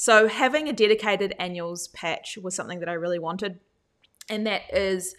so 0.00 0.28
having 0.28 0.68
a 0.68 0.72
dedicated 0.72 1.34
annuals 1.40 1.88
patch 1.88 2.38
was 2.40 2.54
something 2.54 2.78
that 2.78 2.88
I 2.88 2.92
really 2.92 3.18
wanted. 3.18 3.58
And 4.30 4.46
that 4.46 4.62
is 4.72 5.16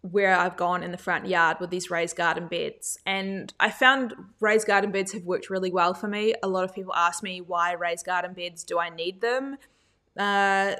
where 0.00 0.34
I've 0.34 0.56
gone 0.56 0.82
in 0.82 0.90
the 0.90 0.98
front 0.98 1.28
yard 1.28 1.58
with 1.60 1.70
these 1.70 1.92
raised 1.92 2.16
garden 2.16 2.48
beds. 2.48 2.98
And 3.06 3.54
I 3.60 3.70
found 3.70 4.12
raised 4.40 4.66
garden 4.66 4.90
beds 4.90 5.12
have 5.12 5.22
worked 5.22 5.48
really 5.48 5.70
well 5.70 5.94
for 5.94 6.08
me. 6.08 6.34
A 6.42 6.48
lot 6.48 6.64
of 6.64 6.74
people 6.74 6.92
ask 6.92 7.22
me 7.22 7.40
why 7.40 7.70
raised 7.74 8.04
garden 8.04 8.32
beds, 8.32 8.64
do 8.64 8.80
I 8.80 8.90
need 8.90 9.20
them? 9.20 9.58
Uh, 10.18 10.74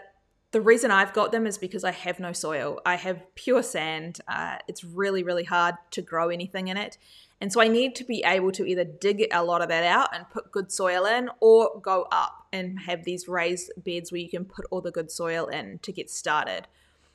the 0.51 0.61
reason 0.61 0.91
I've 0.91 1.13
got 1.13 1.31
them 1.31 1.47
is 1.47 1.57
because 1.57 1.85
I 1.85 1.93
have 1.93 2.19
no 2.19 2.33
soil. 2.33 2.81
I 2.85 2.97
have 2.97 3.33
pure 3.37 3.63
sand. 3.63 4.19
Uh, 4.27 4.57
it's 4.67 4.83
really, 4.83 5.23
really 5.23 5.45
hard 5.45 5.77
to 5.93 6.03
grow 6.03 6.31
anything 6.31 6.67
in 6.67 6.77
it. 6.77 6.99
And 7.41 7.53
so 7.53 7.61
I 7.61 7.69
need 7.69 7.95
to 7.97 8.05
be 8.05 8.23
able 8.25 8.53
to 8.53 8.65
either 8.65 8.85
dig 8.85 9.27
a 9.33 9.45
lot 9.45 9.61
of 9.61 9.69
that 9.69 9.85
out 9.85 10.15
and 10.15 10.29
put 10.31 10.51
good 10.51 10.73
soil 10.73 11.05
in 11.05 11.29
or 11.41 11.81
go 11.81 12.07
up 12.11 12.47
and 12.53 12.81
have 12.81 13.05
these 13.05 13.29
raised 13.29 13.71
beds 13.77 14.11
where 14.11 14.21
you 14.21 14.31
can 14.31 14.45
put 14.45 14.65
all 14.71 14.81
the 14.81 14.93
good 14.93 15.11
soil 15.11 15.47
in 15.47 15.79
to 15.81 15.93
get 15.93 16.09
started. 16.09 16.69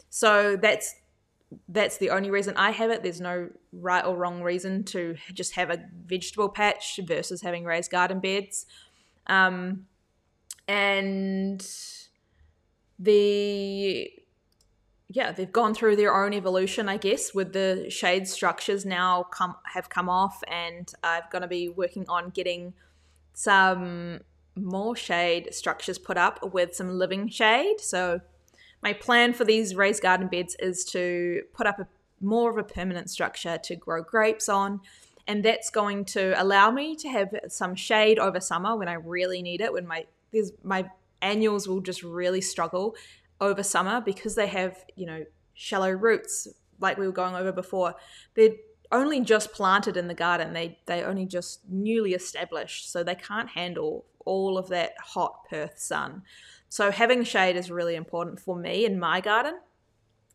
So 0.09 0.55
that's 0.55 0.95
that's 1.67 1.97
the 1.97 2.11
only 2.11 2.29
reason 2.29 2.55
I 2.57 2.71
have 2.71 2.91
it. 2.91 3.01
There's 3.01 3.21
no 3.21 3.49
right 3.73 4.05
or 4.05 4.15
wrong 4.15 4.43
reason 4.43 4.83
to 4.85 5.15
just 5.33 5.55
have 5.55 5.71
a 5.71 5.83
vegetable 6.05 6.49
patch 6.49 6.99
versus 7.03 7.41
having 7.41 7.63
raised 7.63 7.89
garden 7.89 8.19
beds. 8.19 8.67
Um, 9.25 9.87
and 10.67 11.67
the 12.99 14.11
yeah, 15.11 15.31
they've 15.31 15.51
gone 15.51 15.73
through 15.73 15.95
their 15.95 16.15
own 16.15 16.33
evolution, 16.33 16.87
I 16.87 16.97
guess, 16.97 17.33
with 17.33 17.51
the 17.51 17.89
shade 17.89 18.27
structures 18.27 18.85
now 18.85 19.23
come 19.23 19.55
have 19.73 19.89
come 19.89 20.07
off, 20.07 20.43
and 20.47 20.91
I'm 21.03 21.23
going 21.31 21.41
to 21.41 21.47
be 21.47 21.67
working 21.67 22.05
on 22.07 22.29
getting 22.29 22.73
some 23.33 24.21
more 24.55 24.95
shade 24.95 25.53
structures 25.53 25.97
put 25.97 26.17
up 26.17 26.53
with 26.53 26.75
some 26.75 26.89
living 26.89 27.27
shade. 27.27 27.79
So 27.79 28.21
my 28.83 28.93
plan 28.93 29.33
for 29.33 29.45
these 29.45 29.73
raised 29.73 30.03
garden 30.03 30.27
beds 30.27 30.55
is 30.59 30.85
to 30.85 31.41
put 31.53 31.65
up 31.65 31.79
a 31.79 31.87
more 32.21 32.51
of 32.51 32.57
a 32.57 32.63
permanent 32.63 33.09
structure 33.09 33.57
to 33.57 33.75
grow 33.75 34.03
grapes 34.03 34.47
on, 34.47 34.79
and 35.25 35.43
that's 35.43 35.71
going 35.71 36.05
to 36.05 36.39
allow 36.39 36.69
me 36.69 36.95
to 36.97 37.09
have 37.09 37.33
some 37.47 37.73
shade 37.73 38.19
over 38.19 38.39
summer 38.39 38.75
when 38.77 38.87
I 38.87 38.93
really 38.93 39.41
need 39.41 39.61
it. 39.61 39.73
When 39.73 39.87
my 39.87 40.05
there's 40.31 40.51
my 40.61 40.87
annuals 41.19 41.67
will 41.67 41.81
just 41.81 42.03
really 42.03 42.41
struggle 42.41 42.95
over 43.41 43.63
summer 43.63 44.01
because 44.01 44.35
they 44.35 44.47
have, 44.47 44.83
you 44.95 45.05
know, 45.05 45.25
shallow 45.53 45.91
roots 45.91 46.47
like 46.79 46.97
we 46.97 47.05
were 47.05 47.13
going 47.13 47.35
over 47.35 47.51
before. 47.51 47.95
They're 48.35 48.55
only 48.91 49.21
just 49.21 49.53
planted 49.53 49.97
in 49.97 50.07
the 50.07 50.13
garden. 50.13 50.53
They 50.53 50.79
they 50.85 51.03
only 51.03 51.25
just 51.25 51.61
newly 51.69 52.13
established, 52.13 52.91
so 52.91 53.03
they 53.03 53.15
can't 53.15 53.49
handle 53.49 54.05
all 54.25 54.57
of 54.57 54.69
that 54.69 54.93
hot 54.99 55.45
Perth 55.49 55.79
sun. 55.79 56.23
So 56.69 56.91
having 56.91 57.23
shade 57.23 57.55
is 57.55 57.71
really 57.71 57.95
important 57.95 58.39
for 58.39 58.55
me 58.55 58.85
in 58.85 58.99
my 58.99 59.21
garden. 59.21 59.59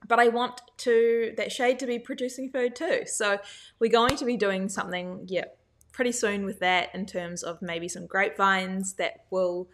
But 0.06 0.18
I 0.18 0.28
want 0.28 0.60
to 0.78 1.32
that 1.36 1.50
shade 1.50 1.78
to 1.78 1.86
be 1.86 1.98
producing 1.98 2.50
food 2.50 2.76
too. 2.76 3.02
So 3.06 3.38
we're 3.78 3.90
going 3.90 4.16
to 4.16 4.24
be 4.24 4.36
doing 4.36 4.68
something, 4.68 5.24
yeah, 5.26 5.46
pretty 5.92 6.12
soon 6.12 6.44
with 6.44 6.60
that 6.60 6.94
in 6.94 7.06
terms 7.06 7.42
of 7.42 7.62
maybe 7.62 7.88
some 7.88 8.06
grapevines 8.06 8.94
that 8.94 9.24
will 9.30 9.68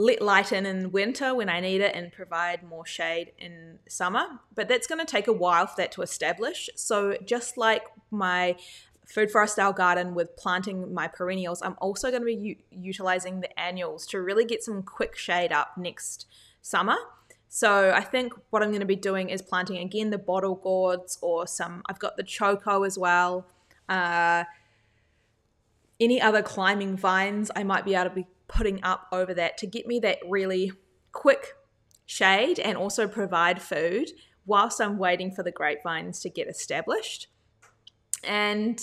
let 0.00 0.22
light 0.22 0.50
in 0.50 0.64
in 0.64 0.92
winter 0.92 1.34
when 1.34 1.50
I 1.50 1.60
need 1.60 1.82
it 1.82 1.94
and 1.94 2.10
provide 2.10 2.62
more 2.62 2.86
shade 2.86 3.32
in 3.38 3.78
summer. 3.86 4.40
But 4.54 4.66
that's 4.66 4.86
going 4.86 4.98
to 4.98 5.04
take 5.04 5.28
a 5.28 5.32
while 5.32 5.66
for 5.66 5.76
that 5.76 5.92
to 5.92 6.02
establish. 6.02 6.70
So 6.74 7.18
just 7.26 7.58
like 7.58 7.82
my 8.10 8.56
food 9.06 9.30
forest 9.30 9.54
style 9.54 9.74
garden 9.74 10.14
with 10.14 10.34
planting 10.38 10.94
my 10.94 11.06
perennials, 11.06 11.60
I'm 11.60 11.76
also 11.82 12.08
going 12.08 12.22
to 12.22 12.26
be 12.26 12.34
u- 12.34 12.56
utilizing 12.70 13.40
the 13.40 13.60
annuals 13.60 14.06
to 14.06 14.22
really 14.22 14.46
get 14.46 14.62
some 14.62 14.82
quick 14.82 15.18
shade 15.18 15.52
up 15.52 15.76
next 15.76 16.26
summer. 16.62 16.96
So 17.50 17.92
I 17.94 18.00
think 18.00 18.32
what 18.48 18.62
I'm 18.62 18.70
going 18.70 18.80
to 18.80 18.86
be 18.86 18.96
doing 18.96 19.28
is 19.28 19.42
planting 19.42 19.76
again 19.76 20.08
the 20.08 20.18
bottle 20.18 20.54
gourds 20.54 21.18
or 21.20 21.46
some. 21.46 21.82
I've 21.90 21.98
got 21.98 22.16
the 22.16 22.22
choko 22.22 22.84
as 22.84 22.96
well. 22.96 23.46
Uh, 23.86 24.44
any 25.98 26.22
other 26.22 26.40
climbing 26.40 26.96
vines 26.96 27.50
I 27.54 27.64
might 27.64 27.84
be 27.84 27.94
able 27.94 28.08
to 28.08 28.14
be 28.14 28.26
putting 28.50 28.82
up 28.82 29.06
over 29.12 29.32
that 29.34 29.56
to 29.58 29.66
get 29.66 29.86
me 29.86 29.98
that 30.00 30.18
really 30.28 30.72
quick 31.12 31.54
shade 32.06 32.58
and 32.58 32.76
also 32.76 33.06
provide 33.06 33.62
food 33.62 34.10
whilst 34.44 34.80
I'm 34.80 34.98
waiting 34.98 35.30
for 35.30 35.42
the 35.42 35.52
grapevines 35.52 36.20
to 36.20 36.30
get 36.30 36.48
established. 36.48 37.28
And 38.24 38.80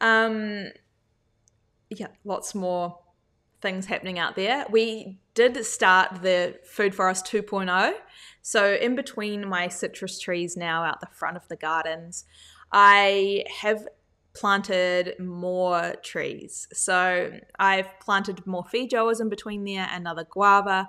um, 0.00 0.68
yeah, 1.90 2.08
lots 2.24 2.54
more 2.54 3.00
things 3.60 3.86
happening 3.86 4.18
out 4.18 4.36
there. 4.36 4.64
We 4.70 5.18
did 5.34 5.64
start 5.66 6.22
the 6.22 6.58
Food 6.64 6.94
Forest 6.94 7.26
2.0. 7.26 7.92
So, 8.42 8.74
in 8.74 8.94
between 8.94 9.46
my 9.46 9.68
citrus 9.68 10.18
trees 10.18 10.56
now 10.56 10.84
out 10.84 11.00
the 11.00 11.08
front 11.12 11.36
of 11.36 11.46
the 11.48 11.56
gardens, 11.56 12.24
I 12.72 13.44
have 13.60 13.86
planted 14.34 15.14
more 15.18 15.94
trees. 16.02 16.68
So, 16.72 17.32
I've 17.58 17.88
planted 18.00 18.46
more 18.46 18.64
feijoas 18.64 19.20
in 19.20 19.28
between 19.28 19.64
there, 19.64 19.88
another 19.90 20.26
guava, 20.30 20.88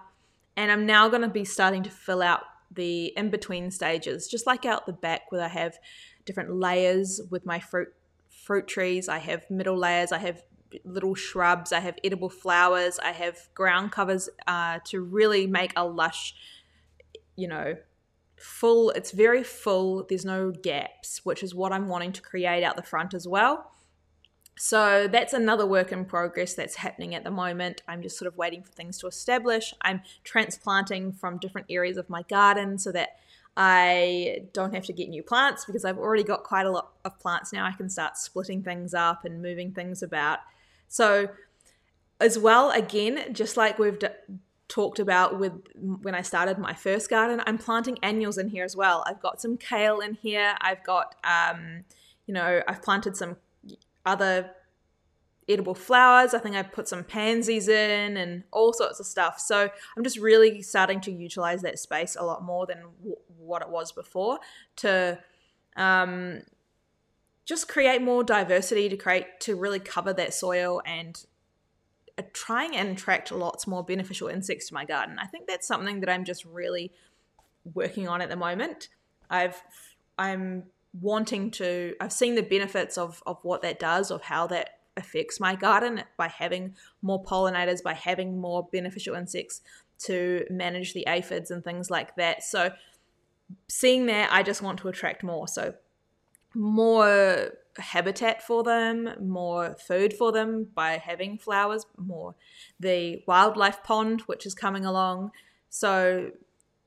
and 0.56 0.72
I'm 0.72 0.86
now 0.86 1.10
going 1.10 1.24
to 1.24 1.30
be 1.30 1.46
starting 1.46 1.84
to 1.84 1.89
fill 1.89 2.22
out 2.22 2.42
the 2.74 3.08
in 3.18 3.30
between 3.30 3.72
stages, 3.72 4.28
just 4.28 4.48
like 4.48 4.66
out 4.66 4.86
the 4.86 4.94
back 4.94 5.32
where 5.32 5.44
I 5.44 5.48
have 5.50 5.78
different 6.26 6.56
layers 6.56 7.22
with 7.30 7.46
my 7.46 7.60
fruit 7.60 7.89
fruit 8.30 8.68
trees. 8.68 9.10
I 9.10 9.20
have 9.20 9.50
middle 9.50 9.78
layers. 9.78 10.12
I 10.12 10.18
have 10.20 10.44
little 10.86 11.16
shrubs. 11.16 11.72
I 11.72 11.80
have 11.80 11.98
edible 12.04 12.30
flowers. 12.30 13.00
I 13.00 13.12
have 13.12 13.50
ground 13.54 13.92
covers 13.92 14.30
uh, 14.48 14.80
to 14.86 15.02
really 15.02 15.48
make 15.48 15.74
a 15.76 15.86
lush, 15.86 16.34
you 17.36 17.48
know, 17.48 17.76
full. 18.42 18.89
It's 18.92 19.12
very 19.12 19.44
full. 19.44 20.06
There's 20.08 20.26
no 20.26 20.52
gaps, 20.52 21.22
which 21.24 21.44
is 21.44 21.56
what 21.56 21.72
I'm 21.72 21.88
wanting 21.88 22.12
to 22.14 22.22
create 22.22 22.64
out 22.64 22.76
the 22.76 22.84
front 22.84 23.14
as 23.14 23.28
well. 23.28 23.72
So 24.58 25.08
that's 25.08 25.34
another 25.34 25.66
work 25.66 25.92
in 25.92 26.06
progress 26.06 26.54
that's 26.54 26.76
happening 26.76 27.16
at 27.16 27.24
the 27.24 27.32
moment. 27.32 27.82
I'm 27.88 28.02
just 28.02 28.18
sort 28.18 28.28
of 28.28 28.38
waiting 28.38 28.62
for 28.62 28.72
things 28.72 28.98
to 29.00 29.08
establish. 29.08 29.74
I'm 29.82 30.02
transplanting 30.24 31.14
from 31.14 31.39
different 31.39 31.68
areas 31.70 31.98
of 31.98 32.10
my 32.10 32.24
garden 32.24 32.78
so 32.78 32.92
that 32.92 33.18
I 33.58 34.44
don't 34.54 34.74
have 34.74 34.86
to 34.86 34.94
get 34.94 35.10
new 35.10 35.24
plants 35.24 35.66
because 35.66 35.84
I've 35.84 35.98
already 35.98 36.24
got 36.24 36.44
quite 36.44 36.66
a 36.66 36.72
lot 36.72 36.92
of 37.04 37.20
plants 37.20 37.52
now. 37.52 37.66
I 37.66 37.72
can 37.72 37.89
start 37.89 38.18
splitting 38.18 38.64
things 38.64 38.94
up 38.94 39.26
and 39.26 39.42
moving 39.42 39.72
things 39.72 40.04
about. 40.04 40.39
So, 40.88 41.30
as 42.20 42.38
well, 42.38 42.70
again, 42.72 43.34
just 43.34 43.58
like 43.58 43.80
we've 43.80 43.98
d- 43.98 44.08
talked 44.72 44.99
about 44.99 45.38
with 45.38 45.51
when 45.76 46.15
I 46.15 46.22
started 46.22 46.57
my 46.57 46.74
first 46.74 47.09
garden, 47.09 47.41
I'm 47.45 47.57
planting 47.57 47.97
annuals 48.01 48.38
in 48.38 48.47
here 48.47 48.63
as 48.63 48.76
well. 48.76 49.03
I've 49.05 49.22
got 49.22 49.41
some 49.41 49.57
kale 49.57 49.99
in 49.99 50.13
here. 50.13 50.55
I've 50.61 50.82
got, 50.84 51.15
um, 51.26 51.84
you 52.26 52.34
know, 52.34 52.61
I've 52.65 52.82
planted 52.82 53.17
some 53.17 53.36
other 54.05 54.51
edible 55.49 55.76
flowers. 55.76 56.34
I 56.34 56.39
think 56.39 56.55
I 56.55 56.63
put 56.63 56.88
some 56.88 57.03
pansies 57.03 57.67
in 57.67 58.15
and 58.15 58.43
all 58.51 58.72
sorts 58.72 59.01
of 59.01 59.05
stuff. 59.05 59.39
So 59.39 59.69
I'm 59.97 60.03
just 60.05 60.17
really 60.17 60.61
starting 60.61 61.01
to 61.01 61.11
utilize 61.11 61.61
that 61.63 61.78
space 61.78 62.15
a 62.17 62.24
lot 62.24 62.41
more 62.41 62.65
than 62.65 62.84
w- 62.99 63.17
what 63.38 63.61
it 63.61 63.69
was 63.69 63.91
before 63.91 64.39
to 64.78 65.19
um, 65.76 66.43
just 67.43 67.67
create 67.67 68.01
more 68.01 68.24
diversity 68.24 68.88
to 68.88 68.95
create 68.95 69.26
to 69.41 69.55
really 69.55 69.80
cover 69.80 70.13
that 70.13 70.34
soil 70.34 70.82
and 70.86 71.26
Uh, 72.18 72.24
trying 72.34 72.76
and 72.76 72.89
attract 72.89 73.32
lots 73.32 73.68
more 73.68 73.84
beneficial 73.84 74.28
insects 74.28 74.68
to 74.68 74.74
my 74.74 74.86
garden. 74.86 75.18
I 75.20 75.28
think 75.28 75.47
that's 75.47 75.68
something 75.68 75.99
that 76.01 76.09
I'm 76.09 76.26
just 76.26 76.45
really 76.45 76.91
working 77.74 78.07
on 78.07 78.22
at 78.22 78.30
the 78.30 78.36
moment. 78.36 78.89
I've 79.30 79.62
I'm 80.18 80.64
wanting 80.99 81.51
to 81.51 81.95
I've 82.01 82.14
seen 82.14 82.36
the 82.36 82.43
benefits 82.43 82.97
of 82.97 83.22
of 83.26 83.38
what 83.43 83.62
that 83.62 83.80
does, 83.80 84.12
of 84.12 84.24
how 84.24 84.47
that 84.47 84.80
affects 84.97 85.39
my 85.39 85.55
garden 85.55 86.03
by 86.18 86.28
having 86.28 86.76
more 87.01 87.24
pollinators, 87.24 87.82
by 87.82 87.93
having 87.93 88.39
more 88.39 88.68
beneficial 88.72 89.16
insects 89.16 89.62
to 89.99 90.45
manage 90.49 90.93
the 90.93 91.05
aphids 91.07 91.51
and 91.51 91.64
things 91.64 91.89
like 91.89 92.16
that. 92.16 92.43
So 92.43 92.72
seeing 93.68 94.07
that 94.07 94.32
I 94.32 94.43
just 94.43 94.62
want 94.62 94.80
to 94.80 94.88
attract 94.88 95.24
more. 95.24 95.47
So 95.47 95.76
more 96.53 97.51
habitat 97.78 98.41
for 98.41 98.63
them, 98.63 99.09
more 99.22 99.76
food 99.76 100.13
for 100.13 100.32
them 100.32 100.67
by 100.74 100.97
having 100.97 101.38
flowers, 101.38 101.86
more 101.97 102.36
the 102.80 103.24
wildlife 103.28 103.84
pond, 103.84 104.22
which 104.22 104.45
is 104.45 104.53
coming 104.53 104.86
along. 104.86 105.32
So 105.69 106.32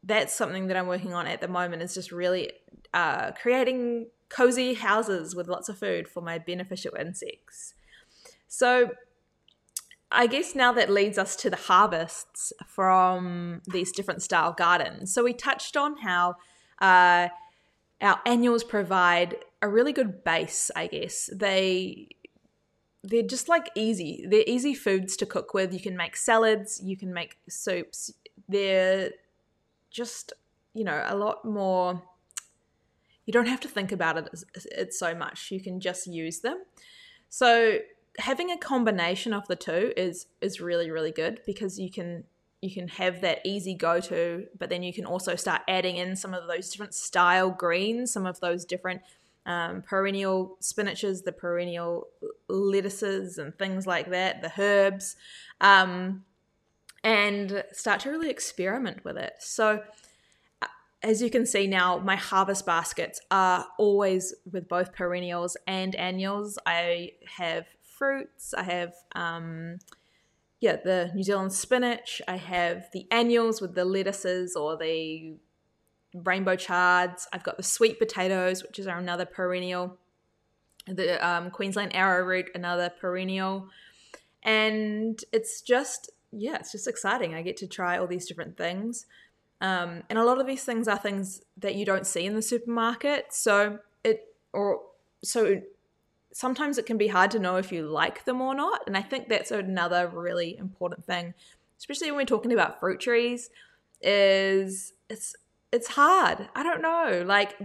that's 0.03 0.35
something 0.35 0.67
that 0.67 0.77
I'm 0.77 0.87
working 0.87 1.15
on 1.15 1.27
at 1.27 1.41
the 1.41 1.49
moment 1.49 1.83
is 1.83 1.95
just 1.95 2.13
really 2.13 2.53
uh, 2.93 3.33
creating 3.33 4.09
cozy 4.29 4.75
houses 4.75 5.35
with 5.35 5.49
lots 5.49 5.69
of 5.69 5.79
food 5.79 6.09
for 6.09 6.21
my 6.21 6.39
beneficial 6.39 6.93
insects. 6.99 7.75
So 8.49 8.91
I 10.11 10.27
guess 10.27 10.55
now 10.55 10.73
that 10.73 10.91
leads 10.91 11.19
us 11.19 11.35
to 11.37 11.51
the 11.51 11.57
harvests 11.57 12.53
from 12.69 13.63
these 13.67 13.91
different 13.91 14.23
style 14.23 14.53
gardens. 14.53 15.13
So 15.13 15.25
we 15.25 15.33
touched 15.33 15.77
on 15.77 15.97
how 15.99 16.37
uh, 16.81 17.29
our 18.01 18.21
annuals 18.27 18.65
provide 18.65 19.37
a 19.63 19.69
really 19.69 19.93
good 19.93 20.25
base, 20.25 20.71
I 20.77 20.87
guess. 20.87 21.31
They 21.33 22.09
they're 23.03 23.23
just 23.23 23.49
like 23.49 23.71
easy. 23.75 24.25
They're 24.29 24.45
easy 24.47 24.75
foods 24.75 25.17
to 25.19 25.27
cook 25.27 25.53
with. 25.53 25.75
You 25.75 25.81
can 25.81 25.97
make 25.97 26.17
salads, 26.17 26.81
you 26.83 26.97
can 26.97 27.13
make 27.13 27.37
soups. 27.49 28.11
They're 28.49 29.11
just, 29.91 30.33
you 30.73 30.85
know, 30.85 31.05
a 31.07 31.17
lot 31.17 31.45
more 31.45 32.03
you 33.27 33.33
don't 33.33 33.49
have 33.49 33.61
to 33.61 33.69
think 33.69 33.91
about 33.91 34.19
it 34.19 34.29
it's 34.55 34.99
so 34.99 35.15
much. 35.15 35.51
You 35.51 35.61
can 35.61 35.81
just 35.81 36.07
use 36.07 36.41
them. 36.41 36.63
So 37.31 37.79
having 38.19 38.51
a 38.51 38.59
combination 38.59 39.33
of 39.33 39.47
the 39.49 39.57
two 39.57 39.93
is 39.97 40.27
is 40.41 40.61
really 40.61 40.91
really 40.91 41.11
good 41.11 41.41
because 41.47 41.79
you 41.79 41.91
can 41.91 42.25
you 42.65 42.71
can 42.73 42.89
have 42.89 43.21
that 43.21 43.41
easy 43.45 43.75
go 43.75 44.01
to, 44.01 44.47
but 44.59 44.71
then 44.71 44.83
you 44.83 44.93
can 44.93 45.05
also 45.05 45.37
start 45.37 45.63
adding 45.69 45.97
in 45.97 46.17
some 46.17 46.33
of 46.33 46.49
those 46.49 46.71
different 46.71 46.95
style 46.95 47.51
greens, 47.51 48.13
some 48.13 48.27
of 48.27 48.41
those 48.41 48.65
different 48.65 49.03
um, 49.47 49.83
perennial 49.83 50.57
spinaches, 50.63 51.25
the 51.25 51.33
perennial 51.33 52.09
lettuces, 52.49 53.37
and 53.39 53.57
things 53.59 53.87
like 53.87 54.11
that, 54.11 54.41
the 54.41 54.53
herbs, 54.59 55.17
um, 55.61 56.25
and 57.03 57.63
start 57.73 58.01
to 58.01 58.11
really 58.11 58.31
experiment 58.31 59.05
with 59.05 59.19
it. 59.19 59.35
So, 59.41 59.83
uh, 60.63 60.67
as 61.03 61.21
you 61.21 61.29
can 61.29 61.45
see 61.45 61.67
now, 61.67 61.99
my 61.99 62.17
harvest 62.17 62.65
baskets 62.65 63.21
are 63.31 63.67
always 63.79 64.35
with 64.51 64.69
both 64.69 64.95
perennials 64.95 65.59
and 65.67 65.95
annuals. 65.97 66.59
I 66.65 67.13
have 67.37 67.67
fruits, 67.83 68.55
I 68.55 68.63
have. 68.63 68.95
Um, 69.15 69.79
yeah, 70.65 70.77
the 70.83 71.11
New 71.15 71.23
Zealand 71.23 71.53
spinach. 71.53 72.23
I 72.27 72.37
have 72.37 72.87
the 72.95 73.07
annuals 73.11 73.61
with 73.61 73.75
the 73.75 73.85
lettuces 73.85 74.57
or 74.57 74.79
the 74.79 75.35
rainbow 76.15 76.57
chards. 76.57 77.29
I've 77.35 77.43
got 77.43 77.59
the 77.59 77.63
sweet 77.63 77.99
potatoes, 77.99 78.63
which 78.63 78.79
is 78.79 78.87
another 78.87 79.27
perennial. 79.27 79.99
The 80.87 81.23
um, 81.27 81.51
Queensland 81.51 81.95
arrowroot, 81.95 82.47
another 82.55 82.89
perennial. 82.89 83.69
And 84.43 85.23
it's 85.33 85.61
just, 85.61 86.11
yeah, 86.33 86.57
it's 86.57 86.73
just 86.73 86.89
exciting. 86.89 87.35
I 87.35 87.43
get 87.43 87.59
to 87.59 87.67
try 87.67 87.99
all 87.99 88.07
these 88.07 88.27
different 88.27 88.57
things. 88.57 89.05
Um, 89.61 90.03
and 90.09 90.19
a 90.19 90.25
lot 90.25 90.41
of 90.41 90.47
these 90.47 90.65
things 90.65 90.89
are 90.89 90.97
things 90.97 91.43
that 91.59 91.75
you 91.75 91.85
don't 91.85 92.07
see 92.07 92.25
in 92.25 92.35
the 92.35 92.41
supermarket. 92.41 93.35
So 93.35 93.81
it, 94.03 94.35
or 94.55 94.81
so 95.23 95.61
sometimes 96.35 96.79
it 96.79 96.85
can 96.85 96.99
be 96.99 97.07
hard 97.07 97.31
to 97.31 97.39
know 97.39 97.57
if 97.57 97.71
you 97.71 97.87
like 97.87 98.25
them 98.25 98.41
or 98.41 98.55
not. 98.55 98.83
And 98.89 98.97
I 98.97 99.03
think 99.03 99.29
that's 99.29 99.53
another 99.53 100.09
really 100.09 100.59
important 100.59 101.07
thing, 101.07 101.33
especially 101.79 102.11
when 102.11 102.19
we're 102.19 102.25
talking 102.27 102.53
about 102.53 102.81
fruit 102.81 103.01
trees, 103.01 103.51
is 104.03 104.93
it's 105.09 105.35
it's 105.73 105.89
hard. 105.89 106.49
I 106.55 106.63
don't 106.63 106.83
know. 106.83 107.25
Like 107.25 107.57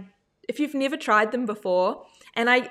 if 0.48 0.60
you've 0.60 0.74
never 0.74 0.96
tried 0.96 1.32
them 1.32 1.46
before, 1.46 2.06
and 2.34 2.48
I 2.48 2.70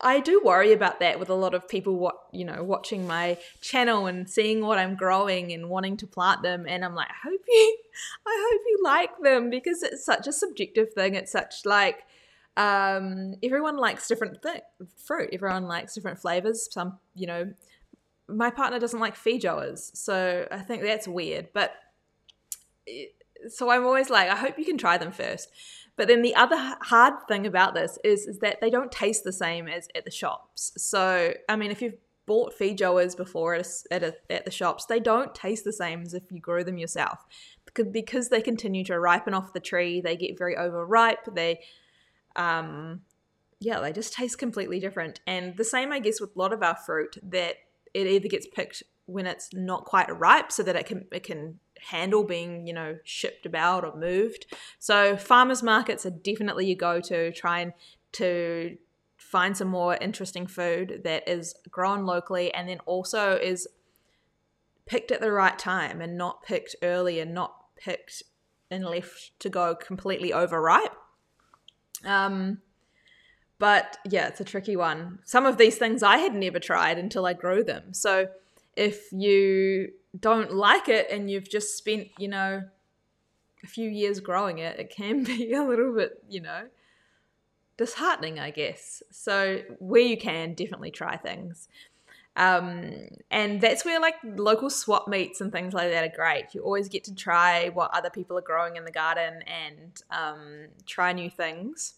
I 0.00 0.20
do 0.20 0.40
worry 0.44 0.72
about 0.72 1.00
that 1.00 1.18
with 1.18 1.30
a 1.30 1.34
lot 1.34 1.54
of 1.54 1.66
people 1.66 1.96
what 1.96 2.16
you 2.30 2.44
know 2.44 2.62
watching 2.62 3.06
my 3.06 3.38
channel 3.62 4.06
and 4.06 4.28
seeing 4.28 4.60
what 4.60 4.78
I'm 4.78 4.96
growing 4.96 5.52
and 5.52 5.70
wanting 5.70 5.96
to 5.96 6.06
plant 6.06 6.42
them 6.42 6.66
and 6.68 6.84
I'm 6.84 6.94
like 6.94 7.08
I 7.08 7.28
hope 7.28 7.40
you 7.48 7.78
I 8.26 8.48
hope 8.52 8.62
you 8.66 8.80
like 8.84 9.10
them 9.22 9.50
because 9.50 9.82
it's 9.82 10.04
such 10.04 10.26
a 10.28 10.32
subjective 10.32 10.92
thing 10.92 11.14
it's 11.14 11.32
such 11.32 11.64
like 11.64 12.04
um, 12.58 13.36
everyone 13.42 13.76
likes 13.76 14.08
different 14.08 14.42
th- 14.42 14.62
fruit. 15.06 15.30
Everyone 15.32 15.64
likes 15.64 15.94
different 15.94 16.18
flavors. 16.18 16.68
Some, 16.70 16.98
you 17.14 17.28
know, 17.28 17.52
my 18.26 18.50
partner 18.50 18.80
doesn't 18.80 18.98
like 18.98 19.16
feijoas, 19.16 19.96
so 19.96 20.46
I 20.50 20.58
think 20.58 20.82
that's 20.82 21.06
weird. 21.06 21.48
But 21.54 21.72
so 23.48 23.70
I'm 23.70 23.86
always 23.86 24.10
like, 24.10 24.28
I 24.28 24.34
hope 24.34 24.58
you 24.58 24.64
can 24.64 24.76
try 24.76 24.98
them 24.98 25.12
first. 25.12 25.48
But 25.96 26.08
then 26.08 26.22
the 26.22 26.34
other 26.34 26.56
hard 26.82 27.14
thing 27.28 27.46
about 27.46 27.74
this 27.74 27.96
is 28.04 28.26
is 28.26 28.40
that 28.40 28.60
they 28.60 28.70
don't 28.70 28.90
taste 28.90 29.22
the 29.22 29.32
same 29.32 29.68
as 29.68 29.88
at 29.94 30.04
the 30.04 30.10
shops. 30.10 30.72
So 30.76 31.34
I 31.48 31.54
mean, 31.54 31.70
if 31.70 31.80
you've 31.80 31.98
bought 32.26 32.58
feijoas 32.58 33.16
before 33.16 33.54
at, 33.54 33.66
a, 33.66 33.94
at, 33.94 34.02
a, 34.02 34.14
at 34.30 34.44
the 34.44 34.50
shops, 34.50 34.84
they 34.84 35.00
don't 35.00 35.34
taste 35.34 35.64
the 35.64 35.72
same 35.72 36.02
as 36.02 36.12
if 36.12 36.24
you 36.30 36.40
grow 36.40 36.64
them 36.64 36.76
yourself 36.76 37.24
because 37.72 38.28
they 38.28 38.42
continue 38.42 38.84
to 38.84 38.98
ripen 38.98 39.32
off 39.32 39.52
the 39.52 39.60
tree. 39.60 40.00
They 40.00 40.16
get 40.16 40.36
very 40.36 40.56
overripe. 40.56 41.34
They, 41.34 41.60
um, 42.38 43.02
yeah, 43.60 43.80
they 43.80 43.92
just 43.92 44.14
taste 44.14 44.38
completely 44.38 44.78
different. 44.80 45.20
And 45.26 45.56
the 45.56 45.64
same, 45.64 45.92
I 45.92 45.98
guess, 45.98 46.20
with 46.20 46.34
a 46.34 46.38
lot 46.38 46.52
of 46.52 46.62
our 46.62 46.76
fruit 46.76 47.18
that 47.22 47.56
it 47.92 48.06
either 48.06 48.28
gets 48.28 48.46
picked 48.46 48.82
when 49.06 49.26
it's 49.26 49.50
not 49.52 49.84
quite 49.84 50.16
ripe, 50.16 50.52
so 50.52 50.62
that 50.62 50.76
it 50.76 50.86
can 50.86 51.06
it 51.12 51.24
can 51.24 51.58
handle 51.80 52.24
being 52.24 52.66
you 52.66 52.72
know 52.72 52.98
shipped 53.04 53.44
about 53.44 53.84
or 53.84 53.96
moved. 53.96 54.46
So 54.78 55.16
farmers 55.16 55.62
markets 55.62 56.06
are 56.06 56.10
definitely 56.10 56.66
you 56.66 56.76
go 56.76 57.00
to 57.00 57.32
try 57.32 57.60
and 57.60 57.72
to 58.12 58.78
find 59.16 59.56
some 59.56 59.68
more 59.68 59.96
interesting 59.96 60.46
food 60.46 61.02
that 61.04 61.28
is 61.28 61.54
grown 61.70 62.06
locally 62.06 62.54
and 62.54 62.68
then 62.68 62.78
also 62.86 63.36
is 63.36 63.66
picked 64.86 65.10
at 65.10 65.20
the 65.20 65.30
right 65.30 65.58
time 65.58 66.00
and 66.00 66.16
not 66.16 66.42
picked 66.42 66.76
early 66.82 67.20
and 67.20 67.34
not 67.34 67.54
picked 67.76 68.22
and 68.70 68.84
left 68.84 69.38
to 69.40 69.50
go 69.50 69.74
completely 69.74 70.32
overripe. 70.32 70.94
Um, 72.04 72.58
but 73.58 73.98
yeah, 74.08 74.28
it's 74.28 74.40
a 74.40 74.44
tricky 74.44 74.76
one. 74.76 75.18
Some 75.24 75.46
of 75.46 75.58
these 75.58 75.76
things 75.76 76.02
I 76.02 76.18
had 76.18 76.34
never 76.34 76.60
tried 76.60 76.98
until 76.98 77.26
I 77.26 77.32
grew 77.32 77.64
them. 77.64 77.92
So 77.92 78.28
if 78.76 79.12
you 79.12 79.92
don't 80.18 80.52
like 80.52 80.88
it 80.88 81.10
and 81.10 81.30
you've 81.30 81.48
just 81.48 81.76
spent, 81.76 82.08
you 82.18 82.28
know, 82.28 82.62
a 83.64 83.66
few 83.66 83.88
years 83.90 84.20
growing 84.20 84.58
it, 84.58 84.78
it 84.78 84.90
can 84.90 85.24
be 85.24 85.52
a 85.52 85.62
little 85.62 85.92
bit, 85.94 86.22
you 86.28 86.40
know, 86.40 86.68
disheartening, 87.76 88.38
I 88.38 88.50
guess. 88.50 89.02
So 89.10 89.62
where 89.78 90.02
you 90.02 90.16
can, 90.16 90.54
definitely 90.54 90.92
try 90.92 91.16
things. 91.16 91.68
Um, 92.38 92.92
and 93.32 93.60
that's 93.60 93.84
where 93.84 94.00
like 94.00 94.14
local 94.22 94.70
swap 94.70 95.08
meets 95.08 95.40
and 95.40 95.50
things 95.50 95.74
like 95.74 95.90
that 95.90 96.04
are 96.04 96.16
great. 96.16 96.54
You 96.54 96.62
always 96.62 96.88
get 96.88 97.02
to 97.04 97.14
try 97.14 97.68
what 97.68 97.90
other 97.92 98.10
people 98.10 98.38
are 98.38 98.42
growing 98.42 98.76
in 98.76 98.84
the 98.84 98.92
garden 98.92 99.42
and 99.42 100.00
um, 100.12 100.68
try 100.86 101.12
new 101.12 101.28
things. 101.28 101.94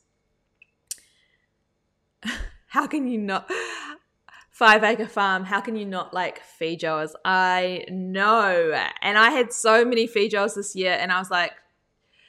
how 2.69 2.87
can 2.87 3.07
you 3.07 3.19
not? 3.19 3.51
Five 4.51 4.83
acre 4.83 5.07
farm, 5.07 5.45
how 5.45 5.61
can 5.61 5.77
you 5.77 5.85
not 5.85 6.15
like 6.15 6.41
feijoas? 6.61 7.13
I 7.25 7.85
know. 7.91 8.73
And 9.01 9.19
I 9.19 9.31
had 9.31 9.53
so 9.53 9.85
many 9.85 10.09
feijoas 10.09 10.55
this 10.55 10.75
year, 10.75 10.97
and 11.01 11.13
I 11.13 11.19
was 11.19 11.31
like, 11.31 11.53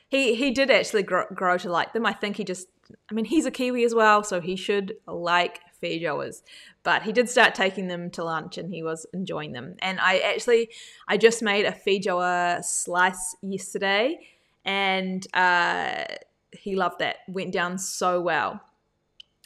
he 0.07 0.35
he 0.35 0.51
did 0.51 0.69
actually 0.69 1.03
grow, 1.03 1.25
grow 1.33 1.57
to 1.57 1.69
like 1.69 1.93
them. 1.93 2.05
I 2.05 2.13
think 2.13 2.37
he 2.37 2.43
just 2.43 2.67
I 3.09 3.13
mean, 3.13 3.25
he's 3.25 3.45
a 3.45 3.51
Kiwi 3.51 3.83
as 3.83 3.95
well, 3.95 4.23
so 4.23 4.39
he 4.41 4.55
should 4.55 4.95
like 5.07 5.59
feijoas. 5.81 6.41
But 6.83 7.03
he 7.03 7.11
did 7.11 7.29
start 7.29 7.53
taking 7.53 7.87
them 7.87 8.09
to 8.11 8.23
lunch 8.23 8.57
and 8.57 8.73
he 8.73 8.81
was 8.81 9.05
enjoying 9.13 9.51
them. 9.51 9.75
And 9.79 9.99
I 9.99 10.17
actually, 10.19 10.69
I 11.07 11.17
just 11.17 11.43
made 11.43 11.65
a 11.65 11.71
feijoa 11.71 12.63
slice 12.63 13.35
yesterday 13.41 14.19
and 14.65 15.25
uh, 15.33 16.05
he 16.51 16.75
loved 16.75 16.99
that. 16.99 17.17
Went 17.27 17.51
down 17.51 17.77
so 17.77 18.19
well. 18.19 18.61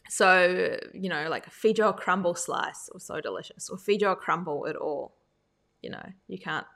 So, 0.08 0.78
you 0.94 1.10
know, 1.10 1.28
like 1.30 1.48
a 1.48 1.50
feijoa 1.50 1.98
crumble 1.98 2.36
slice 2.36 2.90
was 2.94 3.04
so 3.04 3.20
delicious, 3.20 3.70
or 3.70 3.78
feijoa 3.78 4.18
crumble 4.18 4.68
at 4.68 4.76
all. 4.76 5.16
You 5.82 5.90
know, 5.90 6.06
you 6.28 6.38
can't 6.38 6.68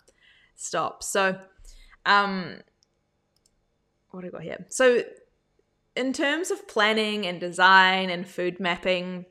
stop. 0.56 1.04
So, 1.04 1.40
um, 2.06 2.56
what 4.12 4.22
do 4.22 4.28
I 4.28 4.32
got 4.32 4.42
here? 4.42 4.66
So 4.70 5.04
in 5.96 6.14
terms 6.14 6.52
of 6.52 6.68
planning 6.68 7.26
and 7.28 7.40
design 7.40 8.10
and 8.10 8.28
food 8.28 8.60
mapping, 8.60 9.26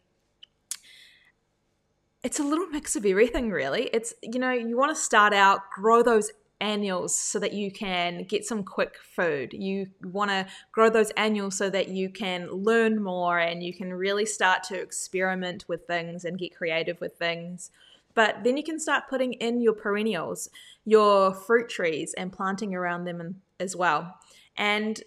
it's 2.22 2.40
a 2.40 2.44
little 2.44 2.66
mix 2.66 2.96
of 2.96 3.06
everything, 3.06 3.50
really. 3.50 3.90
It's, 3.92 4.14
you 4.22 4.38
know, 4.38 4.50
you 4.50 4.76
want 4.76 4.94
to 4.94 5.00
start 5.00 5.32
out, 5.32 5.60
grow 5.74 6.02
those 6.02 6.30
annuals 6.60 7.16
so 7.16 7.38
that 7.38 7.52
you 7.52 7.70
can 7.70 8.24
get 8.24 8.44
some 8.44 8.64
quick 8.64 8.96
food. 9.14 9.52
You 9.52 9.86
want 10.02 10.30
to 10.30 10.46
grow 10.72 10.90
those 10.90 11.10
annuals 11.10 11.56
so 11.56 11.70
that 11.70 11.88
you 11.88 12.10
can 12.10 12.50
learn 12.50 13.02
more 13.02 13.38
and 13.38 13.62
you 13.62 13.72
can 13.72 13.94
really 13.94 14.26
start 14.26 14.64
to 14.64 14.80
experiment 14.80 15.64
with 15.68 15.86
things 15.86 16.24
and 16.24 16.38
get 16.38 16.56
creative 16.56 17.00
with 17.00 17.16
things. 17.16 17.70
But 18.14 18.42
then 18.42 18.56
you 18.56 18.64
can 18.64 18.80
start 18.80 19.04
putting 19.08 19.34
in 19.34 19.60
your 19.60 19.74
perennials, 19.74 20.50
your 20.84 21.32
fruit 21.32 21.68
trees, 21.68 22.14
and 22.14 22.32
planting 22.32 22.74
around 22.74 23.04
them 23.04 23.42
as 23.60 23.76
well. 23.76 24.18
And 24.56 25.00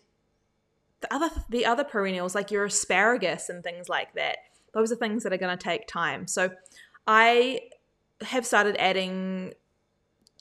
the 1.02 1.14
other 1.14 1.30
the 1.50 1.66
other 1.66 1.84
perennials 1.84 2.36
like 2.36 2.52
your 2.52 2.66
asparagus 2.66 3.50
and 3.50 3.64
things 3.64 3.90
like 3.90 4.14
that 4.14 4.38
those 4.74 4.92
are 4.92 4.96
things 4.96 5.24
that 5.24 5.34
are 5.34 5.38
going 5.38 5.56
to 5.58 5.62
take 5.62 5.88
time 5.88 6.28
so 6.28 6.50
i 7.08 7.60
have 8.22 8.46
started 8.46 8.76
adding 8.78 9.54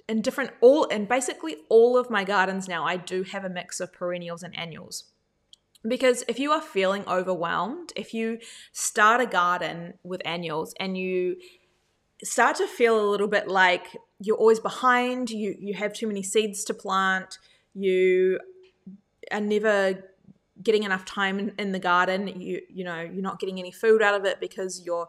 in 0.09 0.21
different 0.21 0.51
all 0.61 0.87
and 0.91 1.09
basically 1.09 1.57
all 1.69 1.97
of 1.97 2.11
my 2.11 2.25
gardens 2.25 2.69
now 2.69 2.85
i 2.85 2.97
do 2.97 3.23
have 3.23 3.45
a 3.45 3.49
mix 3.49 3.81
of 3.81 3.93
perennials 3.93 4.43
and 4.43 4.57
annuals. 4.59 5.05
Because 5.83 6.25
if 6.29 6.39
you 6.39 6.53
are 6.53 6.61
feeling 6.61 7.05
overwhelmed 7.09 7.93
if 7.97 8.13
you 8.13 8.39
start 8.73 9.21
a 9.23 9.27
garden 9.27 9.95
with 10.03 10.21
annuals 10.27 10.75
and 10.79 10.99
you 10.99 11.37
start 12.23 12.57
to 12.57 12.67
feel 12.67 13.01
a 13.01 13.09
little 13.09 13.29
bit 13.29 13.49
like 13.49 13.97
you're 14.21 14.37
always 14.37 14.61
behind 14.61 15.31
you 15.31 15.55
you 15.59 15.75
have 15.75 15.93
too 15.93 16.07
many 16.07 16.23
seeds 16.23 16.65
to 16.65 16.75
plant 16.75 17.39
you 17.75 18.39
are 19.33 19.41
never 19.41 20.05
getting 20.63 20.83
enough 20.83 21.05
time 21.05 21.39
in, 21.39 21.53
in 21.59 21.73
the 21.73 21.79
garden 21.79 22.29
you 22.29 22.61
you 22.69 22.85
know 22.85 23.01
you're 23.01 23.23
not 23.23 23.41
getting 23.41 23.59
any 23.59 23.73
food 23.73 24.03
out 24.03 24.15
of 24.15 24.27
it 24.27 24.39
because 24.41 24.83
you're 24.85 25.09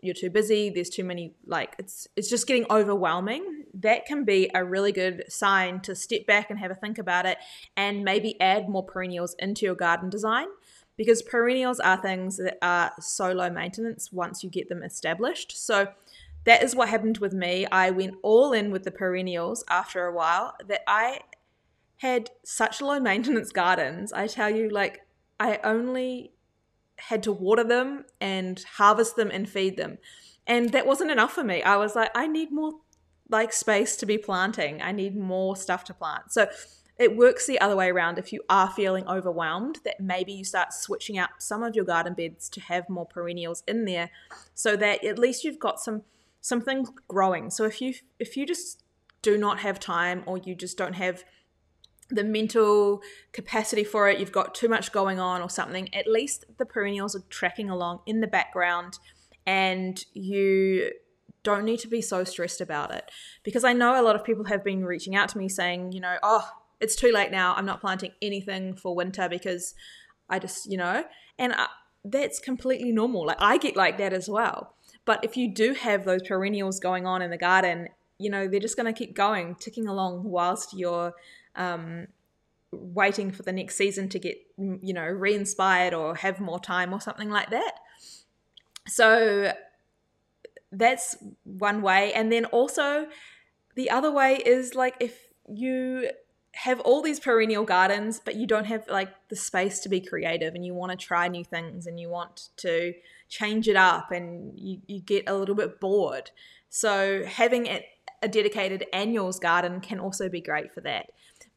you're 0.00 0.14
too 0.14 0.30
busy 0.30 0.70
there's 0.70 0.90
too 0.90 1.04
many 1.04 1.34
like 1.46 1.74
it's 1.78 2.06
it's 2.16 2.30
just 2.30 2.46
getting 2.46 2.66
overwhelming. 2.70 3.64
That 3.74 4.06
can 4.06 4.24
be 4.24 4.50
a 4.54 4.64
really 4.64 4.92
good 4.92 5.24
sign 5.28 5.80
to 5.80 5.94
step 5.94 6.26
back 6.26 6.50
and 6.50 6.58
have 6.58 6.70
a 6.70 6.74
think 6.74 6.98
about 6.98 7.26
it 7.26 7.38
and 7.76 8.04
maybe 8.04 8.40
add 8.40 8.68
more 8.68 8.84
perennials 8.84 9.34
into 9.38 9.66
your 9.66 9.74
garden 9.74 10.10
design 10.10 10.46
because 10.96 11.22
perennials 11.22 11.78
are 11.80 12.00
things 12.00 12.36
that 12.38 12.58
are 12.62 12.92
so 13.00 13.32
low 13.32 13.50
maintenance 13.50 14.12
once 14.12 14.42
you 14.42 14.50
get 14.50 14.68
them 14.68 14.82
established. 14.82 15.64
So 15.64 15.88
that 16.44 16.62
is 16.62 16.74
what 16.74 16.88
happened 16.88 17.18
with 17.18 17.32
me. 17.32 17.66
I 17.70 17.90
went 17.90 18.14
all 18.22 18.52
in 18.52 18.70
with 18.70 18.82
the 18.82 18.90
perennials 18.90 19.64
after 19.68 20.06
a 20.06 20.12
while 20.12 20.54
that 20.66 20.80
i 20.86 21.20
had 21.98 22.30
such 22.44 22.80
low 22.80 22.98
maintenance 23.10 23.52
gardens. 23.52 24.12
I 24.12 24.26
tell 24.26 24.50
you, 24.50 24.68
like, 24.70 25.00
I 25.38 25.60
only 25.62 26.32
had 26.98 27.22
to 27.24 27.32
water 27.32 27.64
them 27.64 28.04
and 28.20 28.64
harvest 28.76 29.16
them 29.16 29.30
and 29.30 29.48
feed 29.48 29.76
them. 29.76 29.98
And 30.46 30.70
that 30.72 30.86
wasn't 30.86 31.10
enough 31.10 31.32
for 31.32 31.44
me. 31.44 31.62
I 31.62 31.76
was 31.76 31.94
like, 31.94 32.10
I 32.14 32.26
need 32.26 32.50
more 32.52 32.72
like 33.28 33.52
space 33.52 33.96
to 33.96 34.06
be 34.06 34.18
planting. 34.18 34.80
I 34.80 34.92
need 34.92 35.16
more 35.16 35.56
stuff 35.56 35.84
to 35.84 35.94
plant. 35.94 36.32
So 36.32 36.48
it 36.98 37.16
works 37.16 37.46
the 37.46 37.60
other 37.60 37.76
way 37.76 37.90
around. 37.90 38.18
If 38.18 38.32
you 38.32 38.42
are 38.48 38.70
feeling 38.70 39.06
overwhelmed, 39.06 39.78
that 39.84 40.00
maybe 40.00 40.32
you 40.32 40.44
start 40.44 40.72
switching 40.72 41.16
out 41.16 41.30
some 41.38 41.62
of 41.62 41.76
your 41.76 41.84
garden 41.84 42.14
beds 42.14 42.48
to 42.50 42.60
have 42.62 42.88
more 42.88 43.06
perennials 43.06 43.62
in 43.68 43.84
there 43.84 44.10
so 44.54 44.74
that 44.76 45.04
at 45.04 45.18
least 45.18 45.44
you've 45.44 45.60
got 45.60 45.80
some 45.80 46.02
something 46.40 46.86
growing. 47.06 47.50
So 47.50 47.64
if 47.64 47.80
you 47.80 47.94
if 48.18 48.36
you 48.36 48.46
just 48.46 48.82
do 49.22 49.38
not 49.38 49.60
have 49.60 49.78
time 49.78 50.22
or 50.26 50.38
you 50.38 50.54
just 50.54 50.76
don't 50.76 50.94
have 50.94 51.24
the 52.10 52.24
mental 52.24 53.02
capacity 53.32 53.84
for 53.84 54.08
it, 54.08 54.18
you've 54.18 54.32
got 54.32 54.54
too 54.54 54.68
much 54.68 54.92
going 54.92 55.18
on 55.18 55.42
or 55.42 55.50
something, 55.50 55.94
at 55.94 56.06
least 56.06 56.44
the 56.58 56.64
perennials 56.64 57.14
are 57.14 57.22
tracking 57.28 57.68
along 57.68 58.00
in 58.06 58.20
the 58.20 58.26
background 58.26 58.98
and 59.46 60.04
you 60.14 60.90
don't 61.42 61.64
need 61.64 61.78
to 61.80 61.88
be 61.88 62.00
so 62.00 62.24
stressed 62.24 62.60
about 62.60 62.94
it. 62.94 63.10
Because 63.42 63.64
I 63.64 63.72
know 63.72 64.00
a 64.00 64.02
lot 64.02 64.16
of 64.16 64.24
people 64.24 64.44
have 64.44 64.64
been 64.64 64.84
reaching 64.84 65.14
out 65.16 65.28
to 65.30 65.38
me 65.38 65.48
saying, 65.48 65.92
you 65.92 66.00
know, 66.00 66.16
oh, 66.22 66.48
it's 66.80 66.96
too 66.96 67.12
late 67.12 67.30
now. 67.30 67.54
I'm 67.54 67.66
not 67.66 67.80
planting 67.80 68.12
anything 68.22 68.74
for 68.74 68.94
winter 68.94 69.28
because 69.28 69.74
I 70.28 70.38
just, 70.38 70.70
you 70.70 70.76
know, 70.76 71.04
and 71.38 71.52
I, 71.52 71.66
that's 72.04 72.38
completely 72.38 72.92
normal. 72.92 73.26
Like 73.26 73.40
I 73.40 73.58
get 73.58 73.76
like 73.76 73.98
that 73.98 74.12
as 74.12 74.28
well. 74.28 74.74
But 75.04 75.24
if 75.24 75.36
you 75.36 75.52
do 75.52 75.74
have 75.74 76.04
those 76.04 76.22
perennials 76.22 76.80
going 76.80 77.06
on 77.06 77.22
in 77.22 77.30
the 77.30 77.38
garden, 77.38 77.88
you 78.18 78.30
know, 78.30 78.48
they're 78.48 78.60
just 78.60 78.76
going 78.76 78.92
to 78.92 78.98
keep 78.98 79.14
going, 79.14 79.54
ticking 79.54 79.86
along 79.88 80.24
whilst 80.24 80.76
you're 80.76 81.14
um, 81.58 82.06
waiting 82.72 83.30
for 83.30 83.42
the 83.42 83.52
next 83.52 83.76
season 83.76 84.08
to 84.10 84.18
get 84.18 84.38
you 84.56 84.92
know 84.92 85.06
re-inspired 85.06 85.94
or 85.94 86.14
have 86.16 86.40
more 86.40 86.58
time 86.58 86.92
or 86.92 87.00
something 87.00 87.28
like 87.28 87.50
that. 87.50 87.72
So 88.86 89.52
that's 90.72 91.16
one 91.44 91.82
way. 91.82 92.12
And 92.12 92.32
then 92.32 92.44
also 92.46 93.06
the 93.74 93.90
other 93.90 94.10
way 94.10 94.36
is 94.44 94.74
like 94.74 94.96
if 95.00 95.28
you 95.48 96.10
have 96.54 96.80
all 96.80 97.02
these 97.02 97.20
perennial 97.20 97.64
gardens 97.64 98.20
but 98.24 98.34
you 98.34 98.46
don't 98.46 98.64
have 98.64 98.84
like 98.88 99.10
the 99.28 99.36
space 99.36 99.78
to 99.80 99.88
be 99.88 100.00
creative 100.00 100.54
and 100.54 100.64
you 100.64 100.74
want 100.74 100.90
to 100.90 100.96
try 100.96 101.28
new 101.28 101.44
things 101.44 101.86
and 101.86 102.00
you 102.00 102.08
want 102.08 102.48
to 102.56 102.92
change 103.28 103.68
it 103.68 103.76
up 103.76 104.10
and 104.10 104.58
you, 104.58 104.80
you 104.86 105.00
get 105.00 105.28
a 105.28 105.34
little 105.34 105.54
bit 105.54 105.80
bored. 105.80 106.30
So 106.68 107.24
having 107.24 107.68
a 108.20 108.28
dedicated 108.28 108.86
annuals 108.92 109.38
garden 109.38 109.80
can 109.80 110.00
also 110.00 110.28
be 110.28 110.40
great 110.40 110.74
for 110.74 110.80
that 110.80 111.10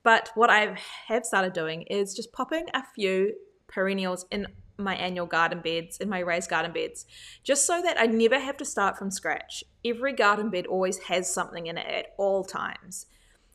but 0.03 0.31
what 0.35 0.49
I 0.49 0.77
have 1.07 1.25
started 1.25 1.53
doing 1.53 1.83
is 1.83 2.13
just 2.13 2.31
popping 2.31 2.65
a 2.73 2.83
few 2.95 3.33
perennials 3.67 4.25
in 4.31 4.47
my 4.77 4.95
annual 4.95 5.25
garden 5.25 5.61
beds 5.61 5.97
in 5.97 6.09
my 6.09 6.19
raised 6.19 6.49
garden 6.49 6.73
beds 6.73 7.05
just 7.43 7.65
so 7.65 7.81
that 7.81 7.99
I 7.99 8.07
never 8.07 8.39
have 8.39 8.57
to 8.57 8.65
start 8.65 8.97
from 8.97 9.11
scratch. 9.11 9.63
Every 9.85 10.13
garden 10.13 10.49
bed 10.49 10.65
always 10.65 10.97
has 10.99 11.31
something 11.31 11.67
in 11.67 11.77
it 11.77 11.87
at 11.87 12.05
all 12.17 12.43
times. 12.43 13.05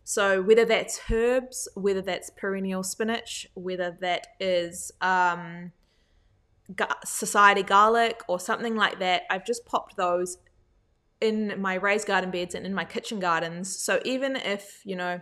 So 0.04 0.40
whether 0.40 0.64
that's 0.64 1.00
herbs, 1.10 1.68
whether 1.74 2.00
that's 2.00 2.30
perennial 2.30 2.84
spinach, 2.84 3.46
whether 3.54 3.96
that 4.00 4.28
is 4.38 4.92
um, 5.00 5.72
society 7.04 7.64
garlic 7.64 8.22
or 8.28 8.38
something 8.38 8.76
like 8.76 9.00
that, 9.00 9.22
I've 9.30 9.44
just 9.44 9.66
popped 9.66 9.96
those 9.96 10.38
in 11.20 11.60
my 11.60 11.74
raised 11.74 12.06
garden 12.06 12.30
beds 12.30 12.54
and 12.54 12.64
in 12.64 12.72
my 12.72 12.84
kitchen 12.84 13.18
gardens. 13.18 13.76
So 13.76 14.00
even 14.04 14.36
if, 14.36 14.80
you 14.84 14.94
know, 14.94 15.20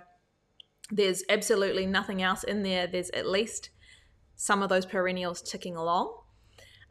there's 0.91 1.23
absolutely 1.29 1.87
nothing 1.87 2.23
else 2.23 2.45
in 2.45 2.63
there, 2.63 2.87
there's 2.87 3.11
at 3.11 3.27
least 3.27 3.71
some 4.37 4.63
of 4.63 4.69
those 4.69 4.87
perennials 4.87 5.43
ticking 5.43 5.77
along. 5.77 6.15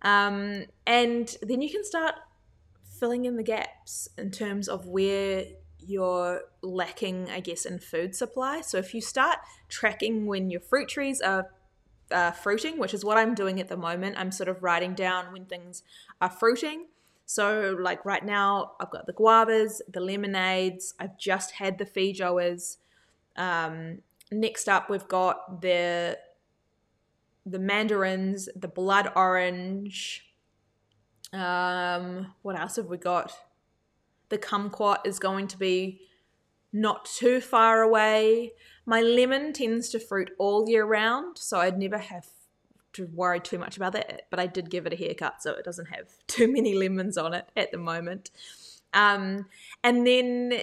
Um, 0.01 0.65
and 0.85 1.35
then 1.41 1.61
you 1.61 1.69
can 1.69 1.83
start 1.83 2.15
filling 2.99 3.25
in 3.25 3.35
the 3.35 3.43
gaps 3.43 4.07
in 4.17 4.31
terms 4.31 4.67
of 4.67 4.87
where 4.87 5.45
you're 5.79 6.41
lacking, 6.61 7.29
I 7.29 7.39
guess, 7.39 7.65
in 7.65 7.79
food 7.79 8.15
supply. 8.15 8.61
So 8.61 8.77
if 8.77 8.93
you 8.93 9.01
start 9.01 9.37
tracking 9.69 10.25
when 10.25 10.49
your 10.49 10.61
fruit 10.61 10.89
trees 10.89 11.21
are 11.21 11.47
uh, 12.11 12.31
fruiting, 12.31 12.77
which 12.77 12.93
is 12.93 13.03
what 13.03 13.17
I'm 13.17 13.35
doing 13.35 13.59
at 13.59 13.67
the 13.67 13.77
moment, 13.77 14.15
I'm 14.17 14.31
sort 14.31 14.49
of 14.49 14.63
writing 14.63 14.93
down 14.93 15.31
when 15.33 15.45
things 15.45 15.83
are 16.21 16.29
fruiting. 16.29 16.87
So, 17.25 17.77
like 17.79 18.05
right 18.05 18.23
now, 18.23 18.73
I've 18.79 18.91
got 18.91 19.07
the 19.07 19.13
guavas, 19.13 19.81
the 19.91 20.01
lemonades, 20.01 20.93
I've 20.99 21.17
just 21.17 21.51
had 21.51 21.77
the 21.77 21.85
feijoas. 21.85 22.77
Um, 23.35 23.99
next 24.31 24.67
up, 24.67 24.89
we've 24.89 25.07
got 25.07 25.61
the 25.61 26.17
the 27.45 27.59
mandarins, 27.59 28.47
the 28.55 28.67
blood 28.67 29.11
orange. 29.15 30.25
Um, 31.33 32.33
what 32.41 32.57
else 32.57 32.77
have 32.77 32.85
we 32.85 32.97
got? 32.97 33.33
The 34.29 34.37
kumquat 34.37 35.05
is 35.05 35.19
going 35.19 35.47
to 35.49 35.57
be 35.57 36.01
not 36.71 37.05
too 37.05 37.41
far 37.41 37.81
away. 37.81 38.51
My 38.85 39.01
lemon 39.01 39.53
tends 39.53 39.89
to 39.89 39.99
fruit 39.99 40.31
all 40.39 40.69
year 40.69 40.85
round, 40.85 41.37
so 41.37 41.59
I'd 41.59 41.77
never 41.77 41.97
have 41.97 42.27
to 42.93 43.07
worry 43.07 43.39
too 43.39 43.57
much 43.57 43.77
about 43.77 43.93
that. 43.93 44.23
But 44.29 44.39
I 44.39 44.47
did 44.47 44.69
give 44.69 44.85
it 44.85 44.93
a 44.93 44.95
haircut, 44.95 45.41
so 45.41 45.51
it 45.51 45.65
doesn't 45.65 45.87
have 45.87 46.07
too 46.27 46.51
many 46.51 46.75
lemons 46.75 47.17
on 47.17 47.33
it 47.33 47.49
at 47.57 47.71
the 47.71 47.77
moment. 47.77 48.31
Um, 48.93 49.47
and 49.83 50.05
then 50.05 50.61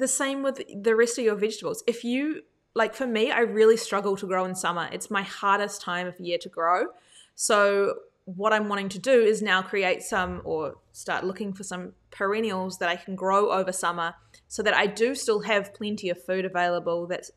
the 0.00 0.08
same 0.08 0.42
with 0.42 0.60
the 0.82 0.96
rest 0.96 1.18
of 1.18 1.24
your 1.24 1.36
vegetables. 1.36 1.84
If 1.86 2.04
you 2.04 2.42
like 2.74 2.94
for 2.94 3.06
me, 3.06 3.30
I 3.30 3.40
really 3.40 3.76
struggle 3.76 4.16
to 4.16 4.26
grow 4.26 4.44
in 4.44 4.54
summer. 4.54 4.88
It's 4.92 5.10
my 5.10 5.22
hardest 5.22 5.80
time 5.82 6.06
of 6.06 6.18
year 6.18 6.38
to 6.38 6.48
grow. 6.48 6.86
So 7.34 7.94
what 8.24 8.52
I'm 8.52 8.68
wanting 8.68 8.88
to 8.90 8.98
do 8.98 9.12
is 9.12 9.42
now 9.42 9.62
create 9.62 10.02
some 10.02 10.40
or 10.44 10.76
start 10.92 11.24
looking 11.24 11.52
for 11.52 11.64
some 11.64 11.92
perennials 12.10 12.78
that 12.78 12.88
I 12.88 12.96
can 12.96 13.16
grow 13.16 13.50
over 13.50 13.72
summer 13.72 14.14
so 14.46 14.62
that 14.62 14.74
I 14.74 14.86
do 14.86 15.14
still 15.14 15.40
have 15.40 15.74
plenty 15.74 16.10
of 16.10 16.22
food 16.22 16.44
available 16.44 17.06
that's 17.06 17.30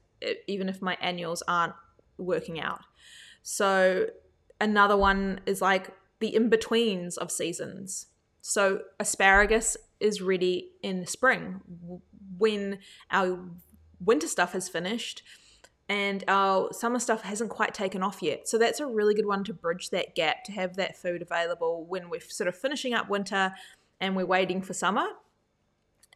even 0.47 0.69
if 0.69 0.81
my 0.81 0.97
annuals 1.01 1.43
aren't 1.47 1.73
working 2.17 2.59
out. 2.59 2.81
So 3.41 4.07
another 4.61 4.95
one 4.95 5.41
is 5.45 5.61
like 5.61 5.89
the 6.19 6.35
in-betweens 6.35 7.17
of 7.17 7.31
seasons. 7.31 8.07
So 8.41 8.81
asparagus 8.99 9.77
is 9.99 10.21
ready 10.21 10.71
in 10.81 11.05
spring 11.05 11.61
when 12.37 12.79
our 13.11 13.39
winter 13.99 14.27
stuff 14.27 14.53
has 14.53 14.69
finished 14.69 15.23
and 15.89 16.23
our 16.27 16.71
summer 16.73 16.99
stuff 16.99 17.23
hasn't 17.23 17.49
quite 17.49 17.73
taken 17.73 18.01
off 18.03 18.21
yet. 18.21 18.47
So 18.47 18.57
that's 18.57 18.79
a 18.79 18.87
really 18.87 19.13
good 19.13 19.25
one 19.25 19.43
to 19.45 19.53
bridge 19.53 19.89
that 19.89 20.15
gap 20.15 20.43
to 20.45 20.51
have 20.53 20.75
that 20.77 20.97
food 20.97 21.21
available 21.21 21.85
when 21.85 22.09
we're 22.09 22.21
sort 22.21 22.47
of 22.47 22.55
finishing 22.57 22.93
up 22.93 23.09
winter 23.09 23.53
and 23.99 24.15
we're 24.15 24.25
waiting 24.25 24.61
for 24.61 24.73
summer. 24.73 25.07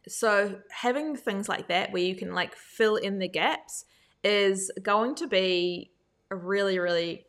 So 0.06 0.60
having 0.70 1.16
things 1.16 1.48
like 1.48 1.68
that 1.68 1.92
where 1.92 2.02
you 2.02 2.16
can 2.16 2.34
like 2.34 2.54
fill 2.54 2.96
in 2.96 3.18
the 3.18 3.28
gaps 3.28 3.84
is 4.24 4.70
going 4.82 5.14
to 5.16 5.26
be 5.26 5.90
really 6.30 6.78
really 6.78 7.26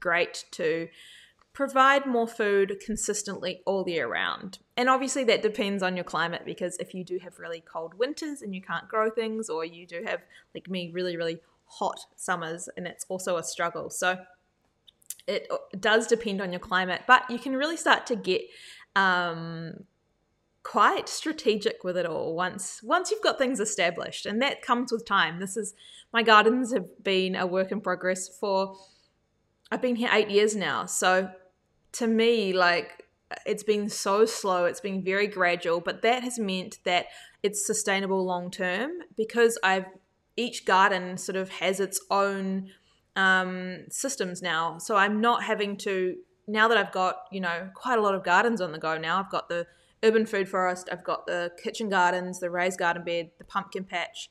great 0.00 0.44
to 0.52 0.88
provide 1.52 2.06
more 2.06 2.28
food 2.28 2.80
consistently 2.84 3.60
all 3.66 3.88
year 3.88 4.06
round. 4.08 4.58
And 4.78 4.88
obviously, 4.88 5.24
that 5.24 5.42
depends 5.42 5.82
on 5.82 5.96
your 5.96 6.04
climate 6.04 6.42
because 6.44 6.76
if 6.76 6.94
you 6.94 7.02
do 7.02 7.18
have 7.18 7.40
really 7.40 7.60
cold 7.60 7.94
winters 7.94 8.42
and 8.42 8.54
you 8.54 8.62
can't 8.62 8.86
grow 8.86 9.10
things, 9.10 9.50
or 9.50 9.64
you 9.64 9.84
do 9.88 10.04
have, 10.06 10.20
like 10.54 10.70
me, 10.70 10.92
really, 10.94 11.16
really 11.16 11.40
hot 11.64 11.98
summers, 12.14 12.68
and 12.76 12.86
it's 12.86 13.04
also 13.08 13.38
a 13.38 13.42
struggle. 13.42 13.90
So, 13.90 14.16
it 15.26 15.50
does 15.80 16.06
depend 16.06 16.40
on 16.40 16.52
your 16.52 16.60
climate, 16.60 17.02
but 17.08 17.28
you 17.28 17.40
can 17.40 17.56
really 17.56 17.76
start 17.76 18.06
to 18.06 18.16
get 18.16 18.42
um, 18.94 19.82
quite 20.62 21.08
strategic 21.08 21.82
with 21.82 21.96
it 21.96 22.06
all 22.06 22.36
once 22.36 22.80
once 22.82 23.10
you've 23.10 23.22
got 23.22 23.36
things 23.36 23.58
established, 23.58 24.26
and 24.26 24.40
that 24.40 24.62
comes 24.62 24.92
with 24.92 25.04
time. 25.04 25.40
This 25.40 25.56
is 25.56 25.74
my 26.12 26.22
gardens 26.22 26.72
have 26.72 27.02
been 27.02 27.34
a 27.34 27.48
work 27.48 27.72
in 27.72 27.80
progress 27.80 28.28
for. 28.28 28.76
I've 29.72 29.82
been 29.82 29.96
here 29.96 30.08
eight 30.12 30.30
years 30.30 30.54
now, 30.54 30.86
so 30.86 31.30
to 31.92 32.06
me, 32.06 32.52
like 32.52 33.07
it's 33.44 33.62
been 33.62 33.88
so 33.88 34.24
slow, 34.24 34.64
it's 34.64 34.80
been 34.80 35.02
very 35.02 35.26
gradual, 35.26 35.80
but 35.80 36.02
that 36.02 36.22
has 36.22 36.38
meant 36.38 36.78
that 36.84 37.06
it's 37.42 37.66
sustainable 37.66 38.24
long 38.24 38.50
term 38.50 38.92
because 39.16 39.58
I've 39.62 39.86
each 40.36 40.64
garden 40.64 41.16
sort 41.18 41.36
of 41.36 41.48
has 41.50 41.80
its 41.80 42.00
own 42.10 42.70
um, 43.16 43.84
systems 43.90 44.40
now. 44.40 44.78
So 44.78 44.96
I'm 44.96 45.20
not 45.20 45.42
having 45.42 45.76
to 45.78 46.16
now 46.46 46.68
that 46.68 46.78
I've 46.78 46.92
got 46.92 47.16
you 47.30 47.40
know 47.40 47.68
quite 47.74 47.98
a 47.98 48.02
lot 48.02 48.14
of 48.14 48.24
gardens 48.24 48.60
on 48.60 48.72
the 48.72 48.78
go 48.78 48.96
now. 48.96 49.18
I've 49.18 49.30
got 49.30 49.48
the 49.48 49.66
urban 50.02 50.26
food 50.26 50.48
forest, 50.48 50.88
I've 50.90 51.04
got 51.04 51.26
the 51.26 51.52
kitchen 51.62 51.88
gardens, 51.88 52.40
the 52.40 52.50
raised 52.50 52.78
garden 52.78 53.04
bed, 53.04 53.30
the 53.38 53.44
pumpkin 53.44 53.84
patch, 53.84 54.30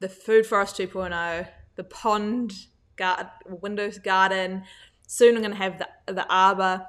the 0.00 0.08
food 0.08 0.44
forest 0.44 0.76
2.0, 0.76 1.46
the 1.76 1.84
pond 1.84 2.52
gar- 2.96 3.30
windows 3.46 3.98
garden, 3.98 4.64
Soon 5.12 5.34
I'm 5.34 5.42
going 5.42 5.50
to 5.50 5.56
have 5.56 5.76
the, 5.80 5.88
the 6.12 6.24
arbor. 6.32 6.86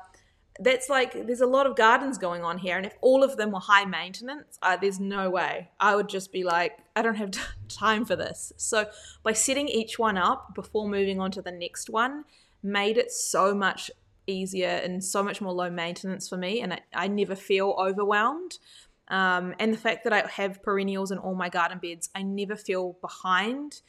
That's 0.59 0.89
like, 0.89 1.25
there's 1.25 1.41
a 1.41 1.47
lot 1.47 1.65
of 1.65 1.75
gardens 1.75 2.17
going 2.17 2.43
on 2.43 2.57
here. 2.57 2.77
And 2.77 2.85
if 2.85 2.95
all 3.01 3.23
of 3.23 3.37
them 3.37 3.51
were 3.51 3.59
high 3.59 3.85
maintenance, 3.85 4.59
uh, 4.61 4.77
there's 4.77 4.99
no 4.99 5.29
way. 5.29 5.69
I 5.79 5.95
would 5.95 6.09
just 6.09 6.31
be 6.31 6.43
like, 6.43 6.77
I 6.95 7.01
don't 7.01 7.15
have 7.15 7.31
time 7.67 8.05
for 8.05 8.15
this. 8.15 8.51
So 8.57 8.87
by 9.23 9.33
setting 9.33 9.67
each 9.67 9.97
one 9.97 10.17
up 10.17 10.53
before 10.53 10.87
moving 10.87 11.19
on 11.19 11.31
to 11.31 11.41
the 11.41 11.51
next 11.51 11.89
one, 11.89 12.25
made 12.61 12.97
it 12.97 13.11
so 13.11 13.55
much 13.55 13.89
easier 14.27 14.69
and 14.69 15.03
so 15.03 15.23
much 15.23 15.41
more 15.41 15.53
low 15.53 15.69
maintenance 15.69 16.29
for 16.29 16.37
me. 16.37 16.61
And 16.61 16.73
I, 16.73 16.79
I 16.93 17.07
never 17.07 17.35
feel 17.35 17.75
overwhelmed. 17.79 18.59
Um, 19.07 19.55
and 19.59 19.73
the 19.73 19.77
fact 19.77 20.03
that 20.03 20.13
I 20.13 20.27
have 20.27 20.61
perennials 20.61 21.11
in 21.11 21.17
all 21.17 21.35
my 21.35 21.49
garden 21.49 21.79
beds, 21.79 22.09
I 22.15 22.23
never 22.23 22.55
feel 22.55 22.97
behind 23.01 23.81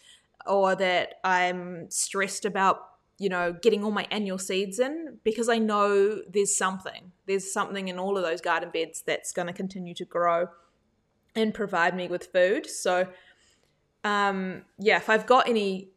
or 0.47 0.75
that 0.75 1.15
I'm 1.23 1.91
stressed 1.91 2.45
about 2.45 2.92
you 3.19 3.29
know, 3.29 3.53
getting 3.53 3.85
all 3.85 3.91
my 3.91 4.07
annual 4.11 4.39
seeds 4.39 4.79
in 4.79 5.19
because 5.25 5.49
I 5.49 5.59
know 5.59 6.23
there's 6.29 6.57
something. 6.57 7.13
There's 7.27 7.53
something 7.53 7.89
in 7.89 7.99
all 7.99 8.17
of 8.17 8.23
those 8.23 8.41
garden 8.41 8.71
beds 8.73 9.03
that's 9.07 9.33
going 9.33 9.47
to 9.47 9.53
continue 9.53 9.95
to 9.95 10.05
grow 10.05 10.49
and 11.35 11.55
provide 11.55 11.97
me 11.97 12.09
with 12.09 12.27
food. 12.33 12.69
So, 12.69 13.09
um, 14.05 14.63
yeah, 14.79 14.97
if 14.97 15.09
I've 15.09 15.27
got 15.27 15.49
any 15.49 15.91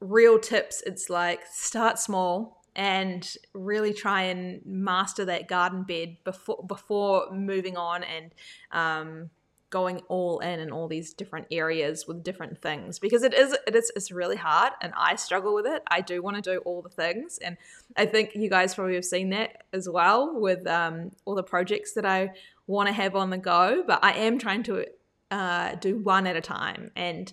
real 0.00 0.38
tips, 0.38 0.82
it's 0.84 1.08
like 1.08 1.40
start 1.50 1.98
small 1.98 2.62
and 2.76 3.34
really 3.52 3.92
try 3.92 4.22
and 4.22 4.60
master 4.64 5.24
that 5.24 5.48
garden 5.48 5.82
bed 5.82 6.16
before 6.24 6.64
before 6.66 7.30
moving 7.32 7.76
on 7.76 8.04
and 8.04 8.32
um, 8.70 9.30
going 9.70 10.00
all 10.08 10.40
in 10.40 10.58
in 10.58 10.72
all 10.72 10.88
these 10.88 11.14
different 11.14 11.46
areas 11.50 12.06
with 12.06 12.24
different 12.24 12.60
things 12.60 12.98
because 12.98 13.22
it 13.22 13.32
is 13.32 13.56
it 13.66 13.74
is 13.76 13.90
it's 13.94 14.10
really 14.10 14.36
hard 14.36 14.72
and 14.80 14.92
I 14.96 15.14
struggle 15.16 15.54
with 15.54 15.66
it. 15.66 15.82
I 15.88 16.00
do 16.00 16.22
want 16.22 16.36
to 16.36 16.42
do 16.42 16.58
all 16.58 16.82
the 16.82 16.88
things 16.88 17.38
and 17.38 17.56
I 17.96 18.06
think 18.06 18.34
you 18.34 18.50
guys 18.50 18.74
probably 18.74 18.96
have 18.96 19.04
seen 19.04 19.30
that 19.30 19.64
as 19.72 19.88
well 19.88 20.38
with 20.38 20.66
um, 20.66 21.12
all 21.24 21.36
the 21.36 21.44
projects 21.44 21.94
that 21.94 22.04
I 22.04 22.32
want 22.66 22.88
to 22.88 22.92
have 22.92 23.14
on 23.14 23.30
the 23.30 23.38
go. 23.38 23.84
But 23.86 24.00
I 24.02 24.12
am 24.12 24.38
trying 24.38 24.64
to 24.64 24.86
uh, 25.30 25.76
do 25.76 25.98
one 25.98 26.26
at 26.26 26.36
a 26.36 26.40
time 26.40 26.90
and 26.96 27.32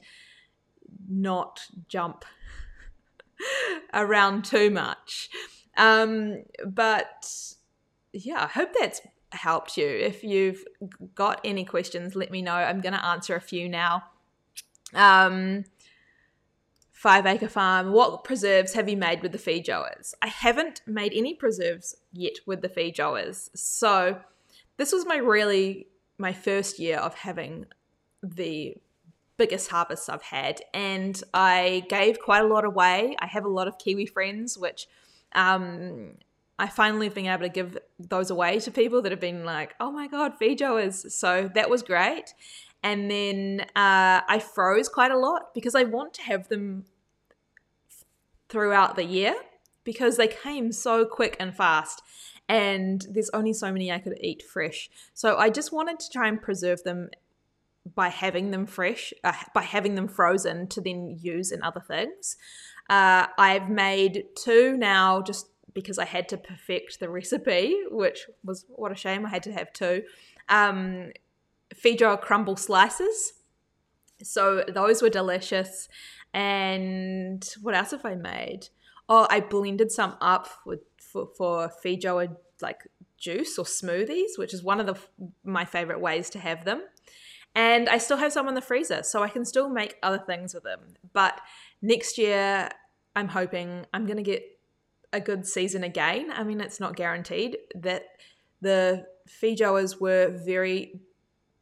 not 1.10 1.62
jump 1.88 2.24
around 3.94 4.46
too 4.46 4.70
much. 4.70 5.30
Um, 5.76 6.44
but 6.66 7.30
yeah, 8.14 8.44
I 8.44 8.48
hope 8.48 8.70
that's 8.80 9.02
helped 9.38 9.78
you. 9.78 9.88
If 9.88 10.24
you've 10.24 10.64
got 11.16 11.40
any 11.44 11.64
questions, 11.64 12.16
let 12.16 12.32
me 12.32 12.42
know. 12.42 12.54
I'm 12.54 12.82
going 12.82 12.94
to 12.94 13.06
answer 13.06 13.36
a 13.36 13.42
few 13.42 13.70
now. 13.70 14.04
Um, 14.94 15.66
Five 16.92 17.28
Acre 17.28 17.48
Farm, 17.48 17.92
what 17.92 18.24
preserves 18.24 18.74
have 18.74 18.90
you 18.90 18.98
made 18.98 19.22
with 19.22 19.32
the 19.32 19.38
feed 19.38 19.66
feijoas? 19.66 20.16
I 20.22 20.28
haven't 20.28 20.82
made 20.88 21.14
any 21.14 21.36
preserves 21.36 21.96
yet 22.12 22.34
with 22.48 22.62
the 22.62 22.70
feed 22.70 22.96
feijoas. 22.96 23.56
So 23.56 24.20
this 24.78 24.92
was 24.92 25.06
my 25.06 25.18
really 25.18 25.88
my 26.18 26.34
first 26.34 26.80
year 26.80 26.98
of 26.98 27.14
having 27.14 27.68
the 28.24 28.76
biggest 29.38 29.70
harvests 29.70 30.10
I've 30.10 30.24
had, 30.24 30.62
and 30.74 31.22
I 31.36 31.86
gave 31.88 32.20
quite 32.20 32.44
a 32.44 32.48
lot 32.48 32.66
away. 32.66 33.16
I 33.20 33.28
have 33.28 33.46
a 33.46 33.50
lot 33.50 33.68
of 33.68 33.78
Kiwi 33.78 34.08
friends, 34.08 34.58
which 34.58 34.88
um, 35.34 36.14
I 36.60 36.68
finally 36.68 37.06
have 37.06 37.14
been 37.14 37.28
able 37.28 37.44
to 37.44 37.50
give 37.50 37.78
those 38.00 38.30
away 38.30 38.60
to 38.60 38.72
people 38.72 39.02
that 39.04 39.12
have 39.12 39.22
been 39.22 39.46
like, 39.46 39.76
oh 39.80 39.92
my 39.92 40.08
God, 40.08 40.34
feijoas. 40.40 41.12
So 41.12 41.50
that 41.54 41.70
was 41.70 41.84
great. 41.84 42.34
And 42.84 43.10
then 43.12 43.62
uh, 43.76 44.22
I 44.28 44.40
froze 44.40 44.90
quite 44.90 45.12
a 45.12 45.18
lot 45.18 45.54
because 45.54 45.76
I 45.76 45.84
want 45.84 46.14
to 46.16 46.24
have 46.24 46.48
them 46.48 46.86
throughout 48.50 48.96
the 48.96 49.04
year 49.04 49.36
because 49.84 50.18
they 50.18 50.28
came 50.28 50.72
so 50.72 51.06
quick 51.06 51.38
and 51.40 51.56
fast. 51.56 52.02
And 52.50 53.06
there's 53.12 53.30
only 53.32 53.54
so 53.54 53.72
many 53.72 53.92
I 53.92 54.00
could 54.00 54.18
eat 54.22 54.42
fresh. 54.42 54.90
So 55.14 55.38
I 55.38 55.50
just 55.50 55.74
wanted 55.74 56.00
to 56.00 56.10
try 56.10 56.28
and 56.28 56.42
preserve 56.42 56.84
them 56.84 57.10
by 57.94 58.10
having 58.10 58.52
them 58.52 58.66
fresh, 58.66 59.14
uh, 59.24 59.34
by 59.54 59.64
having 59.64 59.96
them 59.96 60.08
frozen 60.08 60.68
to 60.68 60.82
then 60.82 61.18
use 61.20 61.52
in 61.52 61.62
other 61.62 61.82
things. 61.82 62.38
Uh, 62.90 63.28
I've 63.38 63.70
made 63.70 64.26
two 64.36 64.78
now 64.78 65.22
just 65.22 65.48
because 65.78 66.00
I 66.00 66.06
had 66.06 66.28
to 66.30 66.38
perfect 66.38 67.00
the 67.00 67.08
recipe, 67.08 67.84
which 67.92 68.26
was 68.44 68.66
what 68.68 68.92
a 68.92 68.96
shame. 68.96 69.28
I 69.28 69.30
had 69.30 69.44
to 69.44 69.54
have 69.54 69.72
two. 69.72 70.02
Um, 70.50 71.12
feijoa 71.76 72.20
crumble 72.20 72.56
slices. 72.56 73.34
So 74.24 74.64
those 74.68 75.04
were 75.04 75.10
delicious. 75.12 75.88
And 76.34 77.48
what 77.62 77.76
else 77.76 77.92
have 77.92 78.04
I 78.06 78.16
made? 78.16 78.70
Oh, 79.08 79.28
I 79.30 79.40
blended 79.40 79.92
some 79.92 80.16
up 80.20 80.48
for, 80.48 81.28
for 81.38 81.72
feijoa 81.86 82.36
like 82.60 82.80
juice 83.20 83.60
or 83.60 83.66
smoothies, 83.66 84.36
which 84.38 84.56
is 84.56 84.64
one 84.64 84.80
of 84.80 84.88
the 84.88 84.96
my 85.44 85.64
favorite 85.64 86.02
ways 86.02 86.32
to 86.32 86.40
have 86.40 86.66
them. 86.66 86.82
And 87.54 87.88
I 87.88 88.00
still 88.00 88.18
have 88.18 88.34
some 88.34 88.48
in 88.48 88.56
the 88.56 88.62
freezer, 88.62 89.04
so 89.04 89.22
I 89.22 89.30
can 89.30 89.46
still 89.46 89.70
make 89.70 89.98
other 90.02 90.24
things 90.26 90.56
with 90.56 90.64
them. 90.64 90.96
But 91.14 91.40
next 91.84 92.18
year, 92.18 92.70
I'm 93.16 93.28
hoping 93.28 93.86
I'm 93.94 94.08
going 94.08 94.18
to 94.18 94.24
get 94.24 94.57
a 95.14 95.20
good 95.20 95.48
season 95.48 95.84
again. 95.84 96.32
I 96.32 96.44
mean, 96.44 96.62
it's 96.62 96.80
not 96.80 96.96
guaranteed 96.96 97.58
that 97.76 98.04
the 98.62 99.06
feijoas 99.28 100.00
were 100.00 100.30
very 100.46 101.00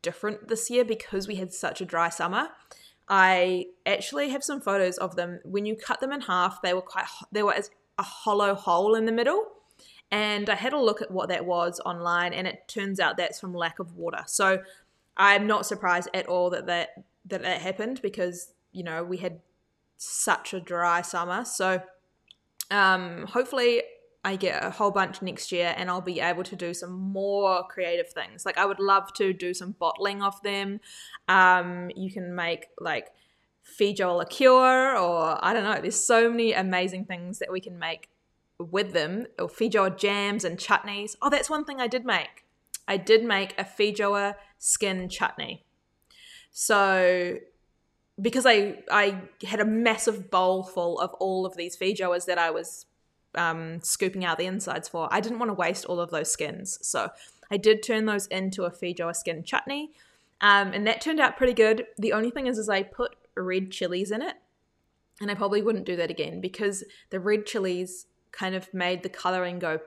different 0.01 0.47
this 0.47 0.69
year 0.69 0.85
because 0.85 1.27
we 1.27 1.35
had 1.35 1.53
such 1.53 1.81
a 1.81 1.85
dry 1.85 2.09
summer. 2.09 2.49
I 3.07 3.65
actually 3.85 4.29
have 4.29 4.43
some 4.43 4.61
photos 4.61 4.97
of 4.97 5.15
them. 5.15 5.39
When 5.43 5.65
you 5.65 5.75
cut 5.75 5.99
them 5.99 6.11
in 6.11 6.21
half, 6.21 6.61
they 6.61 6.73
were 6.73 6.81
quite 6.81 7.05
there 7.31 7.45
was 7.45 7.69
a 7.97 8.03
hollow 8.03 8.55
hole 8.55 8.95
in 8.95 9.05
the 9.05 9.11
middle. 9.11 9.45
And 10.11 10.49
I 10.49 10.55
had 10.55 10.73
a 10.73 10.79
look 10.79 11.01
at 11.01 11.11
what 11.11 11.29
that 11.29 11.45
was 11.45 11.81
online, 11.85 12.31
and 12.31 12.47
it 12.47 12.67
turns 12.67 12.99
out 12.99 13.17
that's 13.17 13.39
from 13.39 13.53
lack 13.53 13.79
of 13.79 13.95
water. 13.95 14.23
So 14.27 14.61
I'm 15.17 15.47
not 15.47 15.65
surprised 15.65 16.09
at 16.13 16.27
all 16.27 16.49
that 16.51 16.67
that 16.67 16.89
that, 17.25 17.41
that 17.41 17.61
happened 17.61 18.01
because 18.01 18.53
you 18.71 18.83
know 18.83 19.03
we 19.03 19.17
had 19.17 19.39
such 19.97 20.53
a 20.53 20.59
dry 20.59 21.01
summer. 21.01 21.45
So 21.45 21.81
um, 22.71 23.25
hopefully 23.27 23.83
I 24.23 24.37
get 24.37 24.63
a 24.63 24.71
whole 24.71 24.89
bunch 24.89 25.21
next 25.21 25.51
year 25.51 25.75
and 25.77 25.89
I'll 25.89 26.01
be 26.01 26.19
able 26.19 26.43
to 26.43 26.55
do 26.55 26.73
some 26.73 26.93
more 26.93 27.63
creative 27.67 28.09
things. 28.09 28.45
Like 28.45 28.57
I 28.57 28.65
would 28.65 28.79
love 28.79 29.13
to 29.13 29.33
do 29.33 29.53
some 29.53 29.73
bottling 29.73 30.23
of 30.23 30.41
them. 30.41 30.79
Um, 31.27 31.91
you 31.95 32.11
can 32.11 32.33
make 32.33 32.67
like 32.79 33.11
feijoa 33.79 34.17
liqueur 34.17 34.97
or 34.97 35.37
I 35.45 35.53
don't 35.53 35.63
know. 35.63 35.79
There's 35.79 36.03
so 36.03 36.29
many 36.29 36.53
amazing 36.53 37.05
things 37.05 37.37
that 37.39 37.51
we 37.51 37.59
can 37.59 37.77
make 37.77 38.09
with 38.57 38.93
them 38.93 39.27
or 39.37 39.47
feijoa 39.47 39.95
jams 39.95 40.43
and 40.43 40.57
chutneys. 40.57 41.15
Oh, 41.21 41.29
that's 41.29 41.49
one 41.49 41.63
thing 41.63 41.79
I 41.79 41.87
did 41.87 42.03
make. 42.03 42.45
I 42.87 42.97
did 42.97 43.23
make 43.23 43.53
a 43.59 43.63
feijoa 43.63 44.35
skin 44.57 45.07
chutney. 45.07 45.65
So 46.51 47.37
because 48.21 48.45
I 48.45 48.83
I 48.89 49.21
had 49.45 49.59
a 49.59 49.65
massive 49.65 50.29
bowl 50.31 50.63
full 50.63 50.99
of 50.99 51.13
all 51.15 51.45
of 51.45 51.55
these 51.55 51.75
feijoas 51.77 52.25
that 52.25 52.37
I 52.37 52.51
was 52.51 52.85
um, 53.35 53.81
scooping 53.81 54.23
out 54.23 54.37
the 54.37 54.45
insides 54.45 54.87
for, 54.87 55.09
I 55.11 55.19
didn't 55.19 55.39
want 55.39 55.49
to 55.49 55.53
waste 55.53 55.85
all 55.85 55.99
of 55.99 56.09
those 56.09 56.31
skins. 56.31 56.79
So 56.81 57.09
I 57.51 57.57
did 57.57 57.83
turn 57.83 58.05
those 58.05 58.27
into 58.27 58.63
a 58.63 58.71
feijoa 58.71 59.15
skin 59.15 59.43
chutney, 59.43 59.91
um, 60.41 60.71
and 60.73 60.87
that 60.87 61.01
turned 61.01 61.19
out 61.19 61.37
pretty 61.37 61.53
good. 61.53 61.85
The 61.97 62.13
only 62.13 62.31
thing 62.31 62.47
is, 62.47 62.57
is 62.57 62.69
I 62.69 62.83
put 62.83 63.15
red 63.35 63.71
chilies 63.71 64.11
in 64.11 64.21
it, 64.21 64.35
and 65.21 65.29
I 65.29 65.35
probably 65.35 65.61
wouldn't 65.61 65.85
do 65.85 65.95
that 65.97 66.09
again 66.09 66.41
because 66.41 66.83
the 67.09 67.19
red 67.19 67.45
chilies 67.45 68.07
kind 68.31 68.55
of 68.55 68.73
made 68.73 69.03
the 69.03 69.09
coloring 69.09 69.59
go 69.59 69.79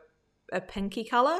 a 0.52 0.60
pinky 0.60 1.04
color. 1.04 1.38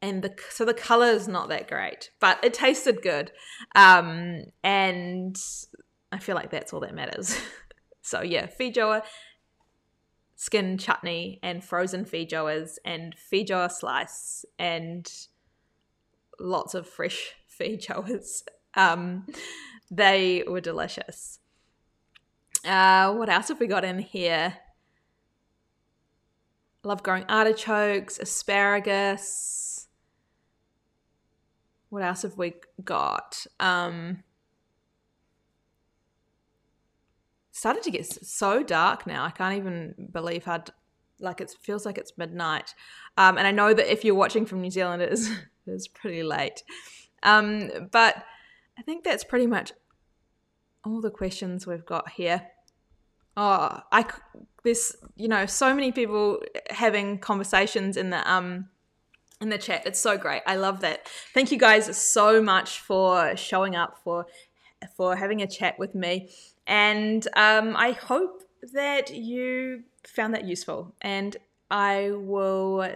And 0.00 0.22
the 0.22 0.34
so 0.50 0.66
the 0.66 0.74
color 0.74 1.06
is 1.06 1.26
not 1.26 1.48
that 1.48 1.66
great, 1.66 2.10
but 2.20 2.38
it 2.44 2.52
tasted 2.52 3.00
good, 3.00 3.32
um, 3.74 4.42
and 4.62 5.34
I 6.14 6.18
feel 6.18 6.34
like 6.34 6.50
that's 6.50 6.72
all 6.72 6.80
that 6.80 6.94
matters. 6.94 7.36
so 8.02 8.22
yeah, 8.22 8.46
feijoa, 8.46 9.02
skin 10.36 10.78
chutney, 10.78 11.40
and 11.42 11.64
frozen 11.64 12.04
feijoas, 12.04 12.78
and 12.84 13.14
feijoa 13.32 13.70
slice, 13.70 14.44
and 14.58 15.10
lots 16.38 16.74
of 16.74 16.88
fresh 16.88 17.34
feijoas. 17.60 18.42
Um, 18.74 19.26
they 19.90 20.44
were 20.46 20.60
delicious. 20.60 21.40
Uh, 22.64 23.12
what 23.12 23.28
else 23.28 23.48
have 23.48 23.60
we 23.60 23.66
got 23.66 23.84
in 23.84 23.98
here? 23.98 24.54
Love 26.82 27.02
growing 27.02 27.24
artichokes, 27.28 28.18
asparagus 28.18 29.64
what 31.94 32.02
else 32.02 32.22
have 32.22 32.36
we 32.36 32.54
got? 32.84 33.46
Um, 33.60 34.24
started 37.64 37.82
to 37.82 37.90
get 37.90 38.04
so 38.04 38.62
dark 38.62 39.06
now. 39.06 39.24
I 39.24 39.30
can't 39.30 39.56
even 39.56 39.94
believe 40.12 40.44
how 40.44 40.62
like 41.18 41.40
it 41.40 41.50
feels 41.62 41.86
like 41.86 41.96
it's 41.96 42.12
midnight. 42.18 42.74
Um, 43.16 43.38
and 43.38 43.46
I 43.46 43.52
know 43.52 43.72
that 43.72 43.90
if 43.90 44.04
you're 44.04 44.14
watching 44.14 44.44
from 44.44 44.60
New 44.60 44.70
Zealand, 44.70 45.00
it 45.00 45.10
is 45.10 45.30
it 45.66 45.70
is 45.70 45.88
pretty 45.88 46.22
late. 46.22 46.62
Um, 47.22 47.70
but 47.90 48.22
I 48.78 48.82
think 48.82 49.02
that's 49.02 49.24
pretty 49.24 49.46
much 49.46 49.72
all 50.84 51.00
the 51.00 51.10
questions 51.10 51.66
we've 51.66 51.86
got 51.86 52.10
here. 52.10 52.42
Oh, 53.34 53.80
I 53.90 54.04
this 54.62 54.94
you 55.16 55.28
know 55.28 55.46
so 55.46 55.74
many 55.74 55.90
people 55.90 56.42
having 56.68 57.18
conversations 57.18 57.96
in 57.96 58.10
the 58.10 58.30
um 58.30 58.68
in 59.40 59.48
the 59.48 59.56
chat. 59.56 59.86
It's 59.86 60.00
so 60.00 60.18
great. 60.18 60.42
I 60.46 60.56
love 60.56 60.80
that. 60.80 61.08
Thank 61.32 61.50
you 61.50 61.56
guys 61.56 61.96
so 61.96 62.42
much 62.42 62.80
for 62.80 63.34
showing 63.38 63.74
up 63.74 63.96
for 64.04 64.26
for 64.98 65.16
having 65.16 65.40
a 65.40 65.46
chat 65.46 65.78
with 65.78 65.94
me, 65.94 66.28
and 66.66 67.26
um, 67.36 67.76
I 67.76 67.92
hope 67.92 68.42
that 68.72 69.14
you 69.14 69.84
found 70.06 70.34
that 70.34 70.44
useful. 70.44 70.94
And 71.00 71.36
I 71.70 72.10
will 72.12 72.88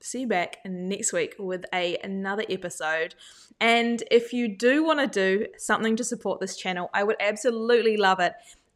see 0.00 0.22
you 0.22 0.26
back 0.26 0.58
next 0.64 1.12
week 1.12 1.36
with 1.38 1.64
a 1.72 1.96
another 2.02 2.44
episode. 2.48 3.14
And 3.60 4.02
if 4.10 4.32
you 4.32 4.48
do 4.48 4.84
want 4.84 4.98
to 5.00 5.06
do 5.06 5.46
something 5.56 5.96
to 5.96 6.04
support 6.04 6.40
this 6.40 6.56
channel, 6.56 6.90
I 6.92 7.04
would 7.04 7.16
absolutely 7.20 7.96
love 7.96 8.18
it 8.20 8.34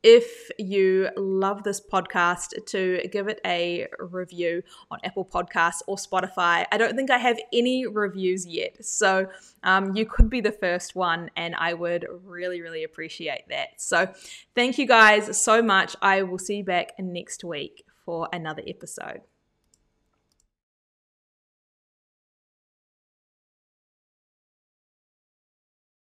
if 0.09 0.53
you 0.57 1.09
love 1.17 1.65
this 1.65 1.81
podcast, 1.81 2.65
to 2.67 3.01
give 3.11 3.27
it 3.27 3.41
a 3.45 3.89
review 3.99 4.63
on 4.89 5.01
Apple 5.03 5.25
Podcasts 5.25 5.83
or 5.89 5.97
Spotify. 5.97 6.65
I 6.71 6.79
don't 6.79 6.95
think 6.95 7.11
I 7.11 7.19
have 7.19 7.41
any 7.53 7.89
reviews 7.89 8.47
yet. 8.47 8.85
So 8.85 9.27
um, 9.65 9.97
you 9.97 10.07
could 10.07 10.31
be 10.31 10.41
the 10.41 10.53
first 10.53 10.95
one, 10.95 11.29
and 11.37 11.57
I 11.57 11.75
would 11.75 12.07
really, 12.25 12.63
really 12.63 12.85
appreciate 12.85 13.49
that. 13.49 13.81
So 13.81 14.09
thank 14.55 14.79
you 14.79 14.87
guys 14.87 15.37
so 15.37 15.61
much. 15.61 15.97
I 16.01 16.23
will 16.23 16.39
see 16.39 16.59
you 16.59 16.65
back 16.65 16.93
next 17.01 17.43
week 17.43 17.85
for 18.05 18.29
another 18.33 18.63
episode. 18.65 19.23